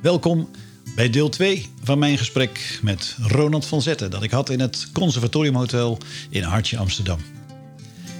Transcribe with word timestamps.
Welkom 0.00 0.50
bij 0.94 1.10
deel 1.10 1.28
2 1.28 1.66
van 1.82 1.98
mijn 1.98 2.18
gesprek 2.18 2.78
met 2.82 3.16
Ronald 3.22 3.66
van 3.66 3.82
Zetten... 3.82 4.10
dat 4.10 4.22
ik 4.22 4.30
had 4.30 4.50
in 4.50 4.60
het 4.60 4.88
Conservatoriumhotel 4.92 5.98
in 6.30 6.42
Hartje, 6.42 6.78
Amsterdam. 6.78 7.18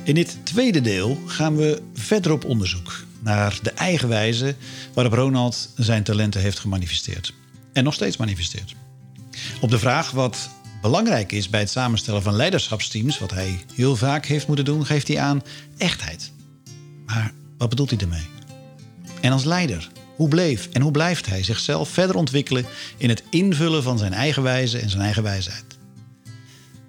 In 0.05 0.15
dit 0.15 0.37
tweede 0.43 0.81
deel 0.81 1.19
gaan 1.27 1.57
we 1.57 1.83
verder 1.95 2.33
op 2.33 2.45
onderzoek... 2.45 3.05
naar 3.21 3.59
de 3.63 3.71
eigen 3.71 4.09
wijze 4.09 4.55
waarop 4.95 5.13
Ronald 5.13 5.73
zijn 5.77 6.03
talenten 6.03 6.41
heeft 6.41 6.59
gemanifesteerd. 6.59 7.35
En 7.73 7.85
nog 7.85 7.95
steeds 7.95 8.17
manifesteert. 8.17 8.75
Op 9.61 9.71
de 9.71 9.79
vraag 9.79 10.11
wat 10.11 10.51
belangrijk 10.83 11.33
is 11.33 11.49
bij 11.49 11.61
het 11.61 11.71
samenstellen 11.71 12.23
van 12.23 12.35
leiderschapsteams... 12.35 13.19
wat 13.19 13.31
hij 13.31 13.65
heel 13.75 13.97
vaak 13.97 14.27
heeft 14.27 14.47
moeten 14.47 14.65
doen, 14.65 14.87
geeft 14.87 15.09
hij 15.09 15.21
aan 15.21 15.43
echtheid. 15.79 16.33
Maar 17.07 17.33
wat 17.59 17.69
bedoelt 17.69 17.91
hij 17.91 17.99
ermee? 17.99 18.29
En 19.21 19.33
als 19.33 19.45
leider, 19.45 19.91
hoe 20.21 20.29
bleef 20.29 20.69
en 20.73 20.83
hoe 20.83 20.91
blijft 20.91 21.27
hij 21.27 21.43
zichzelf 21.43 21.89
verder 21.89 22.17
ontwikkelen 22.17 22.67
in 22.97 23.09
het 23.09 23.23
invullen 23.31 23.83
van 23.83 23.99
zijn 23.99 24.13
eigen 24.13 24.43
wijze 24.43 24.79
en 24.79 24.91
zijn 24.91 25.03
eigen 25.03 25.23
wijsheid? 25.23 25.65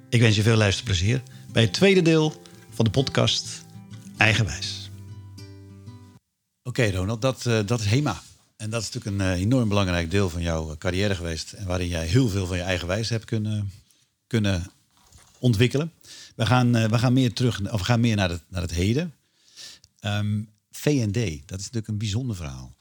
Ik 0.10 0.22
wens 0.22 0.36
je 0.36 0.42
veel 0.42 0.56
luisterplezier 0.56 1.22
bij 1.52 1.62
het 1.62 1.74
tweede 1.74 2.02
deel 2.02 2.42
van 2.70 2.86
de 2.86 2.92
podcast 2.92 3.66
Eigenwijs. 4.18 4.90
Oké, 6.64 6.92
Ronald, 6.92 7.22
dat, 7.22 7.46
uh, 7.46 7.60
dat 7.66 7.80
is 7.80 7.86
HEMA. 7.86 8.22
En 8.58 8.70
dat 8.70 8.82
is 8.82 8.90
natuurlijk 8.92 9.22
een 9.22 9.38
uh, 9.38 9.42
enorm 9.42 9.70
belangrijk 9.70 10.12
deel 10.12 10.30
van 10.30 10.42
jouw 10.42 10.78
carrière 10.78 11.16
geweest. 11.16 11.52
En 11.52 11.66
waarin 11.66 11.88
jij 11.88 12.06
heel 12.06 12.30
veel 12.30 12.48
van 12.48 12.58
je 12.58 12.64
eigen 12.64 12.88
wijze 12.88 13.14
hebt 13.14 13.26
kunnen, 13.26 13.72
kunnen 14.28 14.72
ontwikkelen. 15.40 15.92
We 16.36 16.46
gaan, 16.46 16.72
we 16.72 17.00
gaan 17.00 17.14
meer 17.14 17.34
terug, 17.34 17.72
of 17.72 17.80
we 17.80 17.86
gaan 17.86 18.00
meer 18.00 18.16
naar 18.16 18.30
het, 18.30 18.42
naar 18.48 18.62
het 18.62 18.72
heden. 18.72 19.14
Um, 20.06 20.50
VND, 20.72 21.14
dat 21.46 21.60
is 21.60 21.66
natuurlijk 21.66 21.88
een 21.88 21.98
bijzonder 21.98 22.36
verhaal. 22.36 22.76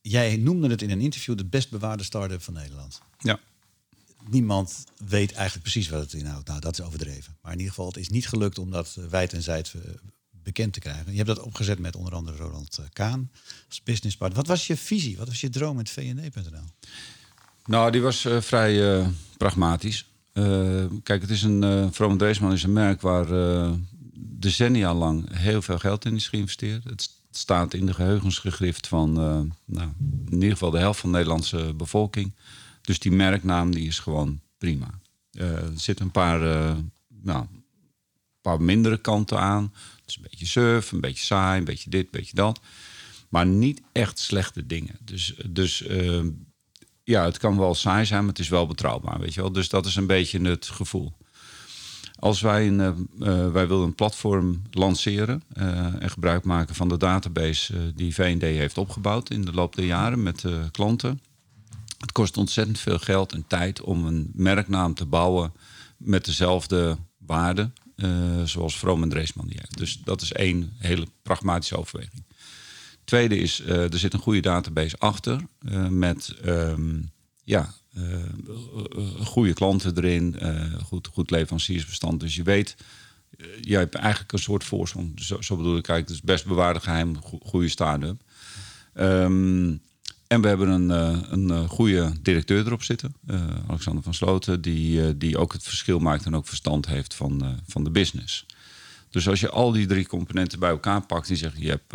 Jij 0.00 0.36
noemde 0.36 0.68
het 0.68 0.82
in 0.82 0.90
een 0.90 1.00
interview 1.00 1.36
de 1.36 1.44
best 1.44 1.70
bewaarde 1.70 2.02
start-up 2.02 2.42
van 2.42 2.54
Nederland. 2.54 3.00
Ja. 3.18 3.40
Niemand 4.30 4.84
weet 5.06 5.32
eigenlijk 5.32 5.62
precies 5.62 5.88
wat 5.88 6.00
het 6.00 6.12
inhoudt. 6.12 6.48
Nou, 6.48 6.60
dat 6.60 6.78
is 6.78 6.84
overdreven. 6.84 7.36
Maar 7.42 7.52
in 7.52 7.58
ieder 7.58 7.74
geval, 7.74 7.88
het 7.88 7.96
is 7.96 8.08
niet 8.08 8.28
gelukt 8.28 8.58
om 8.58 8.70
dat 8.70 8.98
wijd 9.10 9.32
en 9.32 9.42
zijd 9.42 9.74
bekend 10.42 10.72
te 10.72 10.80
krijgen. 10.80 11.10
Je 11.10 11.16
hebt 11.16 11.28
dat 11.28 11.40
opgezet 11.40 11.78
met 11.78 11.96
onder 11.96 12.14
andere 12.14 12.36
Roland 12.36 12.80
Kaan 12.92 13.30
als 13.68 13.82
businesspartner. 13.82 14.40
Wat 14.40 14.48
was 14.48 14.66
je 14.66 14.76
visie? 14.76 15.16
Wat 15.16 15.26
was 15.26 15.40
je 15.40 15.50
droom 15.50 15.76
met 15.76 15.90
VND.nl? 15.90 16.64
Nou, 17.66 17.90
die 17.90 18.00
was 18.00 18.24
uh, 18.24 18.40
vrij 18.40 18.98
uh, 18.98 19.06
pragmatisch. 19.36 20.04
Uh, 20.34 20.84
kijk, 21.02 21.20
het 21.20 21.30
is 21.30 21.42
een 21.42 21.92
Vroom 21.92 22.18
Dreesman 22.18 22.52
is 22.52 22.62
een 22.62 22.72
merk 22.72 23.00
waar 23.00 23.26
decennia 24.14 24.94
lang 24.94 25.38
heel 25.38 25.62
veel 25.62 25.78
geld 25.78 26.04
in 26.04 26.14
is 26.14 26.28
geïnvesteerd. 26.28 26.84
Het 26.84 27.10
staat 27.30 27.74
in 27.74 27.86
de 27.86 27.94
geheugensgegrift 27.94 28.86
van 28.86 29.12
nou, 29.64 29.88
in 30.26 30.34
ieder 30.34 30.50
geval 30.50 30.70
de 30.70 30.78
helft 30.78 31.00
van 31.00 31.10
de 31.10 31.16
Nederlandse 31.16 31.74
bevolking. 31.76 32.34
Dus 32.80 32.98
die 32.98 33.12
merknaam 33.12 33.74
die 33.74 33.86
is 33.86 33.98
gewoon 33.98 34.40
prima. 34.58 35.00
er 35.30 35.72
zitten 35.74 36.04
een 36.04 36.10
paar, 36.10 36.40
nou, 37.22 37.40
een 37.40 37.64
paar 38.40 38.60
mindere 38.60 38.98
kanten 38.98 39.38
aan. 39.38 39.72
Het 39.72 40.02
is 40.06 40.16
een 40.16 40.26
beetje 40.30 40.46
surf, 40.46 40.92
een 40.92 41.00
beetje 41.00 41.24
saai, 41.24 41.58
een 41.58 41.64
beetje 41.64 41.90
dit, 41.90 42.04
een 42.04 42.10
beetje 42.10 42.34
dat. 42.34 42.60
Maar 43.28 43.46
niet 43.46 43.82
echt 43.92 44.18
slechte 44.18 44.66
dingen. 44.66 44.98
Dus, 45.00 45.34
dus 45.46 45.84
ja, 47.04 47.24
het 47.24 47.38
kan 47.38 47.58
wel 47.58 47.74
saai 47.74 48.06
zijn, 48.06 48.20
maar 48.20 48.28
het 48.28 48.38
is 48.38 48.48
wel 48.48 48.66
betrouwbaar, 48.66 49.20
weet 49.20 49.34
je 49.34 49.40
wel. 49.40 49.52
Dus 49.52 49.68
dat 49.68 49.86
is 49.86 49.96
een 49.96 50.06
beetje 50.06 50.40
het 50.40 50.66
gevoel. 50.66 51.12
Als 52.18 52.40
wij 52.40 52.66
een, 52.66 52.80
uh, 52.80 52.88
uh, 53.20 53.52
wij 53.52 53.68
willen 53.68 53.84
een 53.84 53.94
platform 53.94 54.62
lanceren 54.70 55.42
en 55.98 56.10
gebruik 56.10 56.44
maken 56.44 56.74
van 56.74 56.88
de 56.88 56.96
database 56.96 57.94
die 57.94 58.14
V&D 58.14 58.42
heeft 58.42 58.78
opgebouwd 58.78 59.30
in 59.30 59.44
de 59.44 59.52
loop 59.52 59.76
der 59.76 59.84
jaren 59.84 60.22
met 60.22 60.44
klanten. 60.70 61.20
Het 61.98 62.12
kost 62.12 62.36
ontzettend 62.36 62.78
veel 62.78 62.98
geld 62.98 63.32
en 63.32 63.44
tijd 63.46 63.80
om 63.80 64.06
een 64.06 64.30
merknaam 64.34 64.94
te 64.94 65.06
bouwen 65.06 65.52
met 65.96 66.24
dezelfde 66.24 66.96
waarde 67.18 67.70
zoals 68.44 68.78
Vroom 68.78 69.02
en 69.02 69.08
Dreesman 69.08 69.46
die 69.46 69.58
heeft. 69.60 69.78
Dus 69.78 70.00
dat 70.04 70.22
is 70.22 70.32
één 70.32 70.72
hele 70.78 71.06
pragmatische 71.22 71.76
overweging. 71.76 72.24
Tweede 73.04 73.38
is, 73.38 73.60
er 73.66 73.98
zit 73.98 74.12
een 74.12 74.20
goede 74.20 74.40
database 74.40 74.98
achter 74.98 75.40
met 75.88 76.34
um, 76.44 77.10
ja, 77.48 77.74
goede 79.24 79.52
klanten 79.52 79.96
erin, 79.96 80.36
goed, 80.84 81.06
goed 81.06 81.30
leveranciersbestand. 81.30 82.20
Dus 82.20 82.34
je 82.34 82.42
weet, 82.42 82.76
je 83.60 83.76
hebt 83.76 83.94
eigenlijk 83.94 84.32
een 84.32 84.38
soort 84.38 84.64
voorsprong. 84.64 85.20
Zo, 85.20 85.56
bedoel 85.56 85.76
ik 85.76 85.88
eigenlijk, 85.88 86.10
is 86.20 86.22
best 86.22 86.46
bewaarde 86.46 86.80
geheim, 86.80 87.16
goede 87.22 87.68
start-up. 87.68 88.20
Um, 88.94 89.80
en 90.26 90.40
we 90.40 90.48
hebben 90.48 90.68
een, 90.68 90.90
een 91.50 91.68
goede 91.68 92.12
directeur 92.22 92.66
erop 92.66 92.82
zitten, 92.82 93.14
Alexander 93.68 94.02
van 94.02 94.14
Sloten, 94.14 94.60
die, 94.60 95.18
die 95.18 95.38
ook 95.38 95.52
het 95.52 95.62
verschil 95.62 95.98
maakt 95.98 96.24
en 96.24 96.36
ook 96.36 96.46
verstand 96.46 96.86
heeft 96.86 97.14
van, 97.14 97.60
van 97.66 97.84
de 97.84 97.90
business. 97.90 98.46
Dus 99.10 99.28
als 99.28 99.40
je 99.40 99.50
al 99.50 99.72
die 99.72 99.86
drie 99.86 100.06
componenten 100.06 100.58
bij 100.58 100.70
elkaar 100.70 101.06
pakt 101.06 101.28
en 101.30 101.36
zegt 101.36 101.58
je 101.58 101.68
hebt 101.68 101.92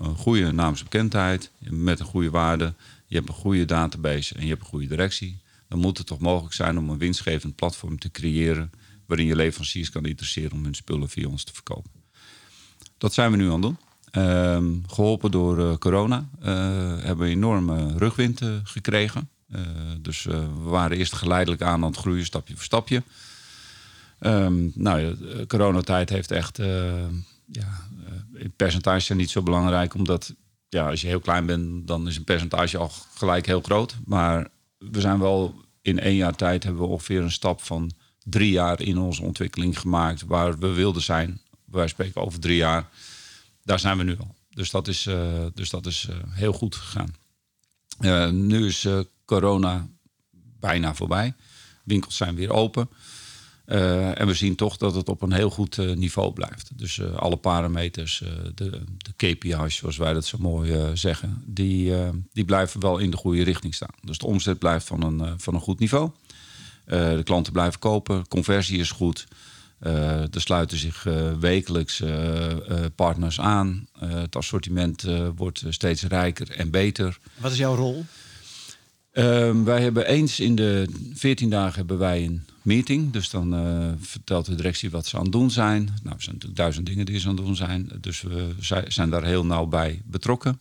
een 0.00 0.16
goede 0.16 0.52
naamsbekendheid 0.52 1.50
met 1.58 2.00
een 2.00 2.06
goede 2.06 2.30
waarde, 2.30 2.74
je 3.06 3.16
hebt 3.16 3.28
een 3.28 3.34
goede 3.34 3.64
database 3.64 4.34
en 4.34 4.42
je 4.42 4.48
hebt 4.48 4.60
een 4.60 4.66
goede 4.66 4.86
directie, 4.86 5.40
dan 5.68 5.78
moet 5.78 5.98
het 5.98 6.06
toch 6.06 6.18
mogelijk 6.18 6.54
zijn 6.54 6.78
om 6.78 6.90
een 6.90 6.98
winstgevend 6.98 7.54
platform 7.54 7.98
te 7.98 8.10
creëren 8.10 8.70
waarin 9.06 9.26
je 9.26 9.36
leveranciers 9.36 9.90
kan 9.90 10.04
interesseren 10.04 10.52
om 10.52 10.64
hun 10.64 10.74
spullen 10.74 11.08
via 11.08 11.28
ons 11.28 11.44
te 11.44 11.52
verkopen. 11.52 11.90
Dat 12.98 13.14
zijn 13.14 13.30
we 13.30 13.36
nu 13.36 13.46
aan 13.46 13.52
het 13.52 13.62
doen. 13.62 13.78
Uh, 14.12 14.58
geholpen 14.86 15.30
door 15.30 15.58
uh, 15.58 15.76
corona 15.76 16.28
uh, 16.38 16.46
hebben 16.98 17.26
we 17.26 17.32
enorme 17.32 17.98
rugwind 17.98 18.40
gekregen. 18.62 19.28
dus 20.00 20.22
we 20.22 20.48
waren 20.62 20.96
eerst 20.96 21.12
geleidelijk 21.12 21.62
aan 21.62 21.82
aan 21.82 21.90
het 21.90 21.96
groeien, 21.96 22.24
stapje 22.24 22.54
voor 22.54 22.64
stapje. 22.64 23.02
Um, 24.20 24.72
nou, 24.74 25.16
de 25.18 25.44
coronatijd 25.48 26.08
heeft 26.08 26.30
echt... 26.30 26.56
ja, 27.46 27.86
percentage 28.56 29.00
zijn 29.00 29.18
niet 29.18 29.30
zo 29.30 29.42
belangrijk, 29.42 29.94
omdat 29.94 30.34
ja, 30.76 30.90
als 30.90 31.00
je 31.00 31.06
heel 31.06 31.20
klein 31.20 31.46
bent, 31.46 31.86
dan 31.86 32.08
is 32.08 32.16
een 32.16 32.24
percentage 32.24 32.78
al 32.78 32.90
gelijk 33.14 33.46
heel 33.46 33.60
groot. 33.60 33.96
Maar 34.04 34.48
we 34.78 35.00
zijn 35.00 35.18
wel 35.18 35.54
in 35.82 36.00
één 36.00 36.16
jaar 36.16 36.36
tijd 36.36 36.62
hebben 36.62 36.82
we 36.82 36.88
ongeveer 36.88 37.22
een 37.22 37.32
stap 37.32 37.62
van 37.62 37.90
drie 38.24 38.50
jaar 38.50 38.80
in 38.80 38.98
onze 38.98 39.22
ontwikkeling 39.22 39.78
gemaakt 39.78 40.22
waar 40.22 40.58
we 40.58 40.72
wilden 40.72 41.02
zijn. 41.02 41.40
Wij 41.64 41.88
spreken 41.88 42.22
over 42.22 42.40
drie 42.40 42.56
jaar 42.56 42.88
daar 43.66 43.78
zijn 43.78 43.96
we 43.96 44.04
nu 44.04 44.16
al. 44.18 44.34
Dus 44.50 44.70
dat 44.70 44.88
is, 44.88 45.06
uh, 45.06 45.46
dus 45.54 45.70
dat 45.70 45.86
is 45.86 46.06
uh, 46.10 46.16
heel 46.28 46.52
goed 46.52 46.76
gegaan. 46.76 47.14
Uh, 48.00 48.30
nu 48.30 48.66
is 48.66 48.88
corona 49.24 49.88
bijna 50.60 50.94
voorbij. 50.94 51.34
Winkels 51.84 52.16
zijn 52.16 52.34
weer 52.34 52.52
open. 52.52 52.88
En 53.66 54.26
we 54.26 54.34
zien 54.34 54.54
toch 54.54 54.76
dat 54.76 54.94
het 54.94 55.08
op 55.08 55.22
een 55.22 55.32
heel 55.32 55.50
goed 55.50 55.76
niveau 55.76 56.32
blijft. 56.32 56.70
Dus 56.74 57.02
alle 57.02 57.36
parameters, 57.36 58.22
de, 58.54 58.70
de 58.98 59.12
KPI's, 59.16 59.76
zoals 59.76 59.96
wij 59.96 60.12
dat 60.12 60.26
zo 60.26 60.38
mooi 60.40 60.90
zeggen, 60.94 61.42
die, 61.46 61.92
die 62.32 62.44
blijven 62.44 62.80
wel 62.80 62.98
in 62.98 63.10
de 63.10 63.16
goede 63.16 63.42
richting 63.42 63.74
staan. 63.74 63.94
Dus 64.02 64.18
de 64.18 64.26
omzet 64.26 64.58
blijft 64.58 64.86
van 64.86 65.02
een, 65.02 65.40
van 65.40 65.54
een 65.54 65.60
goed 65.60 65.78
niveau. 65.78 66.10
de 66.84 67.20
klanten 67.24 67.52
blijven 67.52 67.80
kopen, 67.80 68.28
conversie 68.28 68.78
is 68.78 68.90
goed. 68.90 69.26
Er 69.80 70.40
sluiten 70.40 70.78
zich 70.78 71.06
wekelijks 71.40 72.02
partners 72.94 73.40
aan. 73.40 73.88
het 73.98 74.36
assortiment 74.36 75.06
wordt 75.36 75.64
steeds 75.68 76.02
rijker 76.02 76.50
en 76.50 76.70
beter. 76.70 77.18
Wat 77.36 77.52
is 77.52 77.58
jouw 77.58 77.74
rol? 77.74 78.04
Ehm, 79.16 79.64
wij 79.64 79.82
hebben 79.82 80.06
eens 80.06 80.40
in 80.40 80.54
de 80.54 80.86
14 81.14 81.50
dagen 81.50 81.74
hebben 81.74 81.98
wij 81.98 82.24
een 82.24 82.44
meeting. 82.66 83.12
Dus 83.12 83.30
dan 83.30 83.54
vertelt 84.00 84.46
de 84.46 84.54
directie 84.54 84.90
wat 84.90 85.06
ze 85.06 85.16
aan 85.16 85.22
het 85.22 85.32
doen 85.32 85.50
zijn. 85.50 85.84
Nou, 85.84 86.16
er 86.16 86.22
zijn 86.22 86.34
natuurlijk 86.34 86.56
duizend 86.56 86.86
dingen 86.86 87.06
die 87.06 87.18
ze 87.18 87.28
aan 87.28 87.36
het 87.36 87.44
doen 87.44 87.56
zijn. 87.56 87.90
Dus 88.00 88.22
we 88.22 88.54
zijn 88.88 89.10
daar 89.10 89.24
heel 89.24 89.46
nauw 89.46 89.66
bij 89.66 90.02
betrokken. 90.04 90.60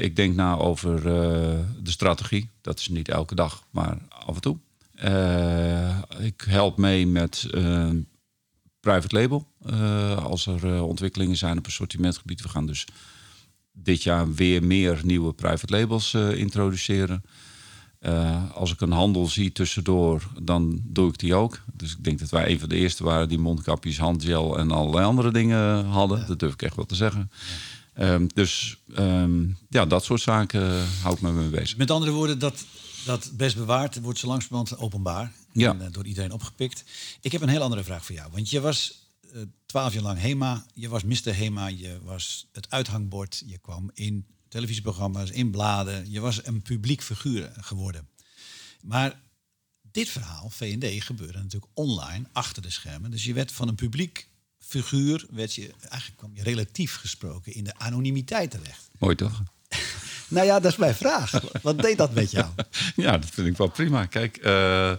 ik 0.00 0.16
denk 0.16 0.34
na 0.34 0.56
over 0.56 1.02
de 1.82 1.90
strategie. 1.90 2.48
Dat 2.60 2.78
is 2.78 2.88
niet 2.88 3.08
elke 3.08 3.34
dag, 3.34 3.64
maar 3.70 3.98
af 4.08 4.34
en 4.34 4.40
toe. 4.40 4.58
Ik 6.18 6.44
help 6.46 6.76
mee 6.76 7.06
met 7.06 7.48
uh, 7.54 7.90
private 8.80 9.14
label. 9.14 9.46
Als 10.22 10.46
er 10.46 10.82
ontwikkelingen 10.82 11.36
zijn 11.36 11.58
op 11.58 11.66
assortimentgebied. 11.66 12.42
We 12.42 12.48
gaan 12.48 12.66
dus 12.66 12.86
dit 13.72 14.02
jaar 14.02 14.34
weer 14.34 14.64
meer 14.64 15.00
nieuwe 15.04 15.32
private 15.32 15.76
labels 15.76 16.14
introduceren. 16.14 17.22
Als 18.54 18.72
ik 18.72 18.80
een 18.80 18.92
handel 18.92 19.26
zie 19.26 19.52
tussendoor, 19.52 20.28
dan 20.42 20.80
doe 20.84 21.08
ik 21.08 21.18
die 21.18 21.34
ook. 21.34 21.60
Dus 21.74 21.92
ik 21.92 22.04
denk 22.04 22.18
dat 22.18 22.30
wij 22.30 22.50
een 22.50 22.60
van 22.60 22.68
de 22.68 22.76
eerste 22.76 23.04
waren 23.04 23.28
die 23.28 23.38
mondkapjes, 23.38 23.98
handgel 23.98 24.58
en 24.58 24.70
allerlei 24.70 25.04
andere 25.04 25.32
dingen 25.32 25.84
hadden. 25.84 26.18
Ja. 26.18 26.26
Dat 26.26 26.38
durf 26.38 26.52
ik 26.52 26.62
echt 26.62 26.76
wel 26.76 26.86
te 26.86 26.94
zeggen. 26.94 27.30
Ja. 27.96 28.12
Um, 28.12 28.28
dus 28.34 28.76
um, 28.98 29.56
ja, 29.68 29.86
dat 29.86 30.04
soort 30.04 30.20
zaken 30.20 30.86
hou 31.02 31.14
ik 31.14 31.20
me 31.20 31.32
mee 31.32 31.48
bezig. 31.48 31.76
Met 31.76 31.90
andere 31.90 32.12
woorden, 32.12 32.38
dat 32.38 32.64
dat 33.04 33.30
best 33.36 33.56
bewaard 33.56 34.00
wordt 34.00 34.18
zo 34.18 34.26
langzamerhand 34.26 34.78
openbaar. 34.78 35.32
Ja. 35.52 35.70
En, 35.70 35.80
uh, 35.80 35.86
door 35.90 36.06
iedereen 36.06 36.32
opgepikt. 36.32 36.84
Ik 37.20 37.32
heb 37.32 37.40
een 37.42 37.48
heel 37.48 37.62
andere 37.62 37.84
vraag 37.84 38.04
voor 38.04 38.14
jou. 38.14 38.30
Want 38.32 38.50
je 38.50 38.60
was 38.60 39.08
twaalf 39.66 39.88
uh, 39.88 39.94
jaar 39.94 40.02
lang 40.02 40.20
HEMA. 40.20 40.64
Je 40.74 40.88
was 40.88 41.02
Mr. 41.02 41.36
HEMA. 41.36 41.66
Je 41.66 41.98
was 42.02 42.46
het 42.52 42.70
uithangbord. 42.70 43.42
Je 43.46 43.58
kwam 43.58 43.90
in 43.94 44.26
televisieprogramma's, 44.52 45.30
in 45.30 45.50
bladen. 45.50 46.10
Je 46.10 46.20
was 46.20 46.46
een 46.46 46.62
publiek 46.62 47.02
figuur 47.02 47.52
geworden. 47.60 48.08
Maar 48.82 49.20
dit 49.92 50.08
verhaal, 50.08 50.50
V&D, 50.50 51.04
gebeurde 51.04 51.38
natuurlijk 51.38 51.72
online, 51.74 52.24
achter 52.32 52.62
de 52.62 52.70
schermen. 52.70 53.10
Dus 53.10 53.24
je 53.24 53.32
werd 53.32 53.52
van 53.52 53.68
een 53.68 53.74
publiek 53.74 54.28
figuur, 54.58 55.26
werd 55.30 55.54
je, 55.54 55.70
eigenlijk 55.80 56.16
kwam 56.16 56.30
je 56.34 56.42
relatief 56.42 56.96
gesproken 56.96 57.54
in 57.54 57.64
de 57.64 57.78
anonimiteit 57.78 58.50
terecht. 58.50 58.90
Mooi 58.98 59.14
toch? 59.14 59.42
nou 60.28 60.46
ja, 60.46 60.60
dat 60.60 60.72
is 60.72 60.78
mijn 60.78 60.94
vraag. 60.94 61.40
Wat 61.62 61.82
deed 61.82 61.96
dat 61.96 62.14
met 62.14 62.30
jou? 62.30 62.50
ja, 62.96 63.18
dat 63.18 63.30
vind 63.30 63.46
ik 63.46 63.56
wel 63.56 63.70
prima. 63.70 64.06
Kijk, 64.06 64.38
uh, 64.44 64.92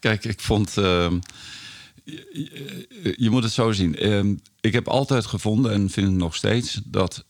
kijk 0.00 0.24
ik 0.24 0.40
vond... 0.40 0.76
Uh, 0.76 1.12
je, 2.04 3.14
je, 3.18 3.30
moet 3.30 3.42
het 3.42 3.52
zo 3.52 3.72
zien. 3.72 4.06
Uh, 4.06 4.36
ik 4.60 4.72
heb 4.72 4.88
altijd 4.88 5.26
gevonden 5.26 5.72
en 5.72 5.90
vind 5.90 6.06
het 6.06 6.16
nog 6.16 6.34
steeds 6.34 6.80
dat 6.84 7.24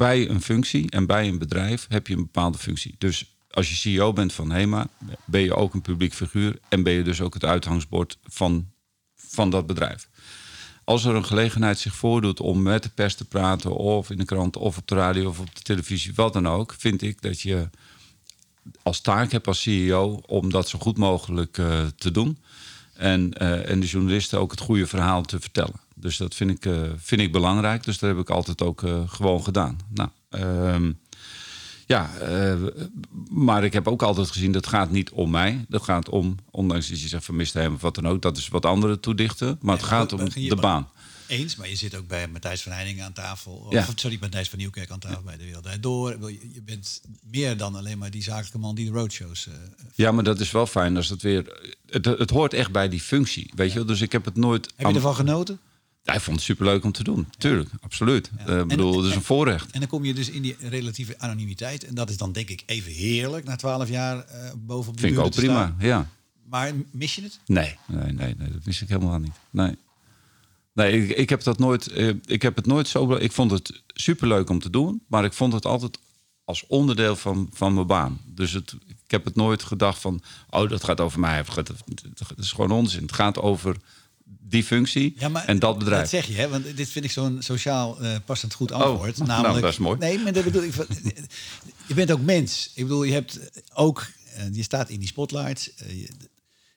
bij 0.00 0.28
een 0.28 0.42
functie 0.42 0.90
en 0.90 1.06
bij 1.06 1.28
een 1.28 1.38
bedrijf 1.38 1.86
heb 1.88 2.06
je 2.06 2.14
een 2.14 2.22
bepaalde 2.22 2.58
functie. 2.58 2.94
Dus 2.98 3.34
als 3.50 3.68
je 3.68 3.74
CEO 3.74 4.12
bent 4.12 4.32
van 4.32 4.50
HEMA, 4.50 4.88
ben 5.24 5.40
je 5.40 5.54
ook 5.54 5.74
een 5.74 5.82
publiek 5.82 6.14
figuur 6.14 6.58
en 6.68 6.82
ben 6.82 6.92
je 6.92 7.02
dus 7.02 7.20
ook 7.20 7.34
het 7.34 7.44
uitgangsbord 7.44 8.18
van, 8.24 8.70
van 9.16 9.50
dat 9.50 9.66
bedrijf. 9.66 10.08
Als 10.84 11.04
er 11.04 11.14
een 11.14 11.24
gelegenheid 11.24 11.78
zich 11.78 11.94
voordoet 11.94 12.40
om 12.40 12.62
met 12.62 12.82
de 12.82 12.88
pers 12.88 13.14
te 13.14 13.24
praten, 13.24 13.76
of 13.76 14.10
in 14.10 14.18
de 14.18 14.24
krant, 14.24 14.56
of 14.56 14.76
op 14.76 14.88
de 14.88 14.94
radio 14.94 15.28
of 15.28 15.38
op 15.38 15.54
de 15.54 15.62
televisie, 15.62 16.14
wat 16.14 16.32
dan 16.32 16.48
ook, 16.48 16.74
vind 16.78 17.02
ik 17.02 17.22
dat 17.22 17.40
je 17.40 17.68
als 18.82 19.00
taak 19.00 19.32
hebt 19.32 19.46
als 19.46 19.62
CEO 19.62 20.22
om 20.26 20.50
dat 20.50 20.68
zo 20.68 20.78
goed 20.78 20.96
mogelijk 20.96 21.58
uh, 21.58 21.86
te 21.96 22.10
doen. 22.10 22.38
En, 22.92 23.42
uh, 23.42 23.70
en 23.70 23.80
de 23.80 23.86
journalisten 23.86 24.40
ook 24.40 24.50
het 24.50 24.60
goede 24.60 24.86
verhaal 24.86 25.22
te 25.22 25.40
vertellen. 25.40 25.80
Dus 26.00 26.16
dat 26.16 26.34
vind 26.34 26.50
ik, 26.50 26.64
uh, 26.64 26.80
vind 26.96 27.20
ik 27.20 27.32
belangrijk. 27.32 27.84
Dus 27.84 27.98
dat 27.98 28.10
heb 28.10 28.18
ik 28.18 28.30
altijd 28.30 28.62
ook 28.62 28.82
gewoon 29.06 29.42
gedaan. 29.44 29.78
Nou, 29.88 30.08
ehm, 30.30 30.92
ja, 31.90 32.10
uh, 32.22 32.66
maar 33.30 33.64
ik 33.64 33.72
heb 33.72 33.88
ook 33.88 34.02
altijd 34.02 34.30
gezien 34.30 34.52
dat 34.52 34.66
gaat 34.66 34.90
niet 34.90 35.10
om 35.10 35.30
mij. 35.30 35.64
Dat 35.68 35.82
gaat 35.82 36.08
om, 36.08 36.36
ondanks 36.50 36.88
dat 36.88 37.00
je 37.00 37.08
zegt 37.08 37.24
vermist 37.24 37.54
hem 37.54 37.74
of 37.74 37.80
wat 37.80 37.94
dan 37.94 38.08
ook, 38.08 38.22
dat 38.22 38.36
is 38.36 38.48
wat 38.48 38.66
andere 38.66 39.00
toedichten. 39.00 39.58
Maar 39.60 39.76
het 39.76 39.84
gaat 39.84 40.12
om 40.12 40.28
de 40.28 40.56
baan. 40.60 40.88
Eens, 41.26 41.56
maar 41.56 41.68
je 41.68 41.76
zit 41.76 41.94
ook 41.94 42.06
bij 42.06 42.28
Matthijs 42.28 42.62
van 42.62 42.72
Heiningen 42.72 43.04
aan 43.04 43.12
tafel. 43.12 43.52
Of, 43.52 43.72
ja. 43.72 43.86
sorry, 43.94 44.18
Matthijs 44.20 44.48
van 44.48 44.58
Nieuwkerk 44.58 44.90
aan 44.90 44.98
tafel 44.98 45.22
bij 45.22 45.36
de 45.36 45.44
Wereld 45.44 45.82
Door. 45.82 46.30
Je 46.30 46.62
bent 46.64 47.00
meer 47.30 47.56
dan 47.56 47.74
alleen 47.74 47.98
maar 47.98 48.10
die 48.10 48.22
zakelijke 48.22 48.58
man 48.58 48.74
die 48.74 48.84
de 48.84 48.98
roadshows... 48.98 49.46
Uh, 49.46 49.54
ja, 49.94 50.12
maar 50.12 50.24
dat 50.24 50.40
is 50.40 50.50
wel 50.50 50.66
fijn 50.66 50.96
als 50.96 51.08
het 51.08 51.22
weer... 51.22 51.74
Het, 51.86 52.04
het 52.04 52.30
hoort 52.30 52.54
echt 52.54 52.72
bij 52.72 52.88
die 52.88 53.00
functie, 53.00 53.50
weet 53.54 53.72
je 53.72 53.84
Dus 53.84 54.00
ik 54.00 54.12
heb 54.12 54.24
het 54.24 54.36
nooit... 54.36 54.72
Heb 54.76 54.88
je 54.88 54.94
ervan 54.94 55.14
genoten? 55.14 55.60
Hij 56.10 56.20
vond 56.20 56.36
het 56.36 56.44
superleuk 56.44 56.84
om 56.84 56.92
te 56.92 57.04
doen. 57.04 57.28
Tuurlijk, 57.38 57.70
absoluut. 57.80 58.30
Ik 58.38 58.48
uh, 58.48 58.64
bedoel, 58.64 58.96
het 58.96 59.10
is 59.10 59.14
een 59.14 59.22
voorrecht. 59.22 59.70
En 59.70 59.80
dan 59.80 59.88
kom 59.88 60.04
je 60.04 60.14
dus 60.14 60.30
in 60.30 60.42
die 60.42 60.56
relatieve 60.60 61.14
anonimiteit. 61.18 61.84
En 61.84 61.94
dat 61.94 62.10
is 62.10 62.16
dan 62.16 62.32
denk 62.32 62.48
ik 62.48 62.62
even 62.66 62.92
heerlijk 62.92 63.44
na 63.44 63.56
twaalf 63.56 63.88
jaar 63.88 64.16
uh, 64.16 64.50
bovenop 64.56 64.96
de 64.96 65.00
Vind 65.02 65.18
ik 65.18 65.24
ook 65.24 65.34
prima, 65.34 65.76
ja. 65.78 66.08
Maar 66.48 66.72
mis 66.90 67.14
je 67.14 67.22
het? 67.22 67.40
Nee, 67.46 67.76
nee, 67.86 68.12
nee, 68.12 68.34
nee, 68.38 68.52
dat 68.52 68.64
mis 68.64 68.82
ik 68.82 68.88
helemaal 68.88 69.18
niet. 69.18 69.32
Nee. 69.50 69.76
Nee, 70.72 71.02
ik, 71.02 71.16
ik 71.16 71.28
heb 71.28 71.42
dat 71.42 71.58
nooit. 71.58 71.96
Uh, 71.96 72.14
ik 72.24 72.42
heb 72.42 72.56
het 72.56 72.66
nooit 72.66 72.88
zo. 72.88 73.14
Ik 73.14 73.32
vond 73.32 73.50
het 73.50 73.82
superleuk 73.86 74.50
om 74.50 74.58
te 74.58 74.70
doen, 74.70 75.02
maar 75.06 75.24
ik 75.24 75.32
vond 75.32 75.52
het 75.52 75.66
altijd 75.66 75.98
als 76.44 76.66
onderdeel 76.66 77.16
van, 77.16 77.48
van 77.52 77.74
mijn 77.74 77.86
baan. 77.86 78.20
Dus 78.26 78.52
het, 78.52 78.76
ik 78.88 79.10
heb 79.10 79.24
het 79.24 79.36
nooit 79.36 79.62
gedacht 79.62 80.00
van, 80.00 80.22
oh, 80.50 80.68
dat 80.68 80.84
gaat 80.84 81.00
over 81.00 81.20
mij. 81.20 81.44
Dat 81.54 81.72
is 82.36 82.52
gewoon 82.52 82.70
onzin. 82.70 83.02
Het 83.02 83.12
gaat 83.12 83.38
over 83.38 83.76
die 84.50 84.64
functie 84.64 85.16
en 85.46 85.58
dat 85.58 85.78
bedrijf. 85.78 86.00
Dat 86.00 86.10
zeg 86.10 86.26
je, 86.26 86.34
hè? 86.34 86.48
want 86.48 86.76
dit 86.76 86.88
vind 86.88 87.04
ik 87.04 87.10
zo'n 87.10 87.42
sociaal 87.42 88.02
uh, 88.02 88.16
passend 88.24 88.54
goed 88.54 88.72
antwoord. 88.72 89.20
Oh, 89.20 89.26
namelijk, 89.26 89.48
nou, 89.52 89.60
dat 89.60 89.72
is 89.72 89.78
mooi. 89.78 89.98
Nee, 89.98 90.18
maar 90.18 90.32
dat 90.32 90.44
bedoel 90.44 90.62
ik. 90.62 90.74
je 91.88 91.94
bent 91.94 92.10
ook 92.10 92.20
mens. 92.20 92.70
Ik 92.74 92.82
bedoel, 92.82 93.02
je 93.02 93.12
hebt 93.12 93.40
ook, 93.74 94.06
uh, 94.36 94.54
je 94.54 94.62
staat 94.62 94.90
in 94.90 94.98
die 94.98 95.08
spotlights. 95.08 95.70
Uh, 95.82 96.08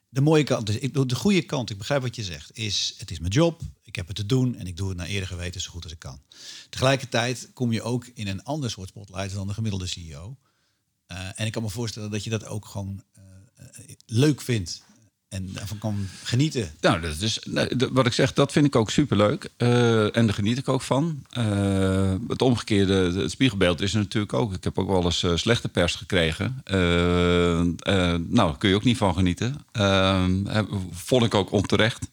de 0.10 0.22
mooie 0.22 0.44
kant, 0.44 0.66
dus 0.66 0.78
ik, 0.78 1.10
de 1.10 1.16
goede 1.16 1.42
kant, 1.42 1.70
ik 1.70 1.78
begrijp 1.78 2.02
wat 2.02 2.16
je 2.16 2.24
zegt, 2.24 2.58
is 2.58 2.96
het 2.98 3.12
is 3.12 3.20
mijn 3.20 3.31
job. 3.31 3.62
Ik 3.84 3.96
heb 3.96 4.08
het 4.08 4.16
te 4.16 4.26
doen 4.26 4.56
en 4.56 4.68
ik 4.68 4.78
doe 4.78 4.90
het 4.90 4.98
naar 4.98 5.08
eerder 5.08 5.28
geweten 5.28 5.62
zo 5.62 5.72
goed 5.72 5.84
als 5.84 5.92
ik 5.92 6.00
kan. 6.00 6.22
Tegelijkertijd 6.69 7.50
kom 7.54 7.72
je 7.72 7.81
ook 7.81 8.08
in 8.14 8.28
een 8.28 8.44
ander 8.44 8.72
soort 8.72 8.90
spotlight 8.90 9.34
dan 9.34 9.48
de 9.48 9.54
gemiddelde 9.54 9.88
CEO. 9.88 10.38
en 11.36 11.46
ik 11.46 11.52
kan 11.52 11.64
me 11.64 11.69
voorstellen 11.69 12.12
dat 12.12 12.24
je 12.24 12.30
dat 12.30 12.46
ook 12.46 12.66
gewoon 12.66 13.04
leuk 14.06 14.42
vindt 14.42 14.84
en 15.33 15.50
daarvan 15.53 15.77
kan 15.77 16.07
genieten. 16.24 16.71
Nou, 16.81 17.01
dat 17.01 17.21
is, 17.21 17.39
wat 17.91 18.06
ik 18.06 18.13
zeg, 18.13 18.33
dat 18.33 18.51
vind 18.51 18.65
ik 18.65 18.75
ook 18.75 18.89
superleuk. 18.89 19.50
Uh, 19.57 20.18
en 20.18 20.25
daar 20.25 20.33
geniet 20.33 20.57
ik 20.57 20.69
ook 20.69 20.81
van. 20.81 21.24
Uh, 21.38 22.13
het 22.27 22.41
omgekeerde, 22.41 22.94
het 23.21 23.31
spiegelbeeld 23.31 23.81
is 23.81 23.94
er 23.94 24.00
natuurlijk 24.00 24.33
ook. 24.33 24.53
Ik 24.53 24.63
heb 24.63 24.80
ook 24.80 24.88
wel 24.88 25.03
eens 25.03 25.24
uh, 25.24 25.35
slechte 25.35 25.69
pers 25.69 25.95
gekregen. 25.95 26.62
nou, 28.30 28.47
daar 28.47 28.57
kun 28.57 28.69
je 28.69 28.75
ook 28.75 28.83
niet 28.83 28.97
van 28.97 29.13
genieten. 29.13 29.65
vond 30.91 31.24
ik 31.24 31.33
ook 31.33 31.51
onterecht. 31.51 32.09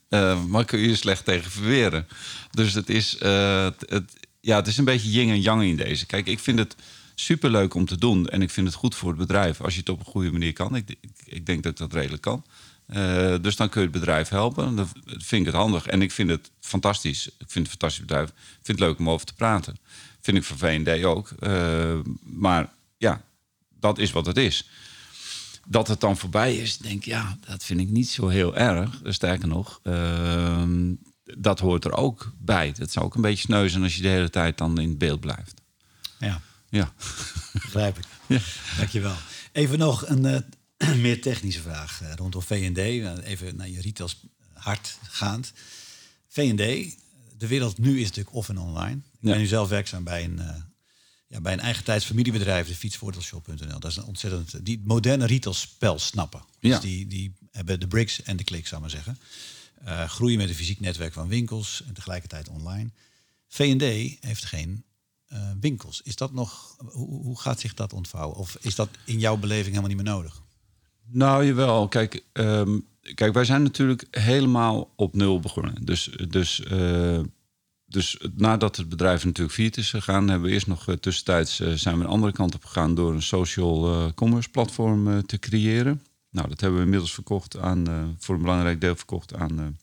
maar 0.48 0.64
kun 0.64 0.78
je 0.78 0.94
slecht 0.94 1.24
tegen 1.24 1.50
verweren. 1.50 2.06
Dus 2.50 2.74
het 2.74 2.88
is, 2.88 3.16
het, 3.20 4.04
ja, 4.40 4.56
het 4.56 4.66
is 4.66 4.76
een 4.76 4.84
beetje 4.84 5.10
yin 5.10 5.28
en 5.28 5.40
yang 5.40 5.62
in 5.62 5.76
deze. 5.76 6.06
Kijk, 6.06 6.26
ik 6.26 6.38
vind 6.38 6.58
het 6.58 6.76
superleuk 7.14 7.74
om 7.74 7.84
te 7.84 7.98
doen. 7.98 8.28
En 8.28 8.42
ik 8.42 8.50
vind 8.50 8.66
het 8.66 8.76
goed 8.76 8.94
voor 8.94 9.08
het 9.08 9.18
bedrijf 9.18 9.60
als 9.60 9.74
je 9.74 9.80
het 9.80 9.88
op 9.88 9.98
een 9.98 10.04
goede 10.04 10.32
manier 10.32 10.52
kan. 10.52 10.76
Ik, 10.76 10.88
ik, 10.88 11.10
ik 11.24 11.46
denk 11.46 11.62
dat 11.62 11.78
dat 11.78 11.92
redelijk 11.92 12.22
kan. 12.22 12.44
Uh, 12.92 13.34
dus 13.40 13.56
dan 13.56 13.68
kun 13.68 13.80
je 13.80 13.88
het 13.88 13.98
bedrijf 13.98 14.28
helpen. 14.28 14.76
Dan 14.76 14.88
vind 15.04 15.40
ik 15.40 15.46
het 15.46 15.54
handig. 15.54 15.86
En 15.86 16.02
ik 16.02 16.12
vind 16.12 16.30
het 16.30 16.50
fantastisch. 16.60 17.26
Ik 17.26 17.34
vind 17.36 17.48
het 17.48 17.56
een 17.64 17.66
fantastisch 17.66 18.00
bedrijf. 18.00 18.28
Ik 18.28 18.34
vind 18.62 18.78
het 18.78 18.88
leuk 18.88 18.98
om 18.98 19.10
over 19.10 19.26
te 19.26 19.34
praten. 19.34 19.76
Vind 20.20 20.36
ik 20.36 20.44
voor 20.44 20.58
V&D 20.58 21.04
ook. 21.04 21.30
Uh, 21.40 21.98
maar 22.22 22.72
ja, 22.96 23.22
dat 23.78 23.98
is 23.98 24.10
wat 24.10 24.26
het 24.26 24.36
is. 24.36 24.68
Dat 25.66 25.88
het 25.88 26.00
dan 26.00 26.16
voorbij 26.16 26.56
is, 26.56 26.78
denk 26.78 26.94
ik, 26.94 27.04
ja, 27.04 27.38
dat 27.46 27.64
vind 27.64 27.80
ik 27.80 27.88
niet 27.88 28.08
zo 28.08 28.28
heel 28.28 28.56
erg. 28.56 29.00
Sterker 29.04 29.48
nog, 29.48 29.80
uh, 29.82 30.62
dat 31.24 31.60
hoort 31.60 31.84
er 31.84 31.92
ook 31.92 32.32
bij. 32.38 32.72
Dat 32.78 32.90
zou 32.90 33.04
ook 33.04 33.14
een 33.14 33.20
beetje 33.20 33.44
sneuzen 33.44 33.82
als 33.82 33.96
je 33.96 34.02
de 34.02 34.08
hele 34.08 34.30
tijd 34.30 34.58
dan 34.58 34.78
in 34.80 34.98
beeld 34.98 35.20
blijft. 35.20 35.54
Ja. 36.18 36.40
Ja. 36.68 36.92
Begrijp 37.52 37.98
ik. 37.98 38.04
Ja. 38.26 38.38
Dankjewel. 38.76 39.14
Even 39.52 39.78
nog 39.78 40.08
een 40.08 40.44
meer 40.96 41.20
technische 41.20 41.60
vraag 41.60 42.02
uh, 42.02 42.14
rondom 42.14 42.42
V&D. 42.42 42.78
Even 43.24 43.56
naar 43.56 43.68
je 43.68 43.80
retails 43.80 44.16
hart 44.52 44.98
gaand. 45.02 45.52
V&D, 46.28 46.96
de 47.38 47.46
wereld 47.46 47.78
nu 47.78 47.98
is 47.98 48.06
natuurlijk 48.06 48.36
off 48.36 48.48
en 48.48 48.58
online. 48.58 48.96
Ik 48.96 49.20
ben 49.20 49.38
nu 49.38 49.46
zelf 49.46 49.68
werkzaam 49.68 50.04
bij 50.04 50.24
een, 50.24 50.38
uh, 50.38 50.54
ja, 51.26 51.40
bij 51.40 51.52
een 51.52 51.60
eigen 51.60 51.84
tijds 51.84 52.04
familiebedrijf, 52.04 52.66
de 52.66 52.74
fietsvoordeelshop.nl. 52.74 53.80
Dat 53.80 53.90
is 53.90 53.96
een 53.96 54.04
ontzettend... 54.04 54.64
Die 54.64 54.80
moderne 54.84 55.26
retailspel 55.26 55.98
snappen. 55.98 56.42
Dus 56.60 56.70
ja. 56.70 56.80
die, 56.80 57.06
die 57.06 57.34
hebben 57.50 57.80
de 57.80 57.88
bricks 57.88 58.22
en 58.22 58.36
de 58.36 58.44
klik, 58.44 58.66
zou 58.66 58.80
maar 58.80 58.90
zeggen. 58.90 59.18
Uh, 59.84 60.08
groeien 60.08 60.38
met 60.38 60.48
een 60.48 60.54
fysiek 60.54 60.80
netwerk 60.80 61.12
van 61.12 61.28
winkels 61.28 61.82
en 61.86 61.94
tegelijkertijd 61.94 62.48
online. 62.48 62.90
V&D 63.48 63.82
heeft 64.20 64.44
geen 64.44 64.84
winkels. 65.60 66.00
Is 66.04 66.16
dat 66.16 66.32
nog, 66.32 66.76
hoe, 66.78 67.22
hoe, 67.22 67.40
gaat 67.40 67.60
zich 67.60 67.74
dat 67.74 67.92
ontvouwen? 67.92 68.36
Of 68.36 68.56
is 68.60 68.74
dat 68.74 68.88
in 69.04 69.18
jouw 69.18 69.36
beleving 69.36 69.68
helemaal 69.68 69.88
niet 69.88 70.04
meer 70.04 70.14
nodig? 70.14 70.42
Nou, 71.12 71.44
jawel. 71.44 71.88
Kijk, 71.88 72.24
um, 72.32 72.86
kijk, 73.14 73.32
wij 73.32 73.44
zijn 73.44 73.62
natuurlijk 73.62 74.06
helemaal 74.10 74.92
op 74.96 75.14
nul 75.14 75.40
begonnen. 75.40 75.84
Dus, 75.84 76.16
dus, 76.28 76.60
uh, 76.72 77.20
dus 77.86 78.20
nadat 78.34 78.76
het 78.76 78.88
bedrijf 78.88 79.24
natuurlijk 79.24 79.54
failliet 79.54 79.76
is 79.76 79.90
gegaan, 79.90 80.28
hebben 80.28 80.48
we 80.48 80.54
eerst 80.54 80.66
nog 80.66 80.88
uh, 80.88 80.94
tussentijds 80.94 81.60
uh, 81.60 81.72
zijn 81.72 81.98
we 81.98 82.04
een 82.04 82.10
andere 82.10 82.32
kant 82.32 82.54
op 82.54 82.64
gegaan 82.64 82.94
door 82.94 83.12
een 83.12 83.22
social 83.22 84.12
commerce 84.14 84.50
platform 84.50 85.26
te 85.26 85.38
creëren. 85.38 86.02
Nou, 86.30 86.48
dat 86.48 86.60
hebben 86.60 86.78
we 86.78 86.84
inmiddels 86.84 87.14
verkocht 87.14 87.56
aan, 87.58 88.16
voor 88.18 88.34
een 88.34 88.42
belangrijk 88.42 88.80
deel 88.80 88.96
verkocht 88.96 89.34
aan 89.34 89.78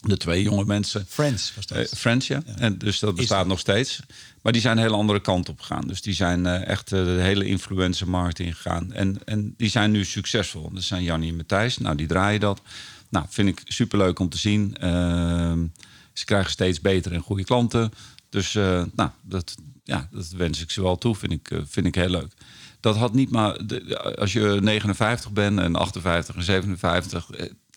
de 0.00 0.16
twee 0.16 0.42
jonge 0.42 0.64
mensen. 0.64 1.04
Friends 1.08 1.52
was 1.54 1.66
dat. 1.66 1.78
Uh, 1.78 1.84
Friends, 1.84 2.26
ja. 2.26 2.42
En 2.56 2.78
dus 2.78 2.98
dat 2.98 3.14
bestaat 3.14 3.46
nog 3.46 3.58
steeds. 3.58 4.00
Maar 4.42 4.52
die 4.52 4.60
zijn 4.60 4.76
een 4.76 4.82
hele 4.82 4.96
andere 4.96 5.20
kant 5.20 5.48
op 5.48 5.60
gegaan. 5.60 5.86
Dus 5.86 6.02
die 6.02 6.14
zijn 6.14 6.44
uh, 6.44 6.66
echt 6.66 6.92
uh, 6.92 7.04
de 7.04 7.10
hele 7.10 7.44
influencermarkt 7.44 8.38
ingegaan. 8.38 8.92
En, 8.92 9.20
en 9.24 9.54
die 9.56 9.68
zijn 9.68 9.90
nu 9.90 10.04
succesvol. 10.04 10.70
Dat 10.72 10.82
zijn 10.82 11.02
Jannie 11.02 11.30
en 11.30 11.36
Matthijs. 11.36 11.78
Nou, 11.78 11.96
die 11.96 12.06
draaien 12.06 12.40
dat. 12.40 12.60
Nou, 13.08 13.26
vind 13.28 13.48
ik 13.48 13.60
superleuk 13.64 14.18
om 14.18 14.28
te 14.28 14.38
zien. 14.38 14.76
Ehm, 14.76 15.66
ze 16.12 16.24
krijgen 16.24 16.50
steeds 16.50 16.80
betere 16.80 17.14
en 17.14 17.20
goede 17.20 17.44
klanten. 17.44 17.92
Dus 18.28 18.52
nou, 18.52 19.10
dat, 19.22 19.54
ja, 19.84 20.08
dat 20.12 20.30
wens 20.30 20.60
ik 20.60 20.70
ze 20.70 20.82
wel 20.82 20.98
toe. 20.98 21.14
Vind 21.14 21.32
ik, 21.32 21.50
vind 21.64 21.86
ik 21.86 21.94
heel 21.94 22.08
leuk. 22.08 22.32
Dat 22.80 22.96
had 22.96 23.14
niet 23.14 23.30
maar... 23.30 23.56
Als 24.14 24.32
je 24.32 24.58
59 24.60 25.32
bent 25.32 25.58
en 25.58 25.76
58 25.76 26.34
en 26.34 26.42
57 26.42 27.30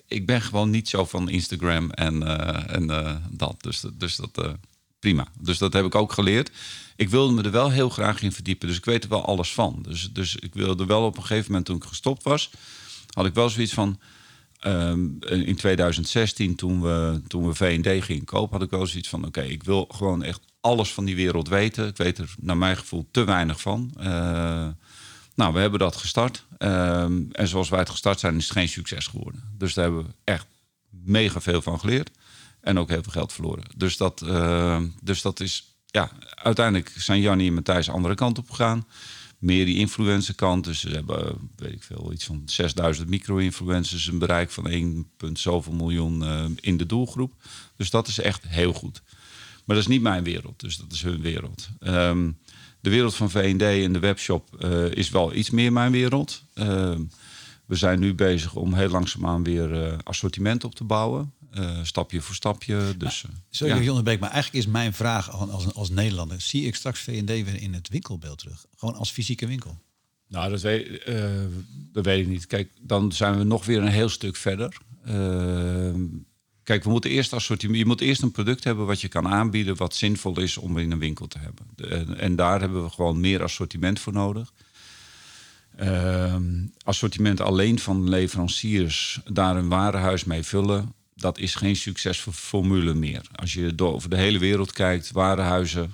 ik 0.07 0.25
ben 0.25 0.41
gewoon 0.41 0.69
niet 0.69 0.89
zo 0.89 1.05
van 1.05 1.29
Instagram 1.29 1.91
en, 1.91 2.22
uh, 2.22 2.75
en 2.75 2.83
uh, 2.83 3.15
dat. 3.29 3.55
Dus, 3.62 3.83
dus 3.93 4.15
dat 4.15 4.45
uh, 4.45 4.51
prima. 5.00 5.27
Dus 5.39 5.57
dat 5.57 5.74
heb 5.74 5.86
ik 5.86 5.95
ook 5.95 6.12
geleerd. 6.12 6.51
Ik 6.95 7.10
wilde 7.10 7.33
me 7.33 7.43
er 7.43 7.51
wel 7.51 7.72
heel 7.72 7.89
graag 7.89 8.22
in 8.22 8.31
verdiepen. 8.31 8.67
Dus 8.67 8.77
ik 8.77 8.86
weet 8.86 9.03
er 9.03 9.10
wel 9.10 9.25
alles 9.25 9.53
van. 9.53 9.86
Dus, 9.88 10.10
dus 10.13 10.36
ik 10.36 10.53
wilde 10.53 10.86
wel 10.86 11.05
op 11.05 11.17
een 11.17 11.22
gegeven 11.24 11.48
moment 11.48 11.65
toen 11.65 11.75
ik 11.75 11.83
gestopt 11.83 12.24
was, 12.24 12.50
had 13.13 13.25
ik 13.25 13.33
wel 13.33 13.50
zoiets 13.50 13.74
van. 13.74 14.00
Um, 14.65 15.17
in 15.22 15.55
2016, 15.55 16.55
toen 16.55 16.81
we, 16.81 17.22
toen 17.27 17.48
we 17.48 17.53
V&D 17.53 18.03
gingen 18.03 18.25
kopen, 18.25 18.53
had 18.53 18.65
ik 18.65 18.69
wel 18.69 18.88
zoiets 18.88 19.10
van: 19.10 19.25
oké, 19.25 19.41
ik 19.41 19.63
wil 19.63 19.88
gewoon 19.91 20.24
echt 20.24 20.39
alles 20.62 20.93
van 20.93 21.05
die 21.05 21.15
wereld 21.15 21.48
weten. 21.48 21.88
Ik 21.88 21.98
weet 21.98 22.17
er 22.17 22.36
naar 22.39 22.57
mijn 22.57 22.77
gevoel 22.77 23.07
te 23.12 23.24
weinig 23.24 23.62
van. 23.62 23.93
Nou, 25.35 25.53
we 25.53 25.59
hebben 25.59 25.79
dat 25.79 25.95
gestart. 25.95 26.45
Ehm, 26.57 27.21
en 27.31 27.47
zoals 27.47 27.69
wij 27.69 27.79
het 27.79 27.89
gestart 27.89 28.19
zijn, 28.19 28.35
is 28.35 28.43
het 28.43 28.57
geen 28.57 28.69
succes 28.69 29.07
geworden. 29.07 29.43
Dus 29.57 29.73
daar 29.73 29.83
hebben 29.85 30.03
we 30.03 30.13
echt 30.23 30.45
mega 30.89 31.41
veel 31.41 31.61
van 31.61 31.79
geleerd. 31.79 32.11
En 32.61 32.79
ook 32.79 32.89
heel 32.89 33.03
veel 33.03 33.11
geld 33.11 33.33
verloren. 33.33 33.63
Dus 33.75 33.97
dat, 33.97 34.21
uh, 34.25 34.81
dus 35.01 35.21
dat 35.21 35.39
is, 35.39 35.77
ja, 35.85 36.11
uiteindelijk 36.35 36.93
zijn 36.97 37.21
Jannie 37.21 37.47
en 37.47 37.53
Matthijs 37.53 37.85
de 37.85 37.91
andere 37.91 38.15
kant 38.15 38.37
op 38.37 38.49
gegaan. 38.49 38.87
Meer 39.37 39.65
die 39.65 39.77
influencer 39.77 40.35
kant. 40.35 40.63
Dus 40.63 40.79
ze 40.79 40.89
hebben, 40.89 41.49
weet 41.55 41.73
ik 41.73 41.83
veel, 41.83 42.11
iets 42.13 42.25
van 42.25 42.41
6000 42.45 43.09
micro-influencers. 43.09 44.07
Een 44.07 44.17
bereik 44.17 44.51
van 44.51 44.67
1, 44.67 45.11
zoveel 45.33 45.73
miljoen 45.73 46.23
uh, 46.23 46.45
in 46.59 46.77
de 46.77 46.85
doelgroep. 46.85 47.33
Dus 47.75 47.89
dat 47.89 48.07
is 48.07 48.19
echt 48.19 48.47
heel 48.47 48.73
goed. 48.73 49.01
Maar 49.65 49.75
dat 49.75 49.85
is 49.85 49.87
niet 49.87 50.01
mijn 50.01 50.23
wereld, 50.23 50.59
dus 50.59 50.77
dat 50.77 50.91
is 50.91 51.01
hun 51.01 51.21
wereld. 51.21 51.69
Um, 51.79 52.37
de 52.83 52.89
wereld 52.89 53.15
van 53.15 53.31
V&D 53.31 53.61
en 53.61 53.93
de 53.93 53.99
webshop 53.99 54.49
uh, 54.59 54.91
is 54.91 55.09
wel 55.09 55.33
iets 55.33 55.49
meer 55.49 55.73
mijn 55.73 55.91
wereld. 55.91 56.43
Uh, 56.53 56.95
we 57.65 57.75
zijn 57.75 57.99
nu 57.99 58.13
bezig 58.13 58.55
om 58.55 58.73
heel 58.73 58.89
langzaamaan 58.89 59.43
weer 59.43 59.71
uh, 59.71 59.97
assortiment 60.03 60.63
op 60.63 60.75
te 60.75 60.83
bouwen. 60.83 61.33
stapje 61.83 62.21
voor 62.21 62.35
stapje. 62.35 62.97
Dus, 62.97 63.25
Sorry, 63.49 63.83
ja. 63.83 64.01
Beek, 64.01 64.19
maar 64.19 64.31
eigenlijk 64.31 64.65
is 64.65 64.71
mijn 64.71 64.93
vraag 64.93 65.31
als, 65.31 65.73
als 65.73 65.89
Nederlander... 65.89 66.41
zie 66.41 66.65
ik 66.65 66.75
straks 66.75 66.99
V&D 66.99 67.27
weer 67.27 67.61
in 67.61 67.73
het 67.73 67.89
winkelbeeld 67.89 68.37
terug? 68.37 68.65
Gewoon 68.75 68.95
als 68.95 69.11
fysieke 69.11 69.47
winkel? 69.47 69.77
Nou, 70.27 70.49
dat 70.49 70.61
weet, 70.61 71.05
dat 71.91 72.05
weet 72.05 72.19
ik 72.19 72.27
niet. 72.27 72.47
Kijk, 72.47 72.71
dan 72.81 73.11
zijn 73.11 73.37
we 73.37 73.43
nog 73.43 73.65
weer 73.65 73.81
een 73.81 73.87
heel 73.87 74.09
stuk 74.09 74.35
verder. 74.35 74.77
Kijk, 76.63 76.84
we 76.84 76.89
moeten 76.89 77.10
eerst 77.10 77.34
assortiment. 77.34 77.79
Je 77.79 77.86
moet 77.86 78.01
eerst 78.01 78.22
een 78.22 78.32
product 78.32 78.63
hebben 78.63 78.86
wat 78.86 79.01
je 79.01 79.08
kan 79.08 79.27
aanbieden, 79.27 79.75
wat 79.75 79.96
zinvol 79.96 80.39
is 80.39 80.58
om 80.58 80.77
in 80.77 80.91
een 80.91 81.00
winkel 81.00 81.27
te 81.27 81.38
hebben. 81.39 82.17
en 82.20 82.36
daar 82.36 82.60
hebben 82.60 82.84
we 82.84 82.89
gewoon 82.89 83.20
meer 83.20 83.43
assortiment 83.43 84.00
voor 84.00 84.13
nodig. 84.13 84.53
Uh, 85.82 86.36
assortiment 86.84 87.41
alleen 87.41 87.79
van 87.79 88.10
leveranciers, 88.10 89.22
daar 89.32 89.55
een 89.55 89.70
warenhuis 89.70 90.24
mee 90.24 90.43
vullen, 90.43 90.93
dat 91.15 91.38
is 91.38 91.55
geen 91.55 91.75
succesvolle 91.75 92.36
formule 92.36 92.93
meer. 92.93 93.22
Als 93.36 93.53
je 93.53 93.75
door, 93.75 93.93
over 93.93 94.10
de 94.10 94.17
hele 94.17 94.39
wereld 94.39 94.72
kijkt, 94.72 95.12
warenhuizen, 95.12 95.93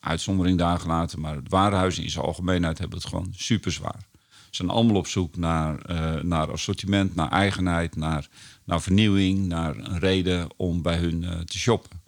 uitzondering 0.00 0.58
daar 0.58 0.78
gelaten, 0.78 1.20
maar 1.20 1.38
warenhuizen 1.48 2.02
in 2.02 2.10
zijn 2.10 2.24
algemeenheid 2.24 2.78
hebben 2.78 2.98
het 2.98 3.06
gewoon 3.06 3.32
super 3.36 3.72
zwaar. 3.72 4.06
Ze 4.56 4.62
zijn 4.62 4.68
allemaal 4.68 4.96
op 4.96 5.06
zoek 5.06 5.36
naar, 5.36 5.90
uh, 5.90 6.22
naar 6.22 6.52
assortiment, 6.52 7.14
naar 7.14 7.30
eigenheid, 7.30 7.96
naar 7.96 8.28
naar 8.66 8.82
vernieuwing, 8.82 9.46
naar 9.46 9.76
een 9.76 9.98
reden 9.98 10.48
om 10.56 10.82
bij 10.82 10.96
hun 10.96 11.22
uh, 11.22 11.38
te 11.38 11.58
shoppen. 11.58 12.04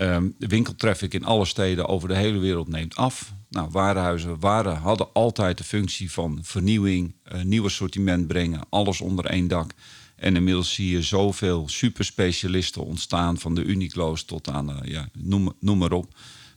Um, 0.00 0.34
de 0.38 0.46
winkeltraffic 0.46 1.14
in 1.14 1.24
alle 1.24 1.44
steden 1.44 1.86
over 1.88 2.08
de 2.08 2.16
hele 2.16 2.38
wereld 2.38 2.68
neemt 2.68 2.96
af. 2.96 3.32
Nou, 3.48 3.68
warenhuizen 3.70 4.40
waren, 4.40 4.76
hadden 4.76 5.12
altijd 5.12 5.58
de 5.58 5.64
functie 5.64 6.10
van 6.12 6.38
vernieuwing, 6.42 7.14
uh, 7.32 7.42
nieuw 7.42 7.64
assortiment 7.64 8.26
brengen, 8.26 8.60
alles 8.68 9.00
onder 9.00 9.24
één 9.24 9.48
dak. 9.48 9.72
En 10.16 10.36
inmiddels 10.36 10.74
zie 10.74 10.90
je 10.90 11.02
zoveel 11.02 11.68
superspecialisten 11.68 12.84
ontstaan, 12.84 13.38
van 13.38 13.54
de 13.54 13.64
Uniqlo's 13.64 14.24
tot 14.24 14.48
aan, 14.48 14.70
uh, 14.70 14.76
ja, 14.82 15.08
noem, 15.12 15.52
noem 15.60 15.78
maar 15.78 15.92
op, 15.92 16.14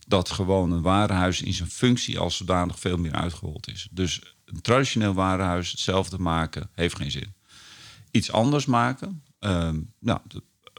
dat 0.08 0.30
gewoon 0.30 0.72
een 0.72 0.82
warenhuis 0.82 1.42
in 1.42 1.54
zijn 1.54 1.70
functie 1.70 2.20
als 2.20 2.38
zodanig 2.38 2.80
veel 2.80 2.98
meer 2.98 3.14
uitgehold 3.14 3.68
is. 3.68 3.88
Dus 3.92 4.22
een 4.46 4.62
traditioneel 4.62 5.14
warenhuis 5.14 5.72
hetzelfde 5.72 6.18
maken 6.18 6.70
heeft 6.74 6.96
geen 6.96 7.12
zin 7.12 7.34
iets 8.14 8.32
anders 8.32 8.66
maken. 8.66 9.24
Uh, 9.40 9.70
nou, 10.00 10.20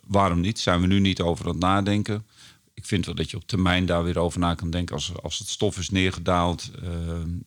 waarom 0.06 0.40
niet? 0.40 0.58
Zijn 0.58 0.80
we 0.80 0.86
nu 0.86 1.00
niet 1.00 1.20
over 1.20 1.44
aan 1.44 1.50
het 1.50 1.60
nadenken? 1.60 2.26
Ik 2.74 2.84
vind 2.84 3.06
wel 3.06 3.14
dat 3.14 3.30
je 3.30 3.36
op 3.36 3.46
termijn 3.46 3.86
daar 3.86 4.04
weer 4.04 4.18
over 4.18 4.40
na 4.40 4.54
kan 4.54 4.70
denken 4.70 4.94
als, 4.94 5.12
als 5.22 5.38
het 5.38 5.48
stof 5.48 5.78
is 5.78 5.90
neergedaald, 5.90 6.70
uh, 6.82 6.88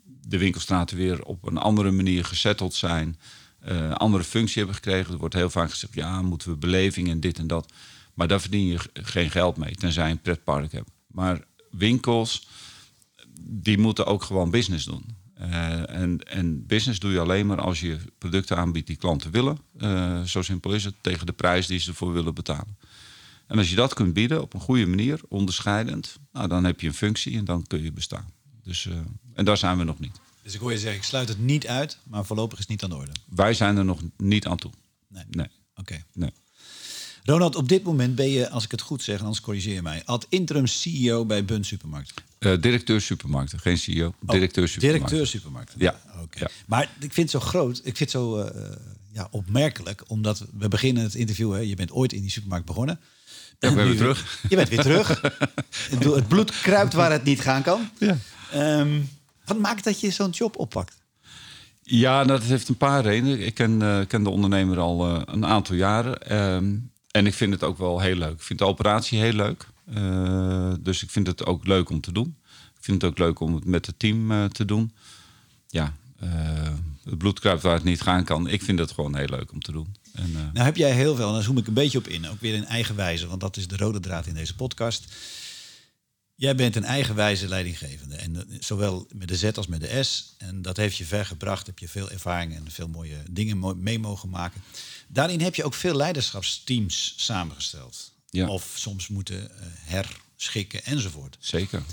de 0.04 0.38
winkelstraten 0.38 0.98
weer 0.98 1.24
op 1.24 1.46
een 1.46 1.58
andere 1.58 1.92
manier 1.92 2.26
gesetteld 2.26 2.74
zijn, 2.74 3.20
uh, 3.68 3.92
andere 3.92 4.24
functie 4.24 4.58
hebben 4.58 4.76
gekregen. 4.76 5.14
Er 5.14 5.20
wordt 5.20 5.34
heel 5.34 5.50
vaak 5.50 5.70
gezegd, 5.70 5.94
ja, 5.94 6.22
moeten 6.22 6.50
we 6.50 6.58
beleving 6.58 7.10
en 7.10 7.20
dit 7.20 7.38
en 7.38 7.48
dat. 7.48 7.74
Maar 8.14 8.28
daar 8.28 8.42
verdien 8.42 8.66
je 8.66 8.80
geen 8.94 9.30
geld 9.30 9.58
mee, 9.58 9.76
tenzij 9.76 10.06
je 10.06 10.12
een 10.12 10.22
pretpark 10.22 10.72
hebt. 10.72 10.90
Maar 11.08 11.46
winkels, 11.72 12.48
die 13.42 13.78
moeten 13.78 14.06
ook 14.06 14.24
gewoon 14.24 14.52
business 14.52 14.86
doen. 14.86 15.17
Uh, 15.42 15.90
en, 15.90 16.20
en, 16.20 16.66
business 16.66 17.00
doe 17.00 17.12
je 17.12 17.20
alleen 17.20 17.46
maar 17.46 17.62
als 17.62 17.80
je 17.80 17.98
producten 18.18 18.58
aanbiedt 18.58 18.88
die 18.88 18.96
klanten 18.96 19.32
willen. 19.32 19.58
Uh, 19.78 20.22
zo 20.22 20.42
simpel 20.42 20.74
is 20.74 20.84
het, 20.84 20.94
tegen 21.02 21.26
de 21.26 21.34
prijs 21.34 21.68
die 21.68 21.80
ze 21.80 21.90
ervoor 21.90 22.14
willen 22.14 22.34
betalen. 22.34 22.78
En 23.48 23.58
als 23.58 23.70
je 23.70 23.76
dat 23.76 23.94
kunt 23.94 24.14
bieden 24.14 24.42
op 24.42 24.54
een 24.54 24.60
goede 24.60 24.86
manier, 24.86 25.20
onderscheidend, 25.28 26.18
nou, 26.32 26.48
dan 26.48 26.64
heb 26.64 26.82
je 26.82 26.88
een 26.88 26.94
functie 26.94 27.38
en 27.38 27.46
dan 27.46 27.68
kun 27.68 27.84
je 27.84 27.92
bestaan. 27.92 28.32
Dus, 28.64 28.86
uh, 28.86 28.96
en 29.34 29.46
daar 29.46 29.58
zijn 29.58 29.78
we 29.78 29.84
nog 29.84 30.00
niet. 30.00 30.20
Dus 30.44 30.54
ik 30.54 30.60
hoor 30.60 30.72
je 30.72 30.78
zeggen, 30.78 31.00
ik 31.00 31.06
sluit 31.06 31.30
het 31.30 31.40
niet 31.40 31.68
uit, 31.68 31.98
maar 32.04 32.26
voorlopig 32.26 32.54
is 32.54 32.60
het 32.60 32.70
niet 32.70 32.84
aan 32.84 32.90
de 32.90 32.96
orde. 32.96 33.12
Wij 33.26 33.54
zijn 33.54 33.78
er 33.78 33.86
nog 33.86 34.02
niet 34.18 34.48
aan 34.48 34.58
toe. 34.58 34.72
Nee. 35.08 35.24
Nee. 35.30 35.48
Ronald, 37.30 37.56
op 37.56 37.70
dit 37.70 37.84
moment 37.84 38.16
ben 38.16 38.30
je, 38.30 38.50
als 38.50 38.64
ik 38.64 38.72
het 38.72 38.82
goed 38.82 39.04
zeg, 39.04 39.20
anders 39.20 39.42
corrigeer 39.42 39.84
mij, 39.84 40.02
ad 40.06 40.26
interim 40.30 40.68
CEO 40.68 41.26
bij 41.26 41.46
Bun 41.46 41.64
Supermarkt. 41.64 42.14
Uh, 42.40 42.62
directeur 42.62 43.02
supermarkten, 43.02 43.60
geen 43.60 43.78
CEO. 43.78 44.14
Directeur 44.20 44.64
oh, 44.64 44.70
supermarkten. 44.70 44.80
Directeur 44.80 45.28
supermarkten. 45.28 45.80
Ja. 45.80 46.00
Oké. 46.22 46.40
Ja. 46.40 46.50
Maar 46.66 46.84
ik 47.00 47.14
vind 47.14 47.32
het 47.32 47.42
zo 47.42 47.48
groot, 47.48 47.78
ik 47.78 47.98
vind 47.98 48.00
het 48.00 48.10
zo 48.10 48.40
uh, 48.40 48.46
ja, 49.12 49.28
opmerkelijk, 49.32 50.04
omdat 50.08 50.46
we 50.58 50.68
beginnen 50.68 51.04
het 51.04 51.16
interview, 51.16 51.54
hè, 51.54 51.60
je 51.60 51.76
bent 51.76 51.92
ooit 51.92 52.14
in 52.14 52.22
die 52.22 52.32
supermarkt 52.32 52.66
begonnen. 52.66 53.00
Ja, 53.60 53.70
ik 53.70 53.76
ben 53.76 53.86
weer 53.86 53.98
terug. 53.98 54.40
Je 54.50 54.56
bent 54.56 54.70
weer 54.70 54.82
terug. 54.82 55.22
het 56.16 56.28
bloed 56.28 56.62
kruipt 56.62 56.94
waar 56.94 57.12
het 57.12 57.24
niet 57.24 57.42
gaan 57.42 57.62
kan. 57.62 57.90
Ja. 57.98 58.18
Um, 58.80 59.10
wat 59.46 59.60
maakt 59.60 59.84
dat 59.84 60.00
je 60.00 60.12
zo'n 60.12 60.30
job 60.30 60.58
oppakt? 60.58 60.98
Ja, 61.82 62.24
dat 62.24 62.44
heeft 62.44 62.70
een 62.70 62.78
paar 62.78 63.04
redenen. 63.04 63.46
Ik 63.46 63.54
ken, 63.54 63.82
uh, 63.82 64.00
ken 64.08 64.24
de 64.24 64.30
ondernemer 64.30 64.80
al 64.80 65.08
uh, 65.08 65.22
een 65.26 65.46
aantal 65.46 65.76
jaren. 65.76 66.38
Um, 66.54 66.92
en 67.18 67.26
ik 67.26 67.34
vind 67.34 67.54
het 67.54 67.64
ook 67.64 67.78
wel 67.78 68.00
heel 68.00 68.16
leuk. 68.16 68.34
Ik 68.34 68.42
vind 68.42 68.60
de 68.60 68.66
operatie 68.66 69.20
heel 69.20 69.34
leuk. 69.34 69.68
Uh, 69.94 70.74
dus 70.80 71.04
ik 71.04 71.10
vind 71.10 71.28
het 71.28 71.46
ook 71.46 71.68
leuk 71.68 71.90
om 71.90 72.02
te 72.02 72.12
doen. 72.12 72.38
Ik 72.52 72.84
vind 72.84 73.02
het 73.02 73.12
ook 73.12 73.18
leuk 73.18 73.40
om 73.40 73.56
het 73.56 73.66
met 73.66 73.86
het 73.86 74.00
team 74.00 74.32
uh, 74.32 74.46
te 74.46 74.66
doen. 74.66 74.92
Ja, 75.68 75.94
uh, 76.24 76.30
het 77.04 77.18
bloed 77.18 77.40
kruipt 77.40 77.62
waar 77.62 77.74
het 77.74 77.84
niet 77.84 78.02
gaan 78.02 78.24
kan. 78.24 78.48
Ik 78.48 78.62
vind 78.62 78.80
het 78.80 78.92
gewoon 78.92 79.16
heel 79.16 79.30
leuk 79.30 79.52
om 79.52 79.62
te 79.62 79.72
doen. 79.72 79.96
En, 80.14 80.32
nou 80.32 80.66
heb 80.66 80.76
jij 80.76 80.92
heel 80.92 81.16
veel, 81.16 81.28
en 81.28 81.34
daar 81.34 81.44
zoom 81.44 81.58
ik 81.58 81.68
een 81.68 81.74
beetje 81.74 81.98
op 81.98 82.08
in. 82.08 82.28
Ook 82.28 82.42
weer 82.42 82.54
in 82.54 82.66
eigen 82.66 82.96
wijze, 82.96 83.28
want 83.28 83.42
dat 83.42 83.58
is 83.58 83.68
de 83.68 83.78
rode 83.78 84.00
draad 84.00 84.26
in 84.26 84.34
deze 84.34 84.56
podcast. 84.56 85.16
Jij 86.36 86.56
bent 86.56 86.76
een 86.76 86.84
eigenwijze 86.84 87.48
leidinggevende. 87.48 88.16
En 88.16 88.46
zowel 88.60 89.08
met 89.16 89.28
de 89.28 89.36
Z 89.36 89.44
als 89.44 89.68
met 89.68 89.82
de 89.82 90.04
S. 90.04 90.36
En 90.38 90.62
dat 90.62 90.78
heeft 90.78 90.98
je 90.98 91.06
ver 91.06 91.26
gebracht. 91.26 91.66
Heb 91.66 91.80
je 91.80 91.88
veel 91.88 92.12
ervaring 92.12 92.56
en 92.56 92.72
veel 92.72 92.88
mooie 92.88 93.18
dingen 93.30 93.84
mee 93.84 94.00
mogen 94.00 94.30
maken. 94.30 94.62
Daarin 95.08 95.42
heb 95.42 95.56
je 95.56 95.64
ook 95.64 95.74
veel 95.74 95.96
leiderschapsteams 95.96 97.14
samengesteld. 97.18 98.12
Ja. 98.30 98.48
Of 98.48 98.72
soms 98.76 99.08
moeten 99.08 99.42
uh, 99.44 99.50
herschikken 99.66 100.84
enzovoort. 100.84 101.38
Zeker. 101.40 101.84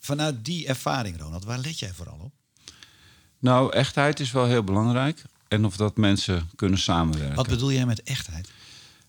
Vanuit 0.00 0.44
die 0.44 0.66
ervaring, 0.66 1.20
Ronald, 1.20 1.44
waar 1.44 1.58
let 1.58 1.78
jij 1.78 1.92
vooral 1.92 2.18
op? 2.22 2.32
Nou, 3.38 3.72
echtheid 3.72 4.20
is 4.20 4.32
wel 4.32 4.46
heel 4.46 4.64
belangrijk. 4.64 5.22
En 5.48 5.64
of 5.64 5.76
dat 5.76 5.96
mensen 5.96 6.50
kunnen 6.54 6.78
samenwerken. 6.78 7.36
Wat 7.36 7.48
bedoel 7.48 7.72
jij 7.72 7.86
met 7.86 8.02
echtheid? 8.02 8.50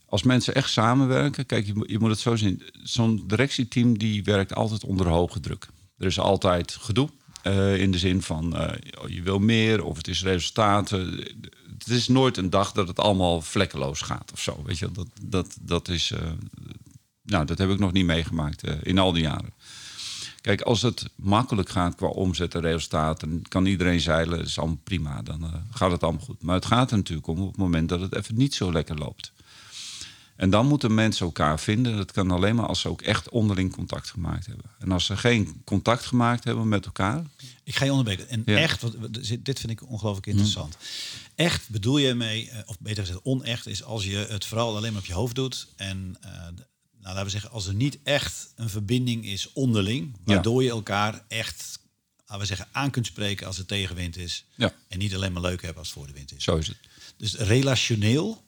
Als 0.06 0.24
mensen 0.24 0.56
echt 0.56 0.70
samenwerken, 0.70 1.46
kijk, 1.46 1.66
je, 1.66 1.84
je 1.88 2.00
moet 2.00 2.10
het 2.10 2.20
zo 2.20 2.36
zien. 2.36 2.64
Zo'n 2.84 3.24
directieteam 3.28 3.98
die 3.98 4.24
werkt 4.24 4.56
altijd 4.56 4.84
onder 4.84 5.08
hoge 5.08 5.40
druk. 5.40 5.68
Er 5.98 6.06
is 6.06 6.20
altijd 6.20 6.72
gedoe. 6.72 7.10
Uh, 7.44 7.82
in 7.82 7.92
de 7.92 7.98
zin 7.98 8.22
van 8.22 8.56
uh, 8.56 8.72
je 9.08 9.22
wil 9.22 9.40
meer 9.40 9.84
of 9.84 9.98
het 9.98 10.08
is 10.08 10.24
resultaten. 10.24 11.28
Het 11.78 11.88
is 11.88 12.08
nooit 12.08 12.38
een 12.38 12.50
dag 12.50 12.72
dat 12.72 12.88
het 12.88 13.00
allemaal 13.00 13.42
vlekkeloos 13.42 14.02
gaat 14.02 14.32
of 14.34 14.42
zo. 14.42 14.64
Weet 14.66 14.78
je, 14.78 14.92
dat, 14.92 15.08
dat, 15.22 15.58
dat 15.62 15.88
is. 15.88 16.12
Uh, 16.12 16.20
nou, 17.22 17.46
dat 17.46 17.58
heb 17.58 17.70
ik 17.70 17.80
nog 17.80 17.92
niet 17.92 18.06
meegemaakt 18.06 18.64
in 18.84 18.98
al 18.98 19.12
die 19.12 19.24
jaren. 19.24 19.54
Kijk, 20.42 20.62
als 20.62 20.82
het 20.82 21.10
makkelijk 21.16 21.70
gaat 21.70 21.96
qua 21.96 22.08
omzet 22.08 22.56
en 22.56 22.62
resultaten, 22.62 23.42
kan 23.48 23.66
iedereen 23.66 24.00
zeilen, 24.00 24.42
is 24.42 24.60
allemaal 24.60 24.80
prima. 24.84 25.22
Dan 25.22 25.52
gaat 25.72 25.92
het 25.92 26.04
allemaal 26.04 26.26
goed. 26.26 26.42
Maar 26.42 26.56
het 26.56 26.66
gaat 26.66 26.92
er 26.92 26.98
natuurlijk 26.98 27.28
om 27.28 27.40
op 27.40 27.48
het 27.48 27.58
moment 27.58 27.90
dat 27.90 28.02
het 28.02 28.16
even 28.16 28.36
niet 28.36 28.54
zo 28.54 28.72
lekker 28.72 28.98
loopt. 28.98 29.32
En 30.36 30.50
dan 30.50 30.68
moeten 30.68 30.94
mensen 30.94 31.26
elkaar 31.26 31.60
vinden. 31.60 31.98
Dat 31.98 32.12
kan 32.12 32.32
alleen 32.32 32.56
maar 32.56 32.66
als 32.66 32.80
ze 32.80 32.90
ook 32.90 33.02
echt 33.02 33.30
onderling 33.30 33.72
contact 33.72 34.10
gemaakt 34.10 34.46
hebben. 34.46 34.66
En 34.80 34.92
als 34.92 35.06
ze 35.06 35.18
geen 35.18 35.62
contact 35.64 36.06
gemaakt 36.06 36.44
hebben 36.44 36.68
met 36.68 36.86
elkaar. 36.86 37.24
Ik 37.64 37.76
ga 37.76 37.86
je 37.86 37.92
onderbreken. 37.92 38.30
En 38.30 38.42
ja. 38.46 38.58
echt, 38.58 38.82
wat, 38.82 38.94
dit 39.40 39.60
vind 39.60 39.70
ik 39.70 39.90
ongelooflijk 39.90 40.28
interessant. 40.28 40.78
Mm. 40.80 41.26
Echt 41.36 41.70
bedoel 41.70 41.98
je 41.98 42.14
mee, 42.14 42.52
of 42.66 42.80
beter 42.80 43.06
gezegd, 43.06 43.24
onecht 43.24 43.68
is 43.68 43.84
als 43.84 44.06
je 44.06 44.16
het 44.30 44.46
vooral 44.46 44.76
alleen 44.76 44.92
maar 44.92 45.02
op 45.02 45.08
je 45.08 45.14
hoofd 45.14 45.36
doet. 45.36 45.68
En 45.76 46.18
uh, 46.26 46.32
nou, 46.32 47.18
laten 47.18 47.24
we 47.24 47.30
zeggen, 47.30 47.52
als 47.52 47.68
er 47.68 47.74
niet 47.74 47.98
echt 48.04 48.54
een 48.56 48.70
verbinding 48.70 49.26
is 49.26 49.54
onderling, 49.54 50.16
waardoor 50.24 50.62
ja. 50.62 50.68
je 50.68 50.74
elkaar 50.74 51.26
echt, 51.28 51.80
laten 52.18 52.40
we 52.40 52.46
zeggen, 52.46 52.68
aan 52.72 52.92
kunt 52.92 53.06
spreken 53.06 53.48
als 53.48 53.58
het 53.58 53.68
tegenwind 53.68 54.18
is. 54.18 54.46
Ja. 54.56 54.74
En 54.88 55.00
niet 55.00 55.16
alleen 55.16 55.34
maar 55.34 55.42
leuk 55.42 55.62
hebben 55.62 55.80
als 55.80 55.90
het 55.90 55.98
voor 55.98 56.08
de 56.08 56.14
wind 56.14 56.34
is. 56.36 56.44
Zo 56.44 56.56
is 56.56 56.68
het. 56.68 56.78
Dus 57.18 57.36
relationeel 57.36 58.44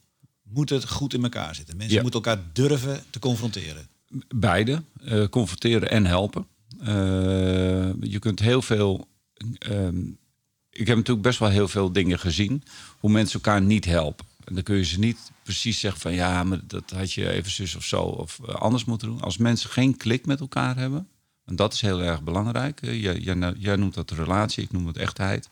moet 0.54 0.70
het 0.70 0.90
goed 0.90 1.14
in 1.14 1.24
elkaar 1.24 1.56
zitten. 1.56 1.78
Mensen 1.78 1.96
Ja. 1.96 2.02
moeten 2.02 2.22
elkaar 2.24 2.44
durven 2.54 3.04
te 3.10 3.20
confronteren. 3.20 3.88
Beide, 4.36 4.84
uh, 5.04 5.28
confronteren 5.28 5.90
en 5.90 6.06
helpen. 6.06 6.48
Uh, 6.82 6.88
je 8.02 8.18
kunt 8.20 8.40
heel 8.40 8.62
veel. 8.62 9.08
Ehm, 9.58 9.98
ik 10.70 10.88
heb 10.88 10.96
natuurlijk 10.98 11.22
best 11.28 11.40
wel 11.40 11.50
heel 11.50 11.68
veel 11.68 11.92
dingen 11.92 12.20
gezien 12.20 12.64
hoe 13.00 13.12
mensen 13.12 13.34
elkaar 13.34 13.62
niet 13.62 13.86
helpen. 13.86 14.26
En 14.44 14.54
dan 14.54 14.64
kun 14.64 14.76
je 14.76 14.84
ze 14.84 15.00
niet 15.00 15.32
precies 15.44 15.80
zeggen 15.80 16.02
van 16.02 16.14
ja, 16.14 16.44
maar 16.44 16.60
dat 16.68 16.90
had 16.92 17.14
je 17.14 17.30
even 17.30 17.52
zus 17.52 17.76
of 17.76 17.84
zo 17.84 18.02
of 18.02 18.40
eh, 18.48 18.56
anders 18.56 18.86
moeten 18.86 19.08
doen. 19.08 19.22
Als 19.22 19.38
mensen 19.38 19.70
geen 19.70 19.98
klik 19.98 20.26
met 20.26 20.40
elkaar 20.40 20.78
hebben, 20.78 21.08
en 21.46 21.56
dat 21.56 21.74
is 21.74 21.82
heel 21.82 22.02
erg 22.04 22.24
belangrijk. 22.24 22.80
Jij, 22.82 23.18
jij, 23.18 23.54
jij 23.58 23.76
noemt 23.76 23.94
dat 23.94 24.12
relatie, 24.12 24.64
ik 24.64 24.72
noem 24.72 24.88
het 24.88 24.98
echtheid. 24.98 25.50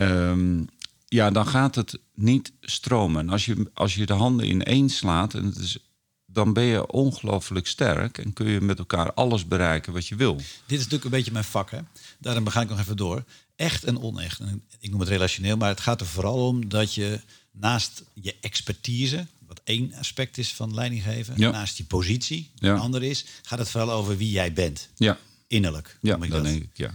Um, 0.00 0.68
ja, 1.14 1.30
dan 1.30 1.46
gaat 1.46 1.74
het 1.74 1.98
niet 2.14 2.52
stromen. 2.60 3.28
Als 3.28 3.44
je, 3.44 3.70
als 3.74 3.94
je 3.94 4.06
de 4.06 4.12
handen 4.12 4.48
ineen 4.48 4.90
slaat, 4.90 5.34
en 5.34 5.44
het 5.44 5.56
is, 5.56 5.78
dan 6.26 6.52
ben 6.52 6.64
je 6.64 6.86
ongelooflijk 6.92 7.66
sterk 7.66 8.18
en 8.18 8.32
kun 8.32 8.46
je 8.46 8.60
met 8.60 8.78
elkaar 8.78 9.12
alles 9.12 9.46
bereiken 9.46 9.92
wat 9.92 10.06
je 10.06 10.16
wil. 10.16 10.36
Dit 10.36 10.44
is 10.66 10.76
natuurlijk 10.76 11.04
een 11.04 11.10
beetje 11.10 11.32
mijn 11.32 11.44
vak, 11.44 11.70
hè? 11.70 11.78
Daarom 12.18 12.48
ga 12.48 12.60
ik 12.60 12.68
nog 12.68 12.78
even 12.78 12.96
door. 12.96 13.24
Echt 13.56 13.84
en 13.84 14.02
onecht. 14.02 14.40
Ik 14.78 14.90
noem 14.90 15.00
het 15.00 15.08
relationeel, 15.08 15.56
maar 15.56 15.68
het 15.68 15.80
gaat 15.80 16.00
er 16.00 16.06
vooral 16.06 16.46
om 16.46 16.68
dat 16.68 16.94
je 16.94 17.20
naast 17.50 18.04
je 18.12 18.34
expertise, 18.40 19.26
wat 19.46 19.60
één 19.64 19.94
aspect 19.94 20.38
is 20.38 20.54
van 20.54 20.74
leidinggeven, 20.74 21.34
ja. 21.36 21.50
naast 21.50 21.76
je 21.76 21.84
positie, 21.84 22.50
ja. 22.54 22.72
een 22.72 22.80
ander 22.80 23.02
is, 23.02 23.24
gaat 23.42 23.58
het 23.58 23.70
vooral 23.70 23.90
over 23.90 24.16
wie 24.16 24.30
jij 24.30 24.52
bent. 24.52 24.88
Ja. 24.96 25.18
Innerlijk. 25.46 25.98
Ja, 26.00 26.16
dat 26.16 26.44
denk 26.44 26.62
ik, 26.62 26.76
ja. 26.76 26.94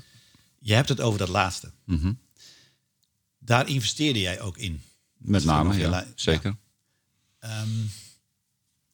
Je 0.59 0.73
hebt 0.73 0.89
het 0.89 1.01
over 1.01 1.19
dat 1.19 1.29
laatste. 1.29 1.71
Mm 1.85 2.17
daar 3.39 3.69
investeerde 3.69 4.19
jij 4.19 4.41
ook 4.41 4.57
in. 4.57 4.81
Met 5.17 5.43
name, 5.43 5.77
ja, 5.77 6.05
zeker. 6.15 6.55
Ehm, 7.39 7.67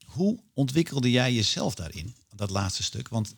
hoe 0.05 0.39
ontwikkelde 0.53 1.11
jij 1.11 1.33
jezelf 1.33 1.75
daarin, 1.75 2.15
dat 2.35 2.49
laatste 2.49 2.83
stuk? 2.83 3.07
Want... 3.07 3.35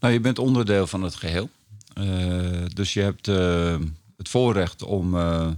Nou, 0.00 0.12
je 0.12 0.20
bent 0.20 0.38
onderdeel 0.38 0.86
van 0.86 1.02
het 1.02 1.14
geheel. 1.14 1.50
Uh, 1.98 2.64
dus 2.74 2.92
je 2.92 3.00
hebt 3.00 3.28
uh, 3.28 3.78
het 4.16 4.28
voorrecht 4.28 4.82
om. 4.82 5.14
Uh, 5.14 5.50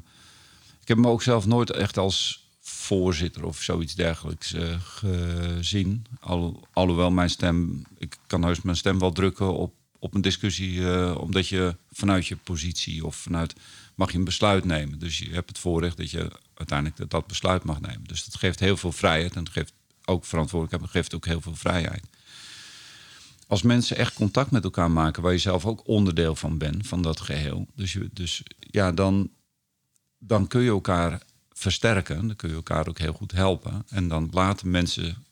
ik 0.81 0.89
heb 0.89 0.97
me 0.97 1.09
ook 1.09 1.23
zelf 1.23 1.47
nooit 1.47 1.71
echt 1.71 1.97
als 1.97 2.47
voorzitter 2.61 3.45
of 3.45 3.63
zoiets 3.63 3.95
dergelijks 3.95 4.55
gezien. 4.79 6.07
Al, 6.21 6.69
alhoewel 6.73 7.11
mijn 7.11 7.31
stem. 7.31 7.85
Ik 7.99 8.17
kan 8.27 8.45
heus 8.45 8.63
mijn 8.63 8.77
stem 8.77 8.99
wel 8.99 9.13
drukken 9.13 9.55
op, 9.55 9.75
op 9.99 10.15
een 10.15 10.21
discussie. 10.21 11.19
omdat 11.19 11.49
je 11.49 11.77
vanuit 11.91 12.27
je 12.27 12.37
positie 12.37 13.07
of 13.07 13.17
vanuit 13.17 13.55
mag 13.95 14.13
je 14.13 14.19
een 14.19 14.25
besluit 14.25 14.65
nemen. 14.65 14.99
Dus 14.99 15.19
je 15.19 15.31
hebt 15.31 15.49
het 15.49 15.59
voorrecht 15.59 15.97
dat 15.97 16.11
je 16.11 16.31
uiteindelijk 16.55 17.11
dat, 17.11 17.27
besluit 17.27 17.65
mag 17.65 17.81
nemen. 17.81 18.05
Dus 18.05 18.25
dat 18.25 18.35
geeft 18.35 18.61
heel 18.61 18.77
veel 18.77 18.93
vrijheid 18.93 19.37
en 19.37 19.51
geeft 19.51 19.73
ook 20.05 20.25
verantwoordelijkheid, 20.25 20.83
maar 20.83 21.03
geeft 21.03 21.15
ook 21.15 21.27
heel 21.27 21.41
veel 21.41 21.57
vrijheid. 21.57 22.05
Als 23.47 23.63
mensen 23.63 23.97
echt 23.97 24.15
contact 24.15 24.51
met 24.51 24.65
elkaar 24.65 24.91
maken, 24.91 25.23
waar 25.23 25.33
je 25.33 25.39
zelf 25.39 25.67
ook 25.67 25.89
onderdeel 25.89 26.37
van 26.37 26.59
bent, 26.59 26.87
van 26.87 27.03
dat 27.03 27.21
geheel. 27.21 27.67
Dus, 27.75 27.93
je, 27.93 28.11
dus 28.13 28.43
ja, 28.59 28.93
dan, 28.93 29.31
dan 30.19 30.47
kun 30.47 30.63
je 30.63 30.71
elkaar 30.71 31.23
versterken. 31.53 32.27
Dan 32.27 32.37
kun 32.37 32.49
je 32.49 32.55
elkaar 32.55 32.89
ook 32.89 32.99
heel 32.99 33.13
goed 33.13 33.33
helpen. 33.33 33.85
En 33.89 34.09
dan 34.09 34.29
laten 34.31 34.71
mensen 34.71 35.25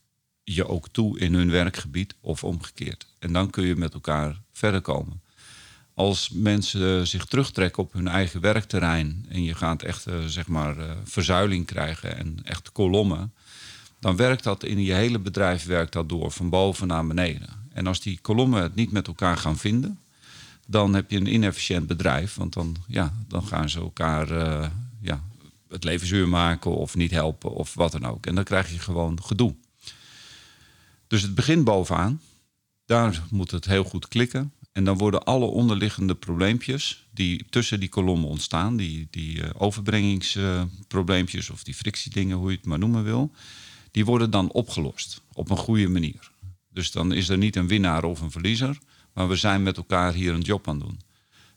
je 0.45 0.69
ook 0.69 0.88
toe 0.88 1.19
in 1.19 1.35
hun 1.35 1.50
werkgebied 1.50 2.14
of 2.21 2.45
omgekeerd. 2.45 3.07
En 3.19 3.33
dan 3.33 3.50
kun 3.50 3.64
je 3.64 3.76
met 3.76 3.95
elkaar 3.95 4.40
verder 4.52 4.81
komen 4.81 5.21
als 6.00 6.30
mensen 6.30 7.07
zich 7.07 7.25
terugtrekken 7.25 7.83
op 7.83 7.92
hun 7.92 8.09
eigen 8.09 8.40
werkterrein 8.40 9.26
en 9.28 9.42
je 9.42 9.54
gaat 9.54 9.83
echt 9.83 10.09
uh, 10.09 10.25
zeg 10.25 10.47
maar 10.47 10.78
uh, 10.78 10.90
verzuiling 11.04 11.66
krijgen 11.66 12.16
en 12.16 12.38
echt 12.45 12.73
kolommen, 12.73 13.33
dan 13.99 14.16
werkt 14.16 14.45
dat 14.45 14.64
in 14.64 14.83
je 14.83 14.92
hele 14.92 15.19
bedrijf 15.19 15.64
werkt 15.64 15.92
dat 15.92 16.09
door 16.09 16.30
van 16.30 16.50
boven 16.50 16.87
naar 16.87 17.07
beneden. 17.07 17.49
En 17.73 17.87
als 17.87 18.00
die 18.00 18.19
kolommen 18.23 18.62
het 18.62 18.75
niet 18.75 18.92
met 18.92 19.07
elkaar 19.07 19.37
gaan 19.37 19.59
vinden, 19.59 19.99
dan 20.66 20.95
heb 20.95 21.11
je 21.11 21.16
een 21.16 21.35
inefficiënt 21.35 21.87
bedrijf, 21.87 22.35
want 22.35 22.52
dan, 22.52 22.76
ja, 22.87 23.14
dan 23.28 23.47
gaan 23.47 23.69
ze 23.69 23.78
elkaar 23.78 24.28
ja, 25.00 25.23
het 25.69 25.85
leven 25.85 26.07
zuur 26.07 26.28
maken 26.28 26.76
of 26.76 26.95
niet 26.95 27.10
helpen 27.10 27.54
of 27.54 27.75
wat 27.75 27.93
dan 27.93 28.04
ook. 28.06 28.26
En 28.26 28.34
dan 28.34 28.45
krijg 28.45 28.73
je 28.73 28.78
gewoon 28.78 29.23
gedoe. 29.23 29.54
Dus 31.06 31.23
het 31.23 31.34
begint 31.34 31.65
bovenaan. 31.65 32.21
Daar 32.86 33.23
moet 33.30 33.50
het 33.50 33.65
heel 33.65 33.84
goed 33.84 34.08
klikken. 34.08 34.52
En 34.73 34.85
dan 34.85 34.99
worden 34.99 35.25
alle 35.25 35.45
onderliggende 35.45 36.15
probleempjes 36.15 37.09
die 37.11 37.45
tussen 37.50 37.80
die 37.80 37.89
kolommen 37.89 38.28
ontstaan, 38.28 38.76
die, 38.76 39.09
die 39.11 39.39
uh, 39.39 39.50
overbrengingsprobleempjes 39.59 41.50
of 41.50 41.63
die 41.63 41.75
frictiedingen, 41.75 42.37
hoe 42.37 42.50
je 42.50 42.56
het 42.56 42.67
maar 42.67 42.78
noemen 42.78 43.04
wil, 43.04 43.30
die 43.91 44.04
worden 44.04 44.30
dan 44.30 44.52
opgelost 44.52 45.23
op 45.33 45.50
een 45.50 45.56
goede 45.56 45.89
manier. 45.89 46.30
Dus 46.73 46.91
dan 46.91 47.13
is 47.13 47.28
er 47.28 47.39
niet 47.39 47.56
een 47.56 47.67
winnaar 47.67 48.04
of 48.04 48.21
een 48.21 48.30
verliezer, 48.30 48.78
maar 49.13 49.28
we 49.28 49.37
zijn 49.37 49.63
met 49.63 49.76
elkaar 49.76 50.13
hier 50.13 50.33
een 50.33 50.41
job 50.41 50.69
aan 50.69 50.78
doen. 50.78 51.00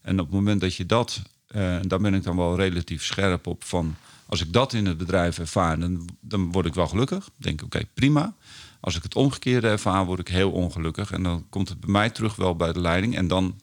En 0.02 0.19
op 0.19 0.26
het 0.26 0.36
moment 0.36 0.62
dat 0.62 0.76
je 0.76 0.86
dat, 0.86 1.21
uh, 1.56 1.80
daar 1.82 1.99
ben 1.99 2.13
ik 2.13 2.23
dan 2.23 2.36
wel 2.36 2.56
relatief 2.56 3.04
scherp 3.04 3.47
op 3.47 3.63
van, 3.63 3.95
als 4.26 4.41
ik 4.41 4.54
dat 4.54 4.73
in 4.73 4.86
het 4.86 4.97
bedrijf 4.97 5.39
ervaar, 5.39 5.80
dan, 5.80 6.10
dan 6.19 6.52
word 6.52 6.65
ik 6.65 6.73
wel 6.73 6.88
gelukkig. 6.88 7.30
Denk 7.36 7.62
oké, 7.63 7.82
prima. 7.93 8.36
Als 8.84 8.96
ik 8.96 9.04
het 9.04 9.15
omgekeerde 9.15 9.67
ervaar, 9.67 10.06
word 10.06 10.19
ik 10.19 10.28
heel 10.28 10.52
ongelukkig. 10.52 11.12
En 11.12 11.24
dan 11.24 11.50
komt 11.50 11.69
het 11.69 11.80
bij 11.80 11.89
mij 11.89 12.10
terug 12.10 12.36
wel 12.36 12.56
bij 12.56 12.74
de 12.74 12.80
leiding. 12.80 13.15
En 13.15 13.28
dan 13.28 13.62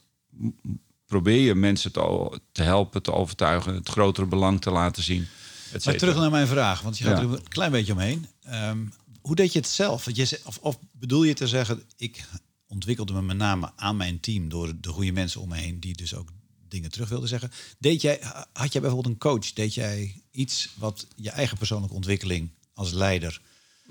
probeer 1.07 1.41
je 1.41 1.55
mensen 1.55 1.93
te, 1.93 2.41
te 2.53 2.63
helpen, 2.63 3.03
te 3.03 3.13
overtuigen, 3.13 3.75
het 3.75 3.89
grotere 3.89 4.27
belang 4.27 4.61
te 4.61 4.71
laten 4.71 5.03
zien. 5.03 5.27
Maar 5.85 5.97
terug 5.97 6.17
naar 6.17 6.31
mijn 6.31 6.47
vraag, 6.47 6.81
want 6.81 6.99
je 6.99 7.05
gaat 7.05 7.19
er 7.19 7.33
een 7.33 7.49
klein 7.49 7.71
beetje 7.71 7.93
omheen. 7.93 8.27
Ehm, 8.43 8.79
hoe 9.21 9.35
deed 9.35 9.53
je 9.53 9.59
het 9.59 9.69
zelf? 9.69 10.11
Je, 10.13 10.41
of, 10.45 10.59
of 10.59 10.79
bedoel 10.93 11.23
je 11.23 11.35
te 11.35 11.49
zeggen, 11.49 11.83
ik 11.97 12.25
ontwikkelde 12.67 13.13
me 13.13 13.23
met 13.23 13.37
name 13.37 13.73
aan 13.77 13.97
mijn 13.97 14.21
team 14.21 14.49
door 14.49 14.73
de 14.81 14.89
goede 14.89 15.13
mensen 15.13 15.41
om 15.41 15.49
me 15.49 15.57
heen, 15.57 15.81
die 15.81 15.97
dus 15.97 16.15
ook 16.15 16.29
dingen 16.69 16.91
terug 16.91 17.09
wilden 17.09 17.29
zeggen. 17.29 17.51
Deed 17.79 18.03
jij, 18.03 18.21
had 18.53 18.73
jij 18.73 18.81
bijvoorbeeld 18.81 19.15
een 19.15 19.21
coach? 19.21 19.53
Deed 19.53 19.75
jij 19.75 20.23
iets 20.31 20.75
wat 20.79 21.07
je 21.17 21.31
eigen 21.31 21.59
persoonlijke 21.59 21.97
ontwikkeling 21.97 22.51
als 22.75 22.93
leider 22.93 23.41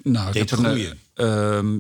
nou, 0.04 0.40
ik 0.40 0.50
heb 0.50 0.60
een, 0.60 0.98
uh, 1.16 1.80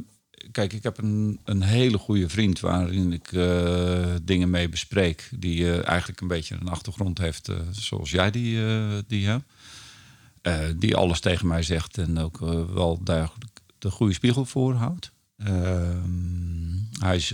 kijk, 0.51 0.73
ik 0.73 0.83
heb 0.83 0.97
een, 0.97 1.39
een 1.43 1.61
hele 1.61 1.97
goede 1.97 2.29
vriend 2.29 2.59
waarin 2.59 3.13
ik 3.13 3.31
uh, 3.31 4.15
dingen 4.23 4.49
mee 4.49 4.69
bespreek. 4.69 5.29
Die 5.35 5.59
uh, 5.59 5.87
eigenlijk 5.87 6.21
een 6.21 6.27
beetje 6.27 6.55
een 6.55 6.67
achtergrond 6.67 7.17
heeft 7.17 7.49
uh, 7.49 7.55
zoals 7.71 8.11
jij 8.11 8.31
die, 8.31 8.59
die 9.07 9.27
hebt. 9.27 9.43
die 10.79 10.95
alles 10.95 11.19
tegen 11.19 11.47
mij 11.47 11.63
zegt 11.63 11.97
en 11.97 12.17
ook 12.17 12.39
wel 12.73 13.03
duidelijk 13.03 13.59
de 13.77 13.91
goede 13.91 14.13
spiegel 14.13 14.45
voorhoudt. 14.45 15.11
Ehm, 15.37 16.99
hij 16.99 17.15
is 17.15 17.33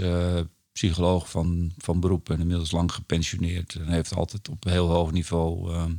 psycholoog 0.71 1.30
van, 1.30 1.71
van 1.78 2.00
beroep 2.00 2.30
en 2.30 2.39
inmiddels 2.39 2.71
lang 2.71 2.91
gepensioneerd. 2.91 3.76
En 3.76 3.88
heeft 3.88 4.15
altijd 4.15 4.50
op 4.50 4.63
heel 4.63 4.89
hoog 4.89 5.12
niveau 5.12 5.74
ehm, 5.74 5.91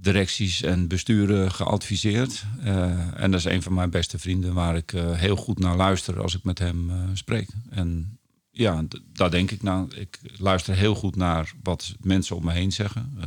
directies 0.00 0.62
en 0.62 0.88
besturen 0.88 1.52
geadviseerd. 1.52 2.44
Uh, 2.64 3.22
en 3.22 3.30
dat 3.30 3.40
is 3.40 3.46
een 3.46 3.62
van 3.62 3.74
mijn 3.74 3.90
beste 3.90 4.18
vrienden 4.18 4.54
waar 4.54 4.76
ik 4.76 4.92
uh, 4.92 5.12
heel 5.12 5.36
goed 5.36 5.58
naar 5.58 5.76
luister 5.76 6.22
als 6.22 6.34
ik 6.34 6.44
met 6.44 6.58
hem 6.58 6.90
uh, 6.90 6.96
spreek. 7.12 7.48
En 7.70 8.18
ja, 8.50 8.84
daar 9.12 9.30
denk 9.30 9.50
ik 9.50 9.62
naar. 9.62 9.86
Ik 9.94 10.18
luister 10.36 10.74
heel 10.74 10.94
goed 10.94 11.16
naar 11.16 11.52
wat 11.62 11.94
mensen 12.00 12.36
om 12.36 12.44
me 12.44 12.52
heen 12.52 12.72
zeggen. 12.72 13.18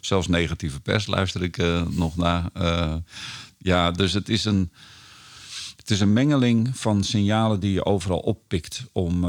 zelfs 0.00 0.28
negatieve 0.28 0.80
pers 0.80 1.06
luister 1.06 1.42
ik 1.42 1.56
nog 1.90 2.16
naar. 2.16 2.50
ja, 3.58 3.90
dus 3.90 4.12
het 4.12 4.28
is, 4.28 4.44
een, 4.44 4.72
het 5.76 5.90
is 5.90 6.00
een 6.00 6.12
mengeling 6.12 6.76
van 6.76 7.04
signalen 7.04 7.60
die 7.60 7.72
je 7.72 7.84
overal 7.84 8.18
oppikt 8.18 8.84
om, 8.92 9.24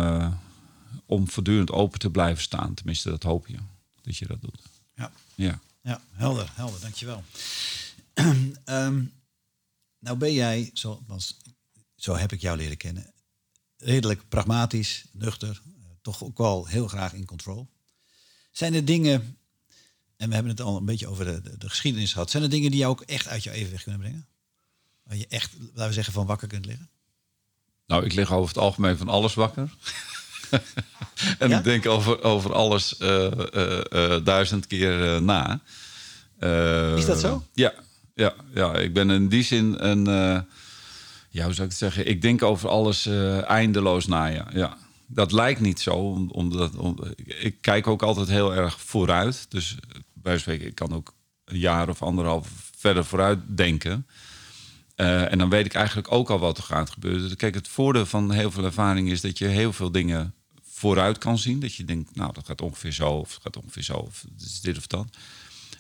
om 1.05 1.29
voortdurend 1.29 1.71
open 1.71 1.99
te 1.99 2.09
blijven 2.09 2.43
staan. 2.43 2.73
Tenminste, 2.73 3.09
dat 3.09 3.23
hoop 3.23 3.47
je 3.47 3.57
dat 4.01 4.17
je 4.17 4.27
dat 4.27 4.41
doet. 4.41 4.62
Ja. 4.95 5.12
ja. 5.36 5.59
Ja, 5.84 6.02
helder, 6.12 6.52
helder, 6.54 6.80
dankjewel. 6.80 7.24
um, 8.65 9.13
nou 10.06 10.17
ben 10.17 10.34
jij, 10.34 10.69
zoals, 10.74 11.38
zo 11.96 12.15
heb 12.15 12.32
ik 12.32 12.41
jou 12.41 12.58
leren 12.58 12.78
kennen, 12.78 13.13
redelijk 13.78 14.30
pragmatisch, 14.30 15.06
nuchter, 15.12 15.62
uh, 15.65 15.86
toch 16.02 16.24
ook 16.24 16.38
wel 16.38 16.65
heel 16.65 16.88
graag 16.88 17.13
in 17.13 17.26
control. 17.26 17.69
Zijn 18.52 18.74
er 18.74 18.86
dingen, 18.86 19.38
en 20.17 20.28
we 20.28 20.34
hebben 20.34 20.52
het 20.52 20.62
al 20.62 20.78
een 20.78 20.86
beetje 20.86 21.08
over 21.08 21.26
de, 21.26 21.58
de, 21.58 21.69
geschiedenis 21.69 22.13
gehad, 22.13 22.30
zijn 22.30 22.43
er 22.43 22.50
dingen 22.50 22.72
die 22.72 22.80
jou 22.80 22.91
ook 22.91 23.02
echt 23.02 23.28
uit 23.28 23.43
je 23.43 23.52
evenwicht 23.52 23.84
kunnen 23.84 24.02
brengen? 24.02 24.28
Waar 25.04 25.17
je 25.17 25.28
echt, 25.28 25.52
laten 25.60 25.88
we 25.88 25.93
zeggen, 25.93 26.13
van 26.13 26.26
wakker 26.26 26.48
kunt 26.48 26.65
liggen? 26.65 26.89
Nou, 27.88 28.06
ik 28.06 28.13
lig 28.13 28.32
over 28.32 28.48
het 28.48 28.63
algemeen 28.63 28.98
van 28.98 29.10
alles 29.10 29.34
wakker. 29.34 29.76
en 31.39 31.51
ik 31.51 31.63
denk 31.63 31.86
over, 31.86 32.23
over 32.23 32.53
alles 32.53 32.95
uh, 32.99 33.32
uh, 33.53 34.15
duizend 34.23 34.67
keer 34.67 35.21
na. 35.21 35.60
Is 36.95 37.06
dat 37.06 37.19
zo? 37.19 37.43
Ja, 37.53 37.73
ja, 38.15 38.34
ja, 38.53 38.75
ik 38.75 38.93
ben 38.93 39.10
in 39.10 39.27
die 39.27 39.43
zin 39.43 39.75
een. 39.77 40.06
ja, 41.29 41.43
hoe 41.43 41.53
zou 41.53 41.63
ik 41.63 41.69
het 41.69 41.73
zeggen? 41.73 42.08
Ik 42.08 42.21
denk 42.21 42.43
over 42.43 42.69
alles 42.69 43.06
eindeloos 43.45 44.08
na. 44.08 44.25
Ja. 44.25 44.47
ja. 44.53 44.77
Dat 45.08 45.32
lijkt 45.32 45.60
niet 45.60 45.79
zo, 45.79 46.27
omdat 46.32 46.75
om, 46.75 46.97
ik 47.25 47.56
kijk 47.62 47.88
ook 47.88 48.03
altijd 48.03 48.27
heel 48.27 48.56
erg 48.56 48.82
vooruit. 48.82 49.45
Dus 49.49 49.77
bij 50.13 50.38
spreken, 50.38 50.67
ik 50.67 50.75
kan 50.75 50.93
ook 50.93 51.13
een 51.45 51.60
jaar 51.60 51.89
of 51.89 52.01
anderhalf 52.01 52.47
verder 52.77 53.06
vooruit 53.06 53.39
denken. 53.47 54.08
Eh, 54.95 55.32
en 55.32 55.38
dan 55.38 55.49
weet 55.49 55.65
ik 55.65 55.73
eigenlijk 55.73 56.12
ook 56.12 56.29
al 56.29 56.39
wat 56.39 56.58
er 56.58 56.63
gaat 56.63 56.89
gebeuren. 56.89 57.21
Dus 57.21 57.36
kijk, 57.36 57.56
het 57.56 57.67
voordeel 57.67 58.06
van 58.06 58.32
heel 58.32 58.51
veel 58.51 58.63
ervaring 58.63 59.10
is 59.10 59.21
dat 59.21 59.38
je 59.38 59.45
heel 59.45 59.73
veel 59.73 59.91
dingen 59.91 60.34
vooruit 60.62 61.17
kan 61.17 61.38
zien. 61.38 61.60
Dat 61.60 61.75
je 61.75 61.86
denkt, 61.86 62.15
nou, 62.15 62.34
dat 62.34 62.45
gaat 62.45 62.62
ongeveer 62.62 62.91
zo, 62.91 63.10
of 63.10 63.34
het 63.34 63.43
gaat 63.43 63.58
ongeveer 63.58 63.84
zo, 63.84 63.93
of 63.93 64.25
dit 64.62 64.77
of 64.77 64.88
dat. 64.88 65.08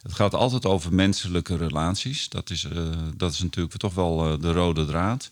Het 0.01 0.13
gaat 0.13 0.33
altijd 0.33 0.65
over 0.65 0.93
menselijke 0.93 1.57
relaties. 1.57 2.29
Dat 2.29 2.49
is, 2.49 2.63
eh, 2.63 2.97
dat 3.15 3.31
is 3.31 3.39
natuurlijk 3.39 3.77
toch 3.77 3.93
wel 3.93 4.31
eh, 4.31 4.41
de 4.41 4.51
rode 4.51 4.85
draad. 4.85 5.29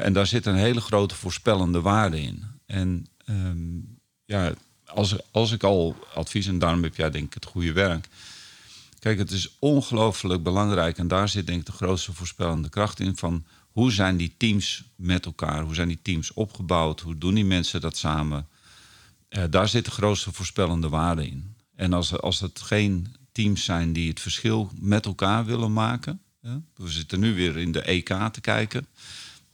en 0.00 0.12
daar 0.12 0.26
zit 0.26 0.46
een 0.46 0.54
hele 0.54 0.80
grote 0.80 1.14
voorspellende 1.14 1.80
waarde 1.80 2.20
in. 2.20 2.44
En 2.66 3.06
ehm, 3.24 3.78
ja, 4.24 4.52
als, 4.86 5.16
als 5.30 5.52
ik 5.52 5.62
al 5.62 5.96
advies, 6.14 6.46
en 6.46 6.58
daarom 6.58 6.82
heb 6.82 6.96
jij 6.96 7.10
denk 7.10 7.26
ik 7.26 7.34
het 7.34 7.44
goede 7.44 7.72
werk 7.72 8.08
Kijk, 9.04 9.18
het 9.18 9.30
is 9.30 9.56
ongelooflijk 9.58 10.42
belangrijk 10.42 10.98
en 10.98 11.08
daar 11.08 11.28
zit 11.28 11.46
denk 11.46 11.60
ik 11.60 11.66
de 11.66 11.72
grootste 11.72 12.12
voorspellende 12.12 12.68
kracht 12.68 13.00
in 13.00 13.16
van 13.16 13.44
hoe 13.70 13.92
zijn 13.92 14.16
die 14.16 14.34
teams 14.36 14.84
met 14.96 15.26
elkaar, 15.26 15.62
hoe 15.62 15.74
zijn 15.74 15.88
die 15.88 15.98
teams 16.02 16.32
opgebouwd, 16.32 17.00
hoe 17.00 17.18
doen 17.18 17.34
die 17.34 17.44
mensen 17.44 17.80
dat 17.80 17.96
samen. 17.96 18.46
Uh, 19.28 19.44
daar 19.50 19.68
zit 19.68 19.84
de 19.84 19.90
grootste 19.90 20.32
voorspellende 20.32 20.88
waarde 20.88 21.26
in. 21.26 21.54
En 21.74 21.92
als, 21.92 22.20
als 22.20 22.40
het 22.40 22.60
geen 22.60 23.16
teams 23.32 23.64
zijn 23.64 23.92
die 23.92 24.08
het 24.08 24.20
verschil 24.20 24.70
met 24.80 25.06
elkaar 25.06 25.44
willen 25.44 25.72
maken, 25.72 26.20
we 26.74 26.90
zitten 26.90 27.20
nu 27.20 27.34
weer 27.34 27.56
in 27.56 27.72
de 27.72 27.82
EK 27.82 28.08
te 28.32 28.40
kijken. 28.40 28.86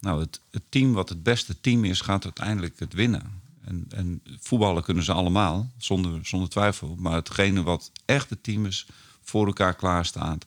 Nou, 0.00 0.20
het, 0.20 0.40
het, 0.50 0.62
team 0.68 0.92
wat 0.92 1.08
het 1.08 1.22
beste 1.22 1.60
team 1.60 1.84
is, 1.84 2.00
gaat 2.00 2.24
uiteindelijk 2.24 2.78
het 2.78 2.92
winnen. 2.92 3.42
En, 3.64 3.86
en 3.88 4.22
voetballen 4.40 4.82
kunnen 4.82 5.04
ze 5.04 5.12
allemaal, 5.12 5.70
zonder, 5.78 6.26
zonder 6.26 6.48
twijfel. 6.48 6.96
Maar 6.98 7.14
hetgene 7.14 7.62
wat 7.62 7.92
echt 8.04 8.30
het 8.30 8.42
team 8.42 8.66
is, 8.66 8.86
voor 9.30 9.46
elkaar 9.46 9.74
klaarstaat, 9.74 10.46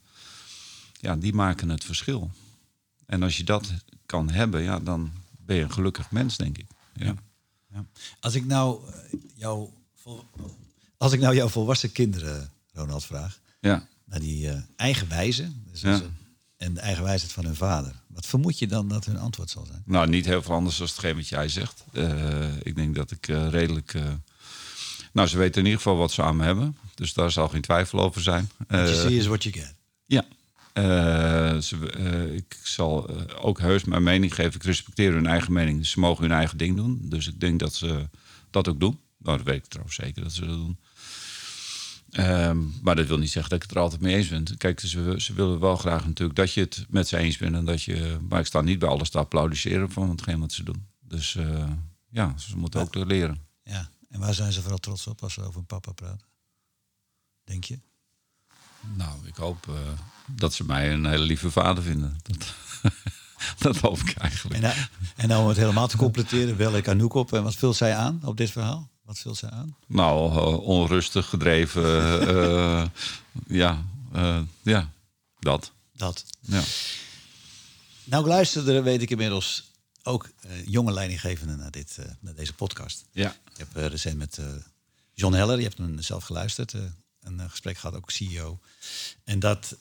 ja, 0.99 1.15
die 1.15 1.33
maken 1.33 1.69
het 1.69 1.83
verschil. 1.83 2.31
En 3.05 3.23
als 3.23 3.37
je 3.37 3.43
dat 3.43 3.73
kan 4.05 4.29
hebben, 4.29 4.61
ja, 4.61 4.79
dan 4.79 5.11
ben 5.45 5.55
je 5.55 5.61
een 5.61 5.71
gelukkig 5.71 6.11
mens, 6.11 6.37
denk 6.37 6.57
ik. 6.57 6.65
Ja. 6.95 7.15
ja. 7.73 7.85
Als 8.19 8.35
ik 8.35 8.45
nou 8.45 8.81
eh, 8.87 9.19
jou, 9.35 9.69
als 10.97 11.13
ik 11.13 11.19
nou 11.19 11.35
jouw 11.35 11.47
volwassen 11.47 11.91
kinderen, 11.91 12.51
Ronald, 12.73 13.05
vraag, 13.05 13.39
ja. 13.59 13.87
naar 14.05 14.19
die 14.19 14.45
uh, 14.45 14.57
eigen 14.75 15.09
wijze, 15.09 15.51
dus 15.71 15.81
ja. 15.81 16.01
en 16.57 16.73
de 16.73 16.79
eigen 16.79 17.03
wijsheid 17.03 17.31
van 17.31 17.45
hun 17.45 17.55
vader, 17.55 18.01
wat 18.07 18.25
vermoed 18.25 18.59
je 18.59 18.67
dan 18.67 18.87
dat 18.87 19.05
hun 19.05 19.17
antwoord 19.17 19.49
zal 19.49 19.65
zijn? 19.65 19.81
Nou, 19.85 20.07
niet 20.07 20.25
heel 20.25 20.41
veel 20.41 20.55
anders 20.55 20.77
dan 20.77 20.87
hetgeen 20.87 21.15
wat 21.15 21.27
jij 21.27 21.47
zegt. 21.47 21.83
Uh, 21.91 22.55
ik 22.63 22.75
denk 22.75 22.95
dat 22.95 23.11
ik 23.11 23.25
redelijk 23.25 23.95
nou, 25.13 25.27
ze 25.27 25.37
weten 25.37 25.59
in 25.59 25.65
ieder 25.65 25.81
geval 25.81 25.97
wat 25.97 26.11
ze 26.11 26.21
aan 26.21 26.35
me 26.35 26.43
hebben. 26.43 26.77
Dus 26.95 27.13
daar 27.13 27.31
zal 27.31 27.49
geen 27.49 27.61
twijfel 27.61 27.99
over 27.99 28.21
zijn. 28.21 28.49
What 28.67 28.89
you 28.89 28.95
see 28.95 29.17
is 29.17 29.25
what 29.25 29.43
you 29.43 29.55
get. 29.55 29.75
Ja. 30.05 30.25
Uh, 30.73 31.61
ze, 31.61 31.77
uh, 31.97 32.35
ik 32.35 32.57
zal 32.63 33.09
uh, 33.09 33.21
ook 33.41 33.59
heus 33.59 33.83
mijn 33.83 34.03
mening 34.03 34.35
geven. 34.35 34.53
Ik 34.53 34.63
respecteer 34.63 35.13
hun 35.13 35.27
eigen 35.27 35.53
mening. 35.53 35.85
Ze 35.85 35.99
mogen 35.99 36.23
hun 36.23 36.33
eigen 36.33 36.57
ding 36.57 36.75
doen. 36.75 36.99
Dus 37.03 37.27
ik 37.27 37.39
denk 37.39 37.59
dat 37.59 37.73
ze 37.73 38.09
dat 38.49 38.67
ook 38.67 38.79
doen. 38.79 38.99
Nou, 39.17 39.37
dat 39.37 39.45
weet 39.45 39.55
ik 39.55 39.65
trouwens 39.65 39.95
zeker 39.95 40.23
dat 40.23 40.31
ze 40.31 40.45
dat 40.45 40.55
doen. 40.55 40.77
Um, 42.17 42.73
maar 42.81 42.95
dat 42.95 43.07
wil 43.07 43.17
niet 43.17 43.31
zeggen 43.31 43.49
dat 43.49 43.61
ik 43.63 43.67
het 43.67 43.77
er 43.77 43.83
altijd 43.83 44.01
mee 44.01 44.15
eens 44.15 44.27
ben. 44.27 44.57
Kijk, 44.57 44.79
ze, 44.79 45.15
ze, 45.17 45.33
willen 45.33 45.59
wel 45.59 45.75
graag 45.75 46.05
natuurlijk 46.05 46.37
dat 46.37 46.53
je 46.53 46.61
het 46.61 46.85
met 46.89 47.07
ze 47.07 47.17
eens 47.17 47.37
bent. 47.37 47.55
En 47.55 47.65
dat 47.65 47.83
je, 47.83 48.17
maar 48.29 48.39
ik 48.39 48.45
sta 48.45 48.61
niet 48.61 48.79
bij 48.79 48.89
alles 48.89 49.09
te 49.09 49.17
applaudisseren 49.17 49.91
van 49.91 50.09
hetgeen 50.09 50.39
wat 50.39 50.51
ze 50.51 50.63
doen. 50.63 50.85
Dus 51.01 51.37
ja, 52.09 52.33
ze 52.37 52.57
moeten 52.57 52.81
ook 52.81 52.95
leren. 52.95 53.37
Ja. 53.63 53.89
En 54.13 54.19
waar 54.19 54.33
zijn 54.33 54.53
ze 54.53 54.61
vooral 54.61 54.77
trots 54.77 55.07
op 55.07 55.23
als 55.23 55.33
ze 55.33 55.41
over 55.41 55.53
hun 55.53 55.65
papa 55.65 55.91
praten? 55.91 56.27
Denk 57.43 57.63
je? 57.63 57.79
Nou, 58.95 59.27
ik 59.27 59.35
hoop 59.35 59.67
uh, 59.69 59.75
dat 60.25 60.53
ze 60.53 60.63
mij 60.63 60.93
een 60.93 61.05
hele 61.05 61.23
lieve 61.23 61.51
vader 61.51 61.83
vinden. 61.83 62.17
Dat, 62.21 62.53
dat 63.65 63.77
hoop 63.77 63.99
ik 63.99 64.17
eigenlijk. 64.17 64.63
En, 64.63 64.89
en 65.15 65.27
nou 65.27 65.41
om 65.41 65.47
het 65.47 65.57
helemaal 65.57 65.87
te 65.87 65.97
completeren, 65.97 66.57
bel 66.57 66.75
ik 66.75 66.87
Anouk 66.87 67.13
op. 67.13 67.33
En 67.33 67.43
wat 67.43 67.55
vult 67.55 67.75
zij 67.75 67.95
aan 67.95 68.21
op 68.23 68.37
dit 68.37 68.51
verhaal? 68.51 68.89
Wat 69.03 69.19
vult 69.19 69.37
zij 69.37 69.49
aan? 69.49 69.75
Nou, 69.87 70.33
uh, 70.33 70.59
onrustig 70.59 71.29
gedreven. 71.29 71.83
uh, 72.35 72.85
ja, 73.47 73.83
ja, 74.61 74.89
dat. 75.39 75.71
Dat. 75.93 76.25
Ja. 76.39 76.61
Nou, 78.03 78.23
ik 78.23 78.29
luisterde, 78.29 78.81
weet 78.81 79.01
ik 79.01 79.09
inmiddels, 79.09 79.71
ook 80.03 80.29
uh, 80.45 80.65
jonge 80.65 80.91
leidinggevenden 80.91 81.57
naar, 81.57 81.71
dit, 81.71 81.97
uh, 81.99 82.05
naar 82.19 82.35
deze 82.35 82.53
podcast. 82.53 83.05
Ja. 83.11 83.35
Ik 83.51 83.57
heb 83.57 83.77
uh, 83.77 83.85
recent 83.85 84.17
met 84.17 84.39
John 85.13 85.35
Heller, 85.35 85.57
je 85.57 85.63
hebt 85.63 85.77
hem 85.77 86.01
zelf 86.01 86.23
geluisterd, 86.23 86.73
een 87.19 87.49
gesprek 87.49 87.77
gehad, 87.77 87.95
ook 87.95 88.11
CEO. 88.11 88.59
En 89.23 89.39
dat 89.39 89.77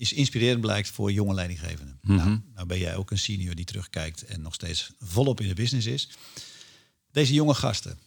is 0.00 0.12
inspirerend 0.12 0.60
blijkt 0.60 0.88
voor 0.88 1.12
jonge 1.12 1.34
leidinggevenden. 1.34 1.98
Mm 2.02 2.18
-hmm. 2.18 2.28
nou, 2.28 2.40
nou 2.54 2.66
ben 2.66 2.78
jij 2.78 2.96
ook 2.96 3.10
een 3.10 3.18
senior 3.18 3.54
die 3.54 3.64
terugkijkt 3.64 4.24
en 4.24 4.42
nog 4.42 4.54
steeds 4.54 4.90
volop 4.98 5.40
in 5.40 5.48
de 5.48 5.54
business 5.54 5.86
is. 5.86 6.08
Deze 7.10 7.32
jonge 7.32 7.54
gasten, 7.54 7.98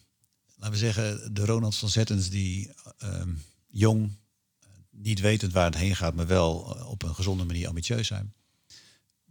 laten 0.56 0.72
we 0.72 0.78
zeggen 0.78 1.34
de 1.34 1.44
Ronald 1.44 1.76
van 1.76 1.88
Zettens 1.88 2.28
die 2.30 2.70
um, 3.02 3.42
jong, 3.66 4.16
niet 4.90 5.20
wetend 5.20 5.52
waar 5.52 5.64
het 5.64 5.76
heen 5.76 5.96
gaat, 5.96 6.14
maar 6.14 6.26
wel 6.26 6.56
op 6.88 7.02
een 7.02 7.14
gezonde 7.14 7.44
manier 7.44 7.68
ambitieus 7.68 8.06
zijn. 8.06 8.34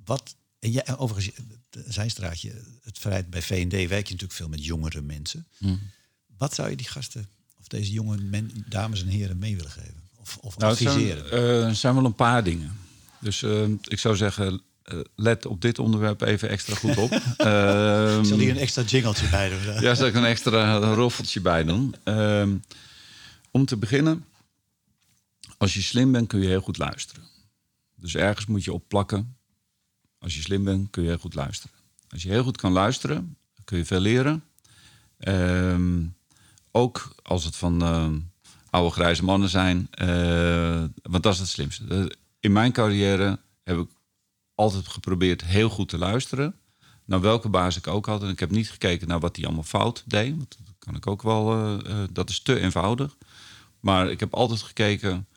Wat 0.06 0.36
en 0.64 0.72
ja, 0.72 0.84
overigens, 0.98 1.36
Zijstraatje, 1.88 2.52
het 2.84 3.00
verrijt 3.00 3.30
bij 3.30 3.42
V&D 3.42 3.72
werk 3.72 4.08
je 4.08 4.14
natuurlijk 4.14 4.32
veel 4.32 4.48
met 4.48 4.66
jongere 4.66 5.02
mensen. 5.02 5.48
Hmm. 5.58 5.80
Wat 6.38 6.54
zou 6.54 6.70
je 6.70 6.76
die 6.76 6.88
gasten, 6.88 7.30
of 7.60 7.68
deze 7.68 7.92
jonge 7.92 8.18
men, 8.18 8.52
dames 8.70 9.02
en 9.02 9.08
heren, 9.08 9.38
mee 9.38 9.56
willen 9.56 9.72
geven? 9.72 10.10
Of, 10.16 10.38
of 10.42 10.58
nou, 10.58 10.72
adviseren? 10.72 11.32
Er 11.32 11.60
zijn, 11.60 11.70
uh, 11.70 11.76
zijn 11.76 11.96
wel 11.96 12.06
een 12.06 12.16
paar 12.16 12.44
dingen. 12.44 12.78
Dus 13.20 13.42
uh, 13.42 13.64
ik 13.84 14.00
zou 14.00 14.16
zeggen, 14.16 14.62
uh, 14.86 15.00
let 15.16 15.46
op 15.46 15.62
dit 15.62 15.80
onderwerp 15.80 16.22
even 16.22 16.50
extra 16.50 16.76
goed 16.76 16.98
op. 16.98 17.12
um, 17.12 18.26
zal 18.26 18.38
hier 18.38 18.50
een 18.50 18.58
extra 18.58 18.82
jingeltje 18.82 19.30
bij 19.30 19.50
doen? 19.50 19.82
ja, 19.86 19.96
zal 19.96 20.08
ik 20.08 20.16
een 20.16 20.26
extra 20.26 20.78
roffeltje 20.78 21.42
bij 21.42 21.64
doen. 21.64 21.96
Um, 22.04 22.62
om 23.52 23.66
te 23.66 23.78
beginnen, 23.78 24.26
als 25.58 25.74
je 25.74 25.82
slim 25.82 26.12
bent 26.12 26.28
kun 26.28 26.42
je 26.42 26.48
heel 26.48 26.62
goed 26.62 26.78
luisteren. 26.78 27.24
Dus 27.96 28.16
ergens 28.16 28.46
moet 28.46 28.64
je 28.64 28.74
opplakken 28.74 29.36
als 30.24 30.36
je 30.36 30.42
slim 30.42 30.64
bent, 30.64 30.90
kun 30.90 31.04
je 31.04 31.10
heel 31.10 31.18
goed 31.18 31.36
luisteren. 31.36 31.76
Als 32.10 32.24
je 32.24 32.30
heel 32.30 32.44
goed 32.44 32.58
kan 32.58 32.72
luisteren, 32.72 33.38
kun 33.64 33.78
je 33.78 33.86
veel 33.86 34.00
leren. 34.00 34.44
Ehm, 35.18 36.06
ook 36.72 37.16
als 37.24 37.44
het 37.44 37.56
van 37.56 37.84
uh, 37.84 38.08
oude 38.70 38.92
grijze 38.92 39.24
mannen 39.24 39.50
zijn. 39.50 39.88
Uh, 40.02 40.84
want 41.02 41.24
dat 41.24 41.34
is 41.34 41.40
het 41.40 41.48
slimste. 41.48 42.16
In 42.40 42.52
mijn 42.52 42.72
carrière 42.72 43.40
heb 43.64 43.78
ik 43.78 43.90
altijd 44.56 44.88
geprobeerd 44.88 45.44
heel 45.44 45.70
goed 45.70 45.90
te 45.90 45.98
luisteren. 45.98 46.56
Naar 47.06 47.22
welke 47.22 47.50
baas 47.50 47.78
ik 47.78 47.88
ook 47.88 48.06
had. 48.06 48.24
En 48.24 48.30
ik 48.30 48.40
heb 48.40 48.52
niet 48.52 48.72
gekeken 48.72 49.08
naar 49.08 49.20
wat 49.20 49.36
hij 49.36 49.46
allemaal 49.46 49.64
fout 49.64 50.04
deed. 50.06 50.38
Want 50.38 50.58
dat 50.66 50.76
kan 50.80 50.96
ik 50.96 51.08
ook 51.08 51.22
wel. 51.22 51.78
Dat 52.12 52.30
is 52.30 52.42
te 52.42 52.60
eenvoudig. 52.60 53.16
Maar 53.80 54.12
ik 54.12 54.20
heb 54.20 54.34
altijd 54.34 54.62
gekeken. 54.62 55.28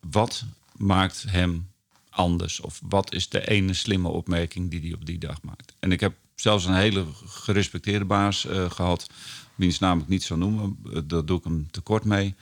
Wat 0.00 0.44
maakt 0.76 1.24
hem 1.28 1.68
anders? 2.14 2.60
Of 2.60 2.80
wat 2.88 3.12
is 3.12 3.28
de 3.28 3.48
ene 3.48 3.74
slimme 3.74 4.08
opmerking 4.08 4.70
die 4.70 4.80
hij 4.80 4.92
op 4.92 5.06
die 5.06 5.18
dag 5.18 5.42
maakt? 5.42 5.74
En 5.78 5.92
ik 5.92 6.00
heb 6.00 6.14
zelfs 6.34 6.64
een 6.64 6.74
hele 6.74 7.04
gerespecteerde 7.26 8.04
baas 8.04 8.46
uh, 8.46 8.70
gehad, 8.70 9.06
wiens 9.54 9.78
naam 9.78 10.00
ik 10.00 10.08
niet 10.08 10.22
zou 10.22 10.38
noemen, 10.38 10.78
uh, 10.86 10.98
daar 11.04 11.24
doe 11.24 11.38
ik 11.38 11.44
hem 11.44 11.70
tekort 11.70 12.04
mee. 12.04 12.34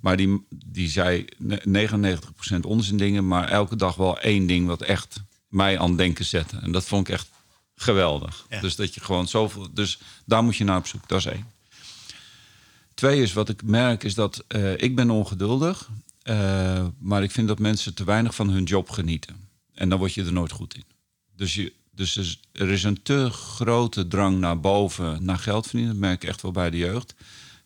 Maar 0.00 0.16
die, 0.16 0.46
die 0.66 0.88
zei 0.88 1.24
99% 1.42 2.60
onzin 2.60 2.96
dingen, 2.96 3.26
maar 3.26 3.48
elke 3.48 3.76
dag 3.76 3.94
wel 3.94 4.18
één 4.18 4.46
ding 4.46 4.66
wat 4.66 4.82
echt 4.82 5.22
mij 5.48 5.78
aan 5.78 5.96
denken 5.96 6.24
zette. 6.24 6.56
En 6.56 6.72
dat 6.72 6.84
vond 6.84 7.08
ik 7.08 7.14
echt 7.14 7.28
geweldig. 7.76 8.46
Ja. 8.50 8.60
Dus 8.60 8.76
dat 8.76 8.94
je 8.94 9.00
gewoon 9.00 9.28
zoveel. 9.28 9.68
Dus 9.72 9.98
daar 10.24 10.44
moet 10.44 10.56
je 10.56 10.64
naar 10.64 10.78
op 10.78 10.86
zoek. 10.86 11.08
Dat 11.08 11.18
is 11.18 11.26
één. 11.26 11.46
Twee 12.94 13.22
is 13.22 13.32
wat 13.32 13.48
ik 13.48 13.62
merk, 13.62 14.04
is 14.04 14.14
dat 14.14 14.44
uh, 14.48 14.72
ik 14.72 14.96
ben 14.96 15.10
ongeduldig. 15.10 15.88
Uh, 16.28 16.86
maar 16.98 17.22
ik 17.22 17.30
vind 17.30 17.48
dat 17.48 17.58
mensen 17.58 17.94
te 17.94 18.04
weinig 18.04 18.34
van 18.34 18.50
hun 18.50 18.64
job 18.64 18.90
genieten. 18.90 19.36
En 19.74 19.88
dan 19.88 19.98
word 19.98 20.14
je 20.14 20.24
er 20.24 20.32
nooit 20.32 20.52
goed 20.52 20.74
in. 20.74 20.84
Dus, 21.36 21.54
je, 21.54 21.72
dus 21.90 22.40
er 22.52 22.70
is 22.70 22.82
een 22.82 23.02
te 23.02 23.30
grote 23.30 24.08
drang 24.08 24.38
naar 24.38 24.60
boven, 24.60 25.24
naar 25.24 25.38
geld 25.38 25.66
verdienen. 25.66 25.92
Dat 25.92 26.00
merk 26.00 26.22
ik 26.22 26.28
echt 26.28 26.42
wel 26.42 26.50
bij 26.50 26.70
de 26.70 26.76
jeugd. 26.76 27.14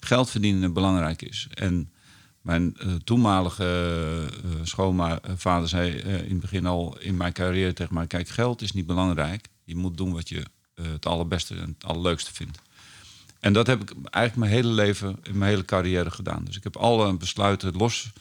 Geld 0.01 0.31
verdienen 0.31 0.73
belangrijk 0.73 1.23
is. 1.23 1.49
En 1.55 1.93
mijn 2.41 2.77
uh, 2.81 2.95
toenmalige 2.95 4.29
uh, 4.45 4.51
schoonvader 4.63 5.69
zei 5.69 5.91
in 5.91 6.31
het 6.31 6.41
begin 6.41 6.67
al 6.67 6.99
in 6.99 7.17
mijn 7.17 7.33
carrière 7.33 7.73
tegen 7.73 7.95
mij: 7.95 8.07
Kijk, 8.07 8.29
geld 8.29 8.63
is 8.63 8.73
niet 8.73 8.87
belangrijk. 8.87 9.49
Je 9.65 9.77
moet 9.77 9.97
doen 9.97 10.13
wat 10.13 10.29
je 10.29 10.43
het 10.75 11.07
allerbeste 11.07 11.55
en 11.55 11.77
het 11.79 11.85
allerleukste 11.85 12.35
vindt. 12.35 12.59
En 13.41 13.53
dat 13.53 13.67
heb 13.67 13.83
ik 13.83 13.93
eigenlijk 14.11 14.37
mijn 14.37 14.63
hele 14.63 14.75
leven, 14.75 15.19
in 15.23 15.39
mijn 15.39 15.51
hele 15.51 15.65
carrière 15.65 16.11
gedaan. 16.11 16.45
Dus 16.45 16.57
ik 16.57 16.63
heb 16.63 16.77
alle 16.77 17.17
besluiten 17.17 17.77
los 17.77 18.13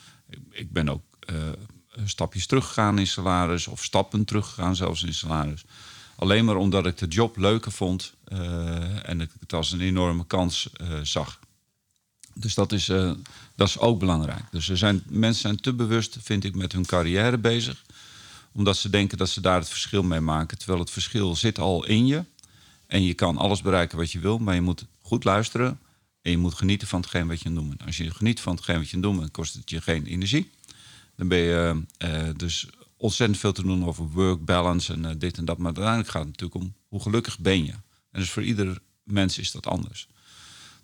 ik 0.50 0.72
ben 0.72 0.90
ook 0.90 1.04
uh, 1.34 1.38
stapjes 2.06 2.46
teruggegaan 2.46 3.00
in 3.00 3.08
salaris, 3.08 3.68
of 3.68 3.84
stappen 3.84 4.26
teruggegaan 4.26 4.76
zelfs 4.76 5.04
in 5.04 5.14
salaris. 5.14 5.64
Alleen 6.16 6.46
maar 6.46 6.56
omdat 6.56 6.86
ik 6.86 6.98
de 6.98 7.08
job 7.08 7.38
leuker 7.38 7.72
vond 7.72 8.14
uh, 8.28 9.10
en 9.10 9.22
ik 9.22 9.30
het 9.40 9.54
als 9.54 9.72
een 9.72 9.82
enorme 9.82 10.26
kans 10.28 10.70
uh, 10.82 11.00
zag. 11.04 11.40
Dus 12.34 12.54
dat 12.54 12.72
is, 12.72 12.86
dat 13.56 13.68
is 13.68 13.80
ook 13.80 14.00
belangrijk. 14.00 14.44
Dus 14.52 14.70
er 14.70 14.78
zijn, 14.78 15.04
mensen 15.08 15.42
zijn 15.42 15.62
te 15.62 15.74
bewust, 15.74 16.18
vind 16.22 16.44
ik, 16.44 16.56
met 16.56 16.72
hun 16.72 16.86
carrière 16.86 17.38
bezig. 17.38 17.84
Omdat 18.52 18.78
ze 18.78 18.90
denken 18.90 19.18
dat 19.18 19.30
ze 19.30 19.42
daar 19.42 19.60
het 19.60 19.70
verschil 19.70 20.04
mee 20.04 20.20
maken. 20.20 20.58
Terwijl 20.58 20.80
het 20.80 20.90
verschil 20.90 21.36
zit 21.36 21.60
al 21.60 21.86
in 21.86 22.06
je. 22.06 22.24
En 22.88 23.04
je 23.04 23.14
kan 23.14 23.38
alles 23.38 23.62
bereiken 23.62 23.98
wat 23.98 24.12
je 24.12 24.20
wil, 24.20 24.38
maar 24.38 24.56
je 24.56 24.62
moet 24.62 24.86
goed 25.02 25.24
luisteren. 25.24 25.80
En 26.22 26.32
je 26.32 26.38
moet 26.38 26.54
genieten 26.54 26.88
van 26.88 27.02
hetgeen 27.02 27.28
wat 27.28 27.42
je 27.42 27.50
bent. 27.50 27.86
Als 27.86 27.98
je 27.98 28.12
geniet 28.12 28.40
van 28.40 28.56
hetgeen 28.56 28.78
wat 28.78 28.90
je 28.90 28.98
aan 29.04 29.22
het 29.22 29.32
kost 29.32 29.54
het 29.54 29.70
je 29.70 29.82
geen 29.82 30.06
energie. 30.06 30.52
Dan 31.16 31.28
ben 31.28 31.38
je 31.38 31.84
uh, 32.06 32.30
dus 32.36 32.68
ontzettend 32.98 33.40
veel 33.40 33.52
te 33.52 33.62
doen 33.62 33.86
over 33.86 34.10
work 34.10 34.46
balance 34.46 34.94
en 34.94 35.04
uh, 35.04 35.12
dit 35.18 35.38
en 35.38 35.46
dat. 35.46 35.58
Maar 35.58 35.66
uiteindelijk 35.66 36.10
gaat 36.10 36.26
het 36.26 36.32
natuurlijk 36.32 36.62
om 36.62 36.74
hoe 36.88 37.02
gelukkig 37.02 37.40
ben 37.40 37.66
je. 37.66 37.72
En 38.12 38.20
dus 38.20 38.30
voor 38.30 38.44
ieder 38.44 38.80
mens 39.04 39.38
is 39.38 39.52
dat 39.52 39.68
anders. 39.68 40.08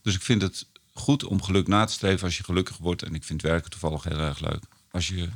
Dus 0.01 0.15
ik 0.15 0.21
vind 0.21 0.41
het 0.41 0.67
goed 0.93 1.23
om 1.23 1.41
geluk 1.41 1.67
na 1.67 1.85
te 1.85 1.93
streven 1.93 2.25
als 2.25 2.37
je 2.37 2.43
gelukkig 2.43 2.77
wordt. 2.77 3.03
En 3.03 3.13
ik 3.15 3.23
vind 3.23 3.41
werken 3.41 3.69
toevallig 3.69 4.03
heel 4.03 4.19
erg 4.19 4.39
leuk. 4.39 4.63
Als 4.91 5.07
je 5.07 5.29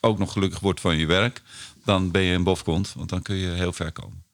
ook 0.00 0.18
nog 0.18 0.32
gelukkig 0.32 0.60
wordt 0.60 0.80
van 0.80 0.96
je 0.96 1.06
werk, 1.06 1.42
dan 1.84 2.10
ben 2.10 2.22
je 2.22 2.34
een 2.34 2.44
bofkont, 2.44 2.92
want 2.92 3.08
dan 3.08 3.22
kun 3.22 3.36
je 3.36 3.48
heel 3.48 3.72
ver 3.72 3.92
komen. 3.92 4.24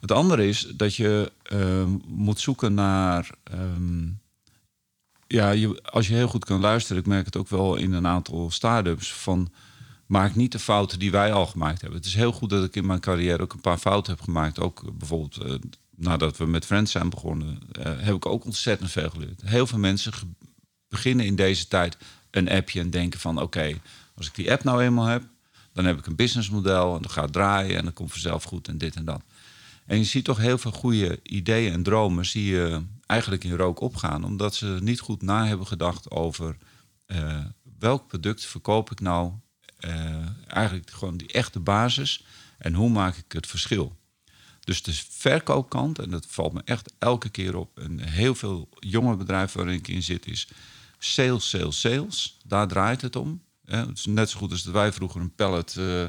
Het 0.00 0.12
andere 0.12 0.48
is 0.48 0.72
dat 0.74 0.94
je 0.94 1.32
uh, 1.52 1.84
moet 2.06 2.40
zoeken 2.40 2.74
naar. 2.74 3.30
Um, 3.52 4.20
ja, 5.26 5.50
je, 5.50 5.82
als 5.82 6.08
je 6.08 6.14
heel 6.14 6.28
goed 6.28 6.44
kan 6.44 6.60
luisteren, 6.60 7.02
ik 7.02 7.08
merk 7.08 7.24
het 7.24 7.36
ook 7.36 7.48
wel 7.48 7.76
in 7.76 7.92
een 7.92 8.06
aantal 8.06 8.50
start-ups 8.50 9.12
van 9.12 9.52
maak 10.06 10.34
niet 10.34 10.52
de 10.52 10.58
fouten 10.58 10.98
die 10.98 11.10
wij 11.10 11.32
al 11.32 11.46
gemaakt 11.46 11.80
hebben. 11.80 11.98
Het 11.98 12.08
is 12.08 12.14
heel 12.14 12.32
goed 12.32 12.50
dat 12.50 12.64
ik 12.64 12.76
in 12.76 12.86
mijn 12.86 13.00
carrière 13.00 13.42
ook 13.42 13.52
een 13.52 13.60
paar 13.60 13.78
fouten 13.78 14.12
heb 14.12 14.22
gemaakt. 14.22 14.60
Ook 14.60 14.98
bijvoorbeeld 14.98 15.44
uh, 15.44 15.54
nadat 15.96 16.36
we 16.36 16.46
met 16.46 16.64
Friends 16.64 16.92
zijn 16.92 17.10
begonnen, 17.10 17.58
uh, 17.78 17.84
heb 17.84 18.14
ik 18.14 18.26
ook 18.26 18.44
ontzettend 18.44 18.90
veel 18.90 19.10
geleerd. 19.10 19.40
Heel 19.44 19.66
veel 19.66 19.78
mensen 19.78 20.12
beginnen 20.88 21.26
in 21.26 21.36
deze 21.36 21.68
tijd 21.68 21.96
een 22.30 22.50
appje 22.50 22.80
en 22.80 22.90
denken 22.90 23.20
van 23.20 23.40
oké, 23.42 23.80
als 24.14 24.26
ik 24.26 24.34
die 24.34 24.52
app 24.52 24.64
nou 24.64 24.82
eenmaal 24.82 25.06
heb, 25.06 25.22
dan 25.72 25.84
heb 25.84 25.98
ik 25.98 26.06
een 26.06 26.16
businessmodel 26.16 26.96
en 26.96 27.02
dat 27.02 27.12
gaat 27.12 27.32
draaien 27.32 27.76
en 27.76 27.84
dan 27.84 27.92
komt 27.92 28.10
vanzelf 28.10 28.44
goed 28.44 28.68
en 28.68 28.78
dit 28.78 28.96
en 28.96 29.04
dat. 29.04 29.22
En 29.88 29.98
je 29.98 30.04
ziet 30.04 30.24
toch 30.24 30.38
heel 30.38 30.58
veel 30.58 30.70
goede 30.70 31.20
ideeën 31.22 31.72
en 31.72 31.82
dromen 31.82 32.26
zie 32.26 32.44
je 32.44 32.82
eigenlijk 33.06 33.44
in 33.44 33.56
rook 33.56 33.80
opgaan, 33.80 34.24
omdat 34.24 34.54
ze 34.54 34.78
niet 34.80 35.00
goed 35.00 35.22
na 35.22 35.46
hebben 35.46 35.66
gedacht 35.66 36.10
over 36.10 36.56
uh, 37.06 37.44
welk 37.78 38.06
product 38.06 38.44
verkoop 38.44 38.90
ik 38.90 39.00
nou, 39.00 39.32
uh, 39.80 40.26
eigenlijk 40.46 40.90
gewoon 40.90 41.16
die 41.16 41.32
echte 41.32 41.60
basis 41.60 42.24
en 42.58 42.74
hoe 42.74 42.90
maak 42.90 43.16
ik 43.16 43.32
het 43.32 43.46
verschil. 43.46 43.96
Dus 44.60 44.82
de 44.82 44.92
verkoopkant, 45.08 45.98
en 45.98 46.10
dat 46.10 46.26
valt 46.28 46.52
me 46.52 46.62
echt 46.64 46.92
elke 46.98 47.28
keer 47.28 47.56
op, 47.56 47.78
en 47.78 48.00
heel 48.00 48.34
veel 48.34 48.68
jonge 48.78 49.16
bedrijven 49.16 49.58
waarin 49.58 49.78
ik 49.78 49.88
in 49.88 50.02
zit, 50.02 50.26
is 50.26 50.48
sales, 50.98 51.48
sales, 51.48 51.80
sales. 51.80 52.38
Daar 52.44 52.68
draait 52.68 53.02
het 53.02 53.16
om. 53.16 53.42
Het 53.64 53.98
is 53.98 54.06
net 54.06 54.30
zo 54.30 54.38
goed 54.38 54.50
als 54.50 54.62
dat 54.62 54.72
wij 54.72 54.92
vroeger 54.92 55.20
een 55.20 55.34
pallet 55.34 55.74
uh, 55.78 56.04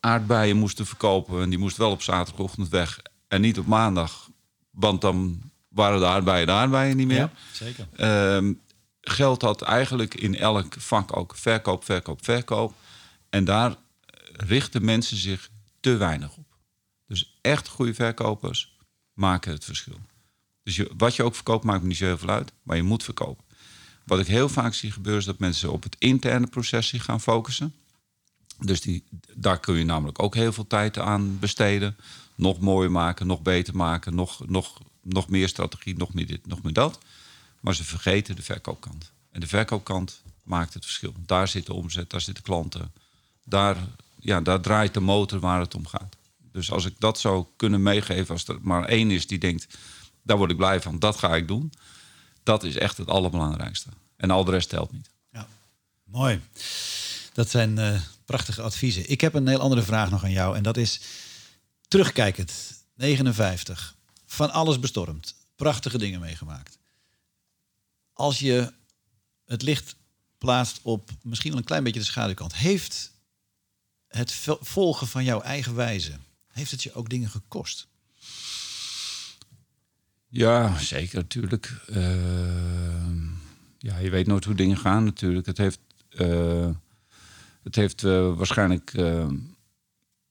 aardbeien 0.00 0.56
moesten 0.56 0.86
verkopen. 0.86 1.42
En 1.42 1.50
die 1.50 1.58
moest 1.58 1.76
wel 1.76 1.90
op 1.90 2.02
zaterdagochtend 2.02 2.68
weg 2.68 3.00
en 3.34 3.40
niet 3.40 3.58
op 3.58 3.66
maandag. 3.66 4.30
Want 4.70 5.00
dan 5.00 5.40
waren 5.68 6.00
de 6.00 6.06
aardbeien 6.06 6.46
de 6.46 6.52
aardbeien 6.52 6.96
niet 6.96 7.06
meer. 7.06 7.16
Ja, 7.16 7.30
zeker. 7.52 7.86
Um, 8.36 8.60
geldt 9.00 9.40
dat 9.40 9.62
eigenlijk 9.62 10.14
in 10.14 10.36
elk 10.36 10.74
vak 10.78 11.16
ook. 11.16 11.36
Verkoop, 11.36 11.84
verkoop, 11.84 12.24
verkoop. 12.24 12.74
En 13.30 13.44
daar 13.44 13.76
richten 14.32 14.84
mensen 14.84 15.16
zich 15.16 15.50
te 15.80 15.96
weinig 15.96 16.36
op. 16.36 16.56
Dus 17.06 17.38
echt 17.40 17.68
goede 17.68 17.94
verkopers 17.94 18.76
maken 19.12 19.52
het 19.52 19.64
verschil. 19.64 19.98
Dus 20.62 20.76
je, 20.76 20.90
wat 20.96 21.16
je 21.16 21.22
ook 21.22 21.34
verkoopt 21.34 21.64
maakt 21.64 21.82
niet 21.82 21.96
zo 21.96 22.04
heel 22.04 22.18
veel 22.18 22.28
uit. 22.28 22.52
Maar 22.62 22.76
je 22.76 22.82
moet 22.82 23.04
verkopen. 23.04 23.44
Wat 24.04 24.18
ik 24.18 24.26
heel 24.26 24.48
vaak 24.48 24.74
zie 24.74 24.90
gebeuren 24.90 25.20
is 25.20 25.26
dat 25.26 25.38
mensen 25.38 25.72
op 25.72 25.82
het 25.82 25.96
interne 25.98 26.46
proces 26.46 26.88
zich 26.88 27.04
gaan 27.04 27.20
focussen. 27.20 27.74
Dus 28.58 28.80
die, 28.80 29.04
daar 29.34 29.60
kun 29.60 29.76
je 29.76 29.84
namelijk 29.84 30.22
ook 30.22 30.34
heel 30.34 30.52
veel 30.52 30.66
tijd 30.66 30.98
aan 30.98 31.38
besteden. 31.38 31.96
Nog 32.34 32.60
mooier 32.60 32.90
maken, 32.90 33.26
nog 33.26 33.42
beter 33.42 33.76
maken, 33.76 34.14
nog, 34.14 34.48
nog, 34.48 34.80
nog 35.02 35.28
meer 35.28 35.48
strategie, 35.48 35.96
nog 35.96 36.14
meer 36.14 36.26
dit, 36.26 36.46
nog 36.46 36.62
meer 36.62 36.72
dat. 36.72 36.98
Maar 37.60 37.74
ze 37.74 37.84
vergeten 37.84 38.36
de 38.36 38.42
verkoopkant. 38.42 39.12
En 39.30 39.40
de 39.40 39.46
verkoopkant 39.46 40.22
maakt 40.42 40.74
het 40.74 40.84
verschil. 40.84 41.14
Daar 41.26 41.48
zit 41.48 41.66
de 41.66 41.74
omzet, 41.74 42.10
daar 42.10 42.20
zitten 42.20 42.44
klanten. 42.44 42.92
Daar, 43.44 43.76
ja, 44.20 44.40
daar 44.40 44.60
draait 44.60 44.94
de 44.94 45.00
motor 45.00 45.40
waar 45.40 45.60
het 45.60 45.74
om 45.74 45.86
gaat. 45.86 46.16
Dus 46.52 46.70
als 46.70 46.84
ik 46.84 46.94
dat 46.98 47.20
zou 47.20 47.44
kunnen 47.56 47.82
meegeven, 47.82 48.34
als 48.34 48.48
er 48.48 48.58
maar 48.62 48.84
één 48.84 49.10
is 49.10 49.26
die 49.26 49.38
denkt, 49.38 49.78
daar 50.22 50.36
word 50.36 50.50
ik 50.50 50.56
blij 50.56 50.80
van, 50.80 50.98
dat 50.98 51.16
ga 51.16 51.34
ik 51.34 51.48
doen. 51.48 51.72
Dat 52.42 52.64
is 52.64 52.76
echt 52.76 52.96
het 52.96 53.08
allerbelangrijkste. 53.08 53.88
En 54.16 54.30
al 54.30 54.44
de 54.44 54.50
rest 54.50 54.68
telt 54.68 54.92
niet. 54.92 55.10
Ja, 55.32 55.46
mooi. 56.04 56.40
Dat 57.32 57.50
zijn 57.50 57.78
uh, 57.78 58.00
prachtige 58.24 58.62
adviezen. 58.62 59.10
Ik 59.10 59.20
heb 59.20 59.34
een 59.34 59.48
heel 59.48 59.60
andere 59.60 59.82
vraag 59.82 60.10
nog 60.10 60.24
aan 60.24 60.30
jou. 60.30 60.56
En 60.56 60.62
dat 60.62 60.76
is, 60.76 61.00
terugkijkend, 61.94 62.84
59, 62.94 63.96
van 64.26 64.50
alles 64.50 64.80
bestormd. 64.80 65.34
Prachtige 65.56 65.98
dingen 65.98 66.20
meegemaakt. 66.20 66.78
Als 68.12 68.38
je 68.38 68.72
het 69.44 69.62
licht 69.62 69.96
plaatst 70.38 70.80
op 70.82 71.10
misschien 71.22 71.50
wel 71.50 71.58
een 71.58 71.66
klein 71.66 71.84
beetje 71.84 72.00
de 72.00 72.06
schaduwkant. 72.06 72.54
Heeft 72.54 73.12
het 74.08 74.32
volgen 74.60 75.06
van 75.06 75.24
jouw 75.24 75.40
eigen 75.40 75.74
wijze, 75.74 76.12
heeft 76.46 76.70
het 76.70 76.82
je 76.82 76.94
ook 76.94 77.08
dingen 77.08 77.30
gekost? 77.30 77.86
Ja, 80.28 80.78
zeker 80.78 81.16
natuurlijk. 81.16 81.80
Uh, 81.88 81.96
ja, 83.78 83.98
je 83.98 84.10
weet 84.10 84.26
nooit 84.26 84.44
hoe 84.44 84.54
dingen 84.54 84.76
gaan 84.76 85.04
natuurlijk. 85.04 85.46
Het 85.46 85.58
heeft, 85.58 85.80
uh, 86.10 86.70
het 87.62 87.74
heeft 87.74 88.02
uh, 88.02 88.36
waarschijnlijk... 88.36 88.92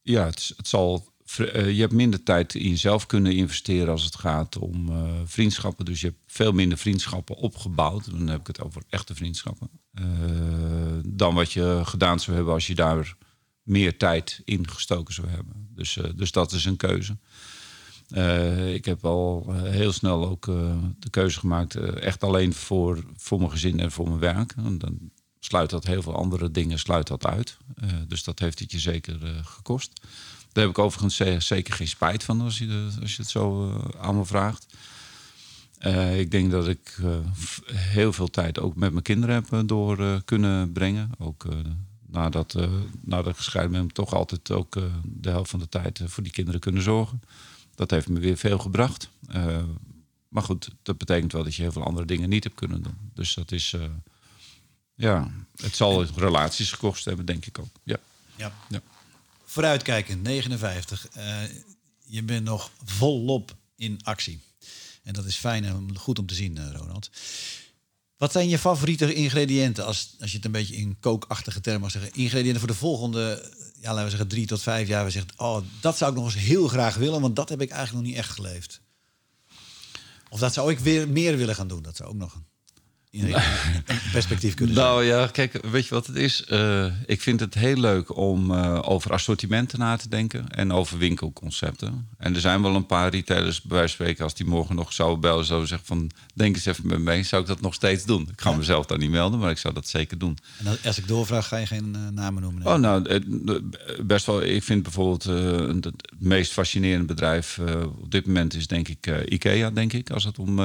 ja, 0.02 0.26
het, 0.26 0.54
het 0.58 0.67
zal... 0.67 1.12
je 1.35 1.75
hebt 1.79 1.93
minder 1.93 2.23
tijd 2.23 2.55
in 2.55 2.69
jezelf 2.69 3.05
kunnen 3.05 3.35
investeren 3.35 3.89
als 3.89 4.03
het 4.03 4.15
gaat 4.15 4.57
om 4.57 4.91
vriendschappen. 5.25 5.85
Dus 5.85 6.01
je 6.01 6.07
hebt 6.07 6.19
veel 6.27 6.51
minder 6.51 6.77
vriendschappen 6.77 7.35
opgebouwd. 7.35 8.11
Dan 8.11 8.27
heb 8.27 8.39
ik 8.39 8.47
het 8.47 8.61
over 8.61 8.83
echte 8.89 9.15
vriendschappen. 9.15 9.69
dan 11.05 11.33
wat 11.33 11.51
je 11.51 11.81
gedaan 11.83 12.19
zou 12.19 12.35
hebben 12.35 12.53
als 12.53 12.67
je 12.67 12.75
daar 12.75 13.15
meer 13.63 13.97
tijd 13.97 14.41
in 14.45 14.69
gestoken 14.69 15.13
zou 15.13 15.27
hebben. 15.27 15.67
Dus, 15.75 15.97
dus 16.15 16.31
dat 16.31 16.51
is 16.51 16.65
een 16.65 16.77
keuze. 16.77 17.17
Ik 18.73 18.85
heb 18.85 19.05
al 19.05 19.53
heel 19.53 19.91
snel 19.91 20.27
ook 20.27 20.45
de 20.99 21.09
keuze 21.09 21.39
gemaakt, 21.39 21.75
echt 21.75 22.23
alleen 22.23 22.53
voor, 22.53 23.03
voor 23.15 23.37
mijn 23.39 23.51
gezin 23.51 23.79
en 23.79 23.91
voor 23.91 24.07
mijn 24.07 24.19
werk. 24.19 24.53
En 24.57 24.77
dan 24.77 25.11
sluit 25.39 25.69
dat 25.69 25.85
heel 25.85 26.01
veel 26.01 26.15
andere 26.15 26.51
dingen 26.51 26.79
sluit 26.79 27.07
dat 27.07 27.25
uit. 27.25 27.57
dus 28.07 28.23
dat 28.23 28.39
heeft 28.39 28.59
het 28.59 28.71
je 28.71 28.79
zeker 28.79 29.41
gekost. 29.43 30.01
Daar 30.53 30.63
heb 30.63 30.73
ik 30.73 30.79
overigens 30.79 31.45
zeker 31.45 31.73
geen 31.73 31.87
spijt 31.87 32.23
van 32.23 32.41
als 32.41 32.57
je, 32.57 32.89
als 33.01 33.15
je 33.15 33.21
het 33.21 33.31
zo 33.31 33.71
aan 33.99 34.17
me 34.17 34.25
vraagt. 34.25 34.65
ik 36.15 36.31
denk 36.31 36.51
dat 36.51 36.67
ik 36.67 36.99
heel 37.71 38.13
veel 38.13 38.29
tijd 38.29 38.59
ook 38.59 38.75
met 38.75 38.91
mijn 38.91 39.03
kinderen 39.03 39.35
heb 39.35 39.67
door 39.67 40.21
kunnen 40.25 40.71
brengen. 40.71 41.11
Ook 41.17 41.45
nadat, 42.07 42.55
nadat 43.01 43.31
ik 43.31 43.37
gescheiden 43.37 43.71
ben, 43.71 43.87
toch 43.87 44.13
altijd 44.13 44.51
ook 44.51 44.73
de 45.03 45.29
helft 45.29 45.49
van 45.49 45.59
de 45.59 45.69
tijd 45.69 46.01
voor 46.05 46.23
die 46.23 46.31
kinderen 46.31 46.59
kunnen 46.59 46.81
zorgen. 46.81 47.21
Dat 47.75 47.91
heeft 47.91 48.09
me 48.09 48.19
weer 48.19 48.37
veel 48.37 48.57
gebracht. 48.57 49.09
Maar 50.27 50.43
goed, 50.43 50.69
dat 50.81 50.97
betekent 50.97 51.31
wel 51.31 51.43
dat 51.43 51.55
je 51.55 51.61
heel 51.61 51.71
veel 51.71 51.83
andere 51.83 52.05
dingen 52.05 52.29
niet 52.29 52.43
hebt 52.43 52.55
kunnen 52.55 52.81
doen. 52.81 52.97
Dus 53.13 53.33
dat 53.33 53.51
is, 53.51 53.75
ja, 54.95 55.31
het 55.55 55.75
zal 55.75 56.03
relaties 56.03 56.71
gekost 56.71 57.05
hebben, 57.05 57.25
denk 57.25 57.45
ik 57.45 57.59
ook. 57.59 57.71
Ja. 57.83 57.97
ja. 58.35 58.53
ja. 58.69 58.81
Vooruitkijkend, 59.53 60.23
59. 60.23 61.07
Uh, 61.17 61.41
je 62.05 62.23
bent 62.23 62.43
nog 62.43 62.71
volop 62.85 63.55
in 63.75 63.99
actie. 64.03 64.39
En 65.03 65.13
dat 65.13 65.25
is 65.25 65.35
fijn 65.35 65.65
en 65.65 65.97
goed 65.97 66.19
om 66.19 66.25
te 66.25 66.33
zien, 66.33 66.73
Ronald. 66.75 67.09
Wat 68.17 68.31
zijn 68.31 68.49
je 68.49 68.59
favoriete 68.59 69.13
ingrediënten, 69.13 69.85
als, 69.85 70.15
als 70.19 70.29
je 70.29 70.35
het 70.35 70.45
een 70.45 70.51
beetje 70.51 70.75
in 70.75 70.99
kookachtige 70.99 71.61
termen 71.61 71.81
mag 71.81 71.91
zeggen, 71.91 72.13
ingrediënten 72.13 72.59
voor 72.59 72.69
de 72.69 72.75
volgende 72.75 73.51
ja, 73.79 73.89
laten 73.89 74.03
we 74.03 74.09
zeggen, 74.09 74.27
drie 74.27 74.45
tot 74.45 74.61
vijf 74.61 74.87
jaar, 74.87 75.05
we 75.05 75.11
zeggen, 75.11 75.31
oh, 75.37 75.61
dat 75.81 75.97
zou 75.97 76.11
ik 76.11 76.17
nog 76.17 76.25
eens 76.25 76.43
heel 76.43 76.67
graag 76.67 76.95
willen, 76.95 77.21
want 77.21 77.35
dat 77.35 77.49
heb 77.49 77.61
ik 77.61 77.69
eigenlijk 77.69 78.05
nog 78.05 78.13
niet 78.13 78.23
echt 78.23 78.33
geleefd. 78.33 78.81
Of 80.29 80.39
dat 80.39 80.53
zou 80.53 80.71
ik 80.71 80.79
weer 80.79 81.09
meer 81.09 81.37
willen 81.37 81.55
gaan 81.55 81.67
doen. 81.67 81.81
Dat 81.81 81.95
zou 81.95 82.09
ook 82.09 82.15
nog 82.15 82.33
een 82.33 82.45
in 83.13 83.36
perspectief 84.12 84.54
kunnen 84.54 84.76
zijn. 84.76 84.88
Nou 84.88 85.04
ja, 85.04 85.28
kijk, 85.28 85.60
weet 85.71 85.88
je 85.88 85.93
wat 85.93 86.08
het 86.08 86.15
is? 86.15 86.45
Uh, 86.49 86.86
ik 87.06 87.21
vind 87.21 87.39
het 87.39 87.54
heel 87.54 87.76
leuk 87.76 88.17
om 88.17 88.52
uh, 88.52 88.80
over 88.82 89.12
assortimenten 89.12 89.80
na 89.80 89.95
te 89.95 90.10
denken 90.10 90.49
en 90.49 90.71
over 90.71 90.97
winkelconcepten. 90.97 92.08
En 92.17 92.36
er 92.36 92.41
zijn 92.41 92.62
wel 92.62 92.76
een 92.76 92.86
paar 92.86 93.10
retailers, 93.10 93.62
bij 93.62 93.78
wijze 93.78 93.95
van 93.95 94.06
spreken, 94.06 94.23
als 94.23 94.34
die 94.34 94.45
morgen 94.45 94.76
nog 94.76 94.93
zouden 94.93 95.19
bellen, 95.19 95.45
zouden 95.45 95.67
zeggen 95.67 95.88
van, 95.88 96.12
denk 96.34 96.56
eens 96.56 96.65
even 96.65 96.88
met 96.88 96.97
me 96.97 97.04
mee, 97.04 97.23
zou 97.23 97.41
ik 97.41 97.47
dat 97.47 97.62
nog 97.62 97.73
steeds 97.73 98.06
doen? 98.06 98.21
Ik 98.32 98.41
ga 98.41 98.49
ja. 98.49 98.56
mezelf 98.56 98.86
daar 98.86 98.97
niet 98.97 99.10
melden, 99.10 99.39
maar 99.39 99.52
ik 99.52 99.58
zou 99.58 99.73
dat 99.73 99.88
zeker 99.88 100.17
doen. 100.17 100.38
En 100.58 100.78
als 100.86 100.97
ik 100.97 101.08
doorvraag, 101.08 101.47
ga 101.47 101.58
je 101.58 101.65
geen 101.65 101.95
uh, 101.95 102.08
namen 102.12 102.41
noemen? 102.41 102.65
Oh, 102.67 102.76
nou, 102.76 103.21
best 104.04 104.26
wel. 104.26 104.41
Ik 104.41 104.63
vind 104.63 104.84
bijvoorbeeld 104.84 105.23
het 105.84 106.13
meest 106.17 106.52
fascinerende 106.52 107.06
bedrijf 107.06 107.60
op 108.02 108.12
dit 108.12 108.26
moment 108.26 108.54
is 108.54 108.67
denk 108.67 108.88
ik 108.88 109.30
IKEA, 109.30 109.69
denk 109.69 109.93
ik, 109.93 110.10
als 110.10 110.23
het 110.23 110.39
om 110.39 110.60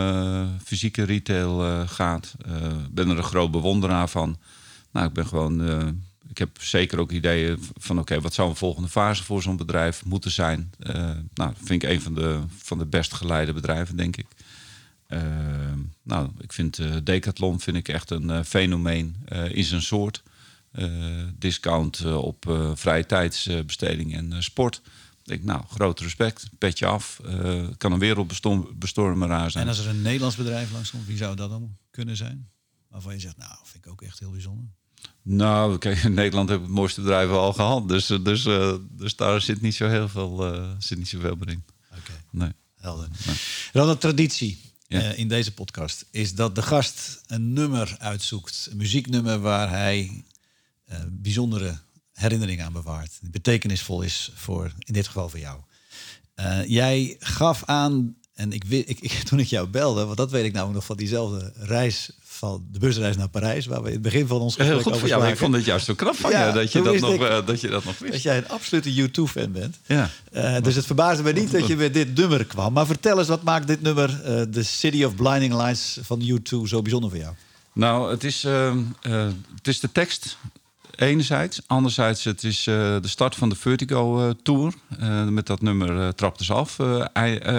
fysieke 0.64 1.02
retail 1.02 1.86
gaat. 1.86 2.36
Ik 2.38 2.94
ben 2.94 3.08
er 3.08 3.16
een 3.16 3.22
groot 3.22 3.50
bewonderaar 3.50 4.08
van. 4.08 4.38
Nou, 4.92 5.06
ik 5.06 5.12
ben 5.12 5.26
gewoon. 5.26 5.68
Uh, 5.68 5.88
ik 6.28 6.38
heb 6.38 6.62
zeker 6.62 6.98
ook 6.98 7.12
ideeën 7.12 7.58
van 7.76 7.98
oké, 7.98 8.20
wat 8.20 8.34
zou 8.34 8.48
een 8.48 8.56
volgende 8.56 8.88
fase 8.88 9.24
voor 9.24 9.42
zo'n 9.42 9.56
bedrijf 9.56 10.04
moeten 10.04 10.30
zijn? 10.30 10.72
Uh, 10.80 11.10
nou, 11.34 11.52
vind 11.56 11.82
ik 11.82 11.90
een 11.90 12.00
van 12.00 12.14
de, 12.14 12.40
van 12.56 12.78
de 12.78 12.86
best 12.86 13.14
geleide 13.14 13.52
bedrijven, 13.52 13.96
denk 13.96 14.16
ik. 14.16 14.26
Nou, 16.02 16.30
ik 16.40 16.52
vind 16.52 16.80
Decathlon 17.06 17.60
vind 17.60 17.76
ik 17.76 17.88
echt 17.88 18.10
een 18.10 18.44
fenomeen 18.44 19.16
in 19.50 19.64
zijn 19.64 19.82
soort. 19.82 20.22
discount 21.38 22.04
op 22.04 22.72
vrije 22.74 23.06
tijdsbesteding 23.06 24.14
en 24.14 24.42
sport. 24.42 24.80
Ik 25.22 25.24
denk, 25.24 25.42
nou, 25.42 25.62
groot 25.68 26.00
respect, 26.00 26.48
petje 26.58 26.86
af. 26.86 27.20
kan 27.76 27.92
een 27.92 27.98
wereldbestormeraar 27.98 29.50
zijn. 29.50 29.64
En 29.64 29.70
als 29.70 29.78
er 29.78 29.88
een 29.88 30.02
Nederlands 30.02 30.36
bedrijf 30.36 30.72
langs 30.72 30.90
komt, 30.90 31.06
wie 31.06 31.16
zou 31.16 31.36
dat 31.36 31.50
dan 31.50 31.76
kunnen 31.98 32.16
zijn? 32.16 32.48
Waarvan 32.88 33.12
je 33.12 33.20
zegt, 33.20 33.36
nou, 33.36 33.52
vind 33.64 33.84
ik 33.84 33.90
ook 33.90 34.02
echt 34.02 34.18
heel 34.18 34.30
bijzonder. 34.30 34.64
Nou, 35.22 35.78
kijk, 35.78 35.98
in 35.98 36.14
Nederland 36.22 36.48
heb 36.48 36.58
ik 36.58 36.64
het 36.64 36.74
mooiste 36.74 37.00
bedrijf 37.00 37.30
al 37.30 37.52
gehad. 37.52 37.88
Dus, 37.88 38.10
eh, 38.10 38.24
dus, 38.24 38.44
uh, 38.44 38.74
dus 38.90 39.16
daar 39.16 39.40
zit 39.40 39.60
niet 39.60 39.74
zo 39.74 39.88
heel 39.88 40.08
veel, 40.08 40.54
uh, 40.54 40.70
zit 40.78 40.98
niet 40.98 41.08
zoveel 41.08 41.36
meer 41.36 41.48
in. 41.48 41.64
Oké, 41.90 42.00
okay. 42.00 42.16
nee. 42.30 42.52
helder. 42.74 43.08
Nee. 43.26 43.36
Dan 43.72 43.88
de 43.88 43.98
traditie 43.98 44.60
ja. 44.86 45.00
uh, 45.00 45.18
in 45.18 45.28
deze 45.28 45.54
podcast 45.54 46.04
is 46.10 46.34
dat 46.34 46.54
de 46.54 46.62
gast 46.62 47.20
een 47.26 47.52
nummer 47.52 47.96
uitzoekt. 47.98 48.68
Een 48.70 48.76
muzieknummer 48.76 49.40
waar 49.40 49.70
hij 49.70 50.24
bijzondere 51.08 51.78
herinneringen 52.12 52.64
aan 52.64 52.72
bewaart. 52.72 53.18
Die 53.20 53.30
betekenisvol 53.30 54.02
is 54.02 54.30
voor, 54.34 54.72
in 54.78 54.92
dit 54.92 55.06
geval 55.06 55.28
voor 55.28 55.38
jou. 55.38 55.60
jij 56.66 57.16
gaf 57.18 57.64
aan 57.64 58.16
en 58.38 58.52
ik, 58.52 58.64
ik, 58.68 59.00
ik, 59.08 59.12
toen 59.12 59.38
ik 59.38 59.46
jou 59.46 59.68
belde, 59.68 60.04
want 60.04 60.16
dat 60.16 60.30
weet 60.30 60.44
ik 60.44 60.52
namelijk 60.52 60.76
nog 60.76 60.84
van 60.84 60.96
diezelfde 60.96 61.52
reis 61.56 62.10
van 62.22 62.66
de 62.72 62.78
busreis 62.78 63.16
naar 63.16 63.28
Parijs, 63.28 63.66
waar 63.66 63.82
we 63.82 63.86
in 63.86 63.92
het 63.92 64.02
begin 64.02 64.26
van 64.26 64.40
ons 64.40 64.54
gesprek 64.54 64.74
Heel 64.74 64.82
goed 64.82 64.92
over 64.92 65.28
Ik 65.28 65.36
vond 65.36 65.54
het 65.54 65.64
juist 65.64 65.86
zo 65.86 65.94
knap 65.94 66.16
van 66.16 66.30
je 66.30 66.50
dat 66.54 66.72
je 66.72 66.82
dat, 66.82 66.98
nog, 66.98 67.20
uh, 67.20 67.46
dat 67.46 67.60
je 67.60 67.68
dat 67.68 67.84
nog 67.84 67.98
wist. 67.98 68.12
Dat 68.12 68.22
jij 68.22 68.36
een 68.36 68.48
absolute 68.48 69.08
U2-fan 69.08 69.52
bent. 69.52 69.76
Ja. 69.86 70.10
Uh, 70.32 70.56
dus 70.62 70.74
het 70.74 70.86
verbaasde 70.86 71.22
me 71.22 71.32
niet 71.32 71.50
dat 71.50 71.66
je 71.66 71.76
met 71.76 71.94
dit 71.94 72.16
nummer 72.16 72.44
kwam. 72.44 72.72
Maar 72.72 72.86
vertel 72.86 73.18
eens, 73.18 73.28
wat 73.28 73.42
maakt 73.42 73.66
dit 73.66 73.82
nummer, 73.82 74.10
uh, 74.10 74.42
The 74.42 74.62
City 74.62 75.04
of 75.04 75.14
Blinding 75.14 75.54
Lights 75.54 75.98
van 76.02 76.22
U2, 76.22 76.68
zo 76.68 76.82
bijzonder 76.82 77.10
voor 77.10 77.18
jou? 77.18 77.34
Nou, 77.72 78.10
het 78.10 78.24
is, 78.24 78.44
ehm, 78.44 78.78
het 79.54 79.68
is 79.68 79.80
de 79.80 79.92
tekst 79.92 80.36
enerzijds. 81.00 81.60
Anderzijds, 81.66 82.24
het 82.24 82.44
is 82.44 82.64
de 82.64 83.00
start 83.02 83.34
van 83.34 83.48
de 83.48 83.56
Vertigo 83.56 84.32
Tour. 84.42 84.74
met 85.30 85.46
dat 85.46 85.60
nummer 85.60 86.14
trapt 86.14 86.38
dus 86.38 86.50
af, 86.50 86.78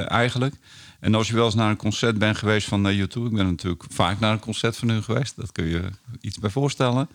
eigenlijk. 0.07 0.55
En 0.99 1.15
als 1.15 1.27
je 1.27 1.33
wel 1.33 1.45
eens 1.45 1.55
naar 1.55 1.69
een 1.69 1.77
concert 1.77 2.17
bent 2.17 2.37
geweest 2.37 2.67
van 2.67 2.95
YouTube, 2.95 3.25
ik 3.25 3.35
ben 3.35 3.45
natuurlijk 3.45 3.83
vaak 3.89 4.19
naar 4.19 4.31
een 4.31 4.39
concert 4.39 4.77
van 4.77 4.89
hun 4.89 5.03
geweest, 5.03 5.35
dat 5.35 5.51
kun 5.51 5.65
je 5.65 5.89
iets 6.21 6.39
bij 6.39 6.49
voorstellen. 6.49 7.09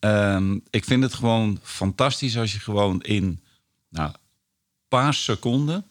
Um, 0.00 0.62
ik 0.70 0.84
vind 0.84 1.02
het 1.02 1.14
gewoon 1.14 1.58
fantastisch 1.62 2.38
als 2.38 2.52
je 2.52 2.60
gewoon 2.60 3.02
in 3.02 3.40
nou, 3.88 4.08
een 4.08 4.16
paar 4.88 5.14
seconden 5.14 5.84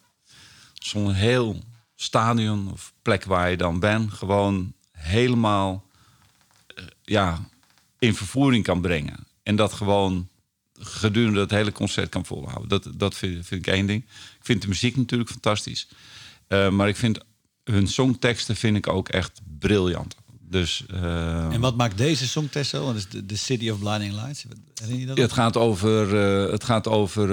zo'n 0.73 1.13
heel 1.13 1.59
stadion 1.95 2.71
of 2.71 2.93
plek 3.01 3.23
waar 3.23 3.49
je 3.49 3.57
dan 3.57 3.79
bent, 3.79 4.13
gewoon 4.13 4.73
helemaal 4.91 5.85
ja, 7.01 7.39
in 7.99 8.15
vervoering 8.15 8.63
kan 8.63 8.81
brengen. 8.81 9.27
En 9.43 9.55
dat 9.55 9.73
gewoon 9.73 10.27
gedurende 10.79 11.39
het 11.39 11.51
hele 11.51 11.71
concert 11.71 12.09
kan 12.09 12.25
volhouden. 12.25 12.69
Dat, 12.69 12.87
dat 12.95 13.15
vind, 13.15 13.45
vind 13.45 13.67
ik 13.67 13.73
één 13.73 13.85
ding. 13.85 14.03
Ik 14.03 14.45
vind 14.45 14.61
de 14.61 14.67
muziek 14.67 14.97
natuurlijk 14.97 15.29
fantastisch. 15.29 15.87
Uh, 16.47 16.69
maar 16.69 16.87
ik 16.87 16.95
vind 16.95 17.19
hun 17.63 17.87
songteksten 17.87 18.55
vind 18.55 18.77
ik 18.77 18.87
ook 18.87 19.09
echt 19.09 19.41
briljant. 19.59 20.15
Dus, 20.49 20.85
uh, 20.93 21.53
en 21.53 21.59
wat 21.59 21.75
maakt 21.75 21.97
deze 21.97 22.27
songtekst 22.27 22.69
zo? 22.69 22.93
Dus 22.93 23.07
de, 23.09 23.35
City 23.35 23.69
of 23.69 23.79
Blinding 23.79 24.13
Lights. 24.13 24.45
Je 24.87 25.05
dat 25.05 25.17
het, 25.17 25.31
gaat 25.31 25.57
over, 25.57 26.13
uh, 26.45 26.51
het 26.51 26.63
gaat 26.63 26.87
over 26.87 27.27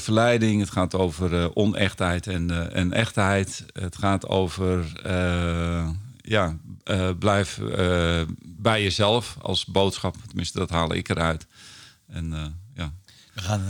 verleiding, 0.00 0.60
het 0.60 0.70
gaat 0.70 0.94
over 0.94 1.56
onechtheid 1.56 2.26
en, 2.26 2.72
en 2.72 2.92
echtheid. 2.92 3.64
Het 3.72 3.96
gaat 3.96 4.28
over 4.28 4.92
ja, 6.16 6.56
blijf 7.18 7.60
bij 8.40 8.82
jezelf 8.82 9.36
als 9.42 9.64
boodschap. 9.64 10.16
Tenminste, 10.26 10.58
dat 10.58 10.70
haal 10.70 10.94
ik 10.94 11.08
eruit. 11.08 11.46
En, 12.08 12.56
ja. 12.74 12.92
we, 13.34 13.40
gaan, 13.40 13.66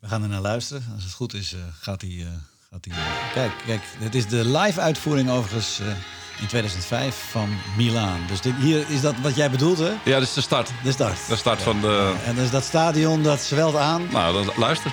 we 0.00 0.08
gaan 0.08 0.22
er 0.22 0.28
naar 0.28 0.40
luisteren. 0.40 0.84
Als 0.94 1.04
het 1.04 1.12
goed 1.12 1.34
is, 1.34 1.54
gaat 1.80 2.00
hij 2.00 2.26
Kijk, 3.34 3.52
kijk, 3.66 3.82
het 3.98 4.14
is 4.14 4.26
de 4.26 4.44
live 4.48 4.80
uitvoering 4.80 5.30
overigens 5.30 5.80
in 6.40 6.46
2005 6.46 7.30
van 7.30 7.48
Milaan. 7.76 8.20
Dus 8.26 8.40
dit, 8.40 8.54
hier 8.54 8.90
is 8.90 9.00
dat 9.00 9.14
wat 9.22 9.36
jij 9.36 9.50
bedoelt, 9.50 9.78
hè? 9.78 9.90
Ja, 10.04 10.18
dat 10.18 10.22
is 10.22 10.32
de 10.32 10.40
start. 10.40 10.70
De 10.82 10.92
start. 10.92 11.28
De 11.28 11.36
start 11.36 11.62
van 11.62 11.80
de... 11.80 12.14
En 12.24 12.34
dus 12.34 12.50
dat 12.50 12.64
stadion, 12.64 13.22
dat 13.22 13.40
zwelt 13.40 13.76
aan. 13.76 14.08
Nou, 14.10 14.44
dan 14.44 14.54
luister. 14.56 14.92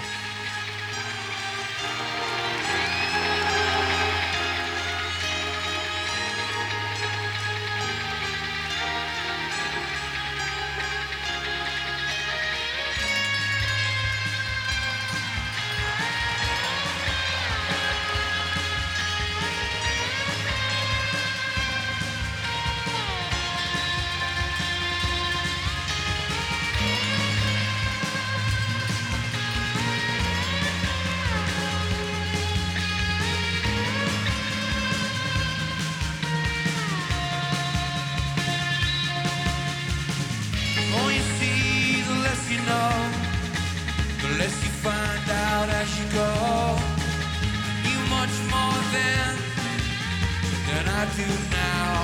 do 51.17 51.27
now. 51.51 51.95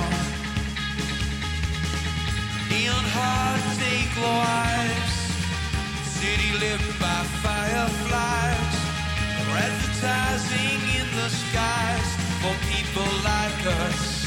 Neon 2.70 3.06
hearts 3.16 3.78
take 3.84 4.14
lives, 4.20 5.16
city 6.18 6.50
lit 6.58 6.82
by 7.00 7.20
fireflies. 7.44 8.78
Advertising 10.00 10.80
in 11.00 11.16
the 11.16 11.28
skies 11.28 12.08
for 12.40 12.54
people 12.70 13.08
like 13.24 13.66
us. 13.82 14.17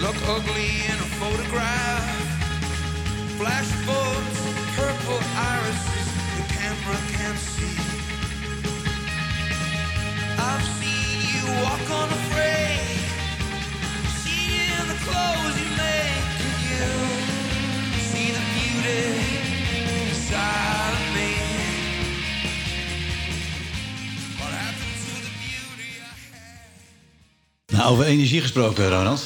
look 0.00 0.16
ugly 0.28 0.70
in 0.88 0.96
a 0.96 1.08
photograph. 1.20 2.04
Flash 3.36 3.70
bulbs, 3.86 4.40
purple 4.76 5.20
irises, 5.36 6.06
the 6.36 6.44
camera 6.56 6.98
can't 7.16 7.38
see. 7.38 7.76
I've 10.38 10.64
seen 10.80 11.20
you 11.34 11.44
walk 11.62 11.84
on 11.90 12.08
unafraid, 12.08 13.00
see 14.20 14.72
in 14.72 14.84
the 14.88 14.98
clothes 15.04 15.56
you 15.60 15.68
make. 15.76 16.24
Can 16.40 16.56
you 16.72 18.00
see 18.10 18.28
the 18.36 18.44
beauty 18.56 19.04
inside 20.08 20.92
of 21.00 21.06
me? 21.16 21.32
What 24.40 24.52
happened 24.64 24.96
to 25.04 25.12
the 25.26 25.32
beauty 25.44 25.90
I 26.00 26.12
had? 27.68 27.76
Nou, 27.76 27.92
over 27.92 28.04
energie 28.06 28.40
gesproken, 28.40 28.88
Ronald. 28.88 29.20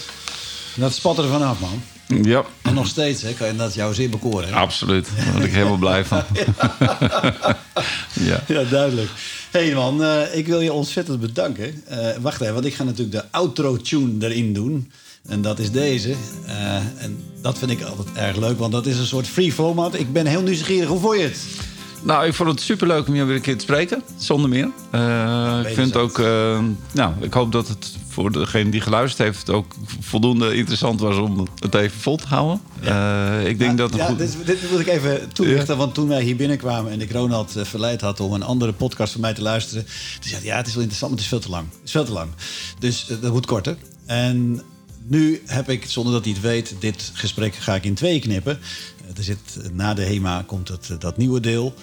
Dat 0.74 0.94
spat 0.94 1.18
er 1.18 1.28
vanaf, 1.28 1.60
man. 1.60 1.82
Ja, 2.22 2.44
En 2.62 2.74
nog 2.74 2.86
steeds, 2.86 3.22
hè, 3.22 3.32
kan 3.32 3.46
je 3.46 3.56
dat 3.56 3.74
jou 3.74 3.94
zeer 3.94 4.10
bekoren. 4.10 4.48
Hè? 4.48 4.54
absoluut. 4.54 5.08
Daar 5.16 5.32
word 5.32 5.44
ik 5.44 5.52
helemaal 5.52 5.76
blij 5.76 6.04
van. 6.04 6.22
ja. 8.30 8.42
Ja, 8.46 8.62
duidelijk. 8.70 9.10
Hé 9.50 9.64
hey 9.64 9.74
man, 9.74 10.04
eh, 10.04 10.36
ik 10.36 10.46
wil 10.46 10.60
je 10.60 10.72
ontzettend 10.72 11.20
bedanken. 11.20 11.82
Eh, 11.86 12.08
wacht 12.20 12.40
even, 12.40 12.54
want 12.54 12.66
ik 12.66 12.74
ga 12.74 12.84
natuurlijk 12.84 13.16
de 13.16 13.24
outro-tune 13.30 14.26
erin 14.26 14.52
doen. 14.52 14.90
En 15.28 15.42
dat 15.42 15.58
is 15.58 15.70
deze. 15.70 16.14
Eh, 16.46 16.74
en 16.76 17.24
dat 17.40 17.58
vind 17.58 17.70
ik 17.70 17.82
altijd 17.82 18.08
erg 18.14 18.36
leuk, 18.36 18.58
want 18.58 18.72
dat 18.72 18.86
is 18.86 18.98
een 18.98 19.06
soort 19.06 19.26
free 19.26 19.52
format. 19.52 19.94
Ik 19.94 20.12
ben 20.12 20.26
heel 20.26 20.42
nieuwsgierig. 20.42 20.88
Hoe 20.88 21.00
vond 21.00 21.16
je 21.16 21.22
het? 21.22 21.38
Nou, 22.04 22.26
ik 22.26 22.34
vond 22.34 22.50
het 22.50 22.60
superleuk 22.60 23.08
om 23.08 23.14
jou 23.14 23.26
weer 23.26 23.36
een 23.36 23.42
keer 23.42 23.56
te 23.56 23.64
spreken. 23.64 24.02
Zonder 24.16 24.48
meer. 24.50 24.70
Eh, 24.90 25.60
ik 25.68 25.74
vind 25.74 25.96
ook... 25.96 26.18
eh, 26.18 26.64
nou, 26.92 27.14
ik 27.20 27.32
hoop 27.32 27.52
dat 27.52 27.68
het 27.68 27.92
voor 28.08 28.32
degene 28.32 28.70
die 28.70 28.80
geluisterd 28.80 29.28
heeft... 29.28 29.50
ook 29.50 29.74
voldoende 30.00 30.54
interessant 30.54 31.00
was 31.00 31.16
om 31.16 31.46
het 31.58 31.74
even 31.74 32.00
vol 32.00 32.16
te 32.16 32.26
houden. 32.26 32.60
Eh, 32.82 33.46
ik 33.46 33.58
denk 33.58 33.78
dat 33.78 33.94
ja, 33.94 34.06
goed... 34.06 34.18
dit, 34.18 34.36
dit 34.44 34.70
moet 34.70 34.80
ik 34.80 34.86
even 34.86 35.32
toelichten. 35.32 35.76
Want 35.76 35.94
toen 35.94 36.08
wij 36.08 36.22
hier 36.22 36.36
binnenkwamen 36.36 36.92
en 36.92 37.00
ik 37.00 37.12
Ronald 37.12 37.54
verleid 37.56 38.00
had 38.00 38.20
om 38.20 38.32
een 38.32 38.42
andere 38.42 38.72
podcast 38.72 39.12
van 39.12 39.20
mij 39.20 39.34
te 39.34 39.42
luisteren. 39.42 39.84
Toen 39.84 40.28
zei 40.28 40.40
hij, 40.40 40.44
ja, 40.44 40.56
het 40.56 40.66
is 40.66 40.74
wel 40.74 40.82
interessant, 40.82 41.12
maar 41.12 41.22
het 41.22 41.32
is 41.32 41.38
veel 41.38 41.48
te 41.48 41.50
lang. 41.50 41.66
Het 41.70 41.84
is 41.84 41.90
veel 41.90 42.04
te 42.04 42.12
lang. 42.12 42.30
Dus 42.78 43.06
dat 43.20 43.32
moet 43.32 43.46
korter. 43.46 43.76
En 44.06 44.62
nu 45.06 45.42
heb 45.46 45.70
ik, 45.70 45.84
zonder 45.86 46.12
dat 46.12 46.24
hij 46.24 46.32
het 46.32 46.42
weet, 46.42 46.74
dit 46.78 47.10
gesprek 47.14 47.54
ga 47.54 47.74
ik 47.74 47.84
in 47.84 47.94
twee 47.94 48.20
knippen. 48.20 48.58
Er 49.16 49.24
zit, 49.24 49.70
na 49.72 49.94
de 49.94 50.02
HEMA 50.02 50.42
komt 50.46 50.68
het, 50.68 50.96
dat 50.98 51.16
nieuwe 51.16 51.40
deel. 51.40 51.74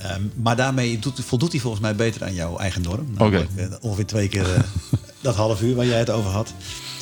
Ehm, 0.00 0.22
maar 0.34 0.56
daarmee 0.56 0.98
doet, 0.98 1.20
voldoet 1.24 1.52
hij 1.52 1.60
volgens 1.60 1.82
mij 1.82 1.94
beter 1.94 2.24
aan 2.24 2.34
jouw 2.34 2.58
eigen 2.58 2.82
norm. 2.82 3.06
Namelijk, 3.14 3.50
eh, 3.56 3.66
ongeveer 3.80 4.06
twee 4.06 4.28
keer 4.28 4.54
eh, 4.54 4.62
dat 5.20 5.34
half 5.34 5.62
uur 5.62 5.74
waar 5.74 5.86
jij 5.86 5.98
het 5.98 6.10
over 6.10 6.30
had. 6.30 6.54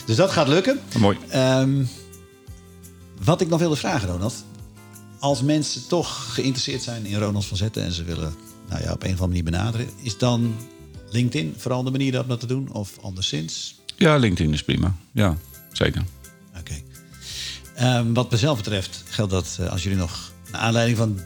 Dus 0.07 0.17
dat 0.17 0.31
gaat 0.31 0.49
lukken. 0.49 0.81
Mooi. 0.99 1.19
Ehm, 1.29 1.85
wat 3.25 3.41
ik 3.41 3.49
nog 3.49 3.59
wilde 3.59 3.77
vragen, 3.77 4.09
Ronald. 4.09 4.45
Als 5.19 5.43
mensen 5.43 5.87
toch 5.87 6.35
geïnteresseerd 6.35 6.83
zijn 6.83 7.07
in 7.07 7.19
Ronald 7.19 7.47
van 7.47 7.57
Zetten... 7.57 7.83
en 7.83 7.93
ze 7.93 8.05
willen 8.05 8.35
nou 8.69 8.83
ja, 8.83 8.93
op 8.93 9.03
een 9.03 9.13
of 9.13 9.21
andere 9.21 9.27
manier 9.27 9.45
benaderen... 9.45 9.89
is 10.03 10.19
dan 10.19 10.55
LinkedIn 11.11 11.55
vooral 11.57 11.83
de 11.83 11.91
manier 11.91 12.21
om 12.21 12.29
dat 12.29 12.41
te 12.41 12.47
doen? 12.47 12.73
Of 12.73 12.99
anderszins? 13.01 13.81
Ja, 13.97 14.17
LinkedIn 14.17 14.53
is 14.53 14.63
prima. 14.63 14.97
Ja, 15.13 15.37
zeker. 15.73 16.05
Oké. 16.59 16.75
Ehm, 17.75 18.13
wat 18.13 18.31
mezelf 18.31 18.57
betreft 18.57 19.03
geldt 19.09 19.31
dat 19.31 19.57
eh, 19.61 19.71
als 19.71 19.83
jullie 19.83 19.99
nog... 19.99 20.33
naar 20.53 20.61
aanleiding 20.61 20.99
van 20.99 21.21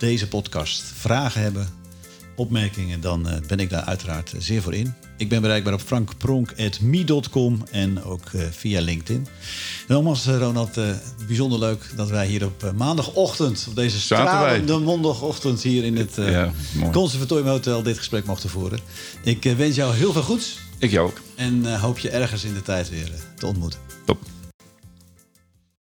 deze 0.00 0.28
podcast 0.28 0.82
vragen 0.94 1.42
hebben... 1.42 1.68
opmerkingen, 2.36 3.00
dan 3.00 3.28
eh, 3.28 3.36
ben 3.46 3.58
ik 3.58 3.70
daar 3.70 3.82
uiteraard 3.82 4.34
zeer 4.38 4.62
voor 4.62 4.74
in. 4.74 4.94
Ik 5.16 5.28
ben 5.28 5.40
bereikbaar 5.40 5.72
op 5.72 5.80
frankpronk.me.com 5.80 7.62
en 7.70 8.04
ook 8.04 8.24
eh, 8.32 8.42
via 8.50 8.80
LinkedIn. 8.80 9.26
Nogmaals, 9.88 10.26
eh, 10.26 10.38
Ronald, 10.38 10.78
bijzonder 11.26 11.58
leuk 11.58 11.90
dat 11.96 12.08
wij 12.08 12.26
hier 12.26 12.44
op 12.44 12.72
maandagochtend... 12.76 13.66
op 13.68 13.74
deze 13.74 14.00
stralende 14.00 14.78
mondagochtend 14.78 15.62
hier 15.62 15.84
in 15.84 15.96
het 15.96 16.14
Ja, 16.16 16.52
mooi. 16.72 16.92
Conservatorium 16.92 17.46
Hotel... 17.46 17.82
dit 17.82 17.96
gesprek 17.98 18.24
mochten 18.24 18.50
voeren. 18.50 18.78
Ik 19.24 19.42
wens 19.42 19.76
jou 19.76 19.94
heel 19.94 20.12
veel 20.12 20.22
goeds 20.22 20.58
Ik 20.78 20.90
jou 20.90 21.08
ook. 21.08 21.20
en 21.36 21.78
hoop 21.80 21.98
je 21.98 22.10
ergens 22.10 22.44
in 22.44 22.54
de 22.54 22.62
tijd 22.62 22.90
weer 22.90 23.10
te 23.34 23.46
ontmoeten. 23.46 23.80
Top. 24.04 24.18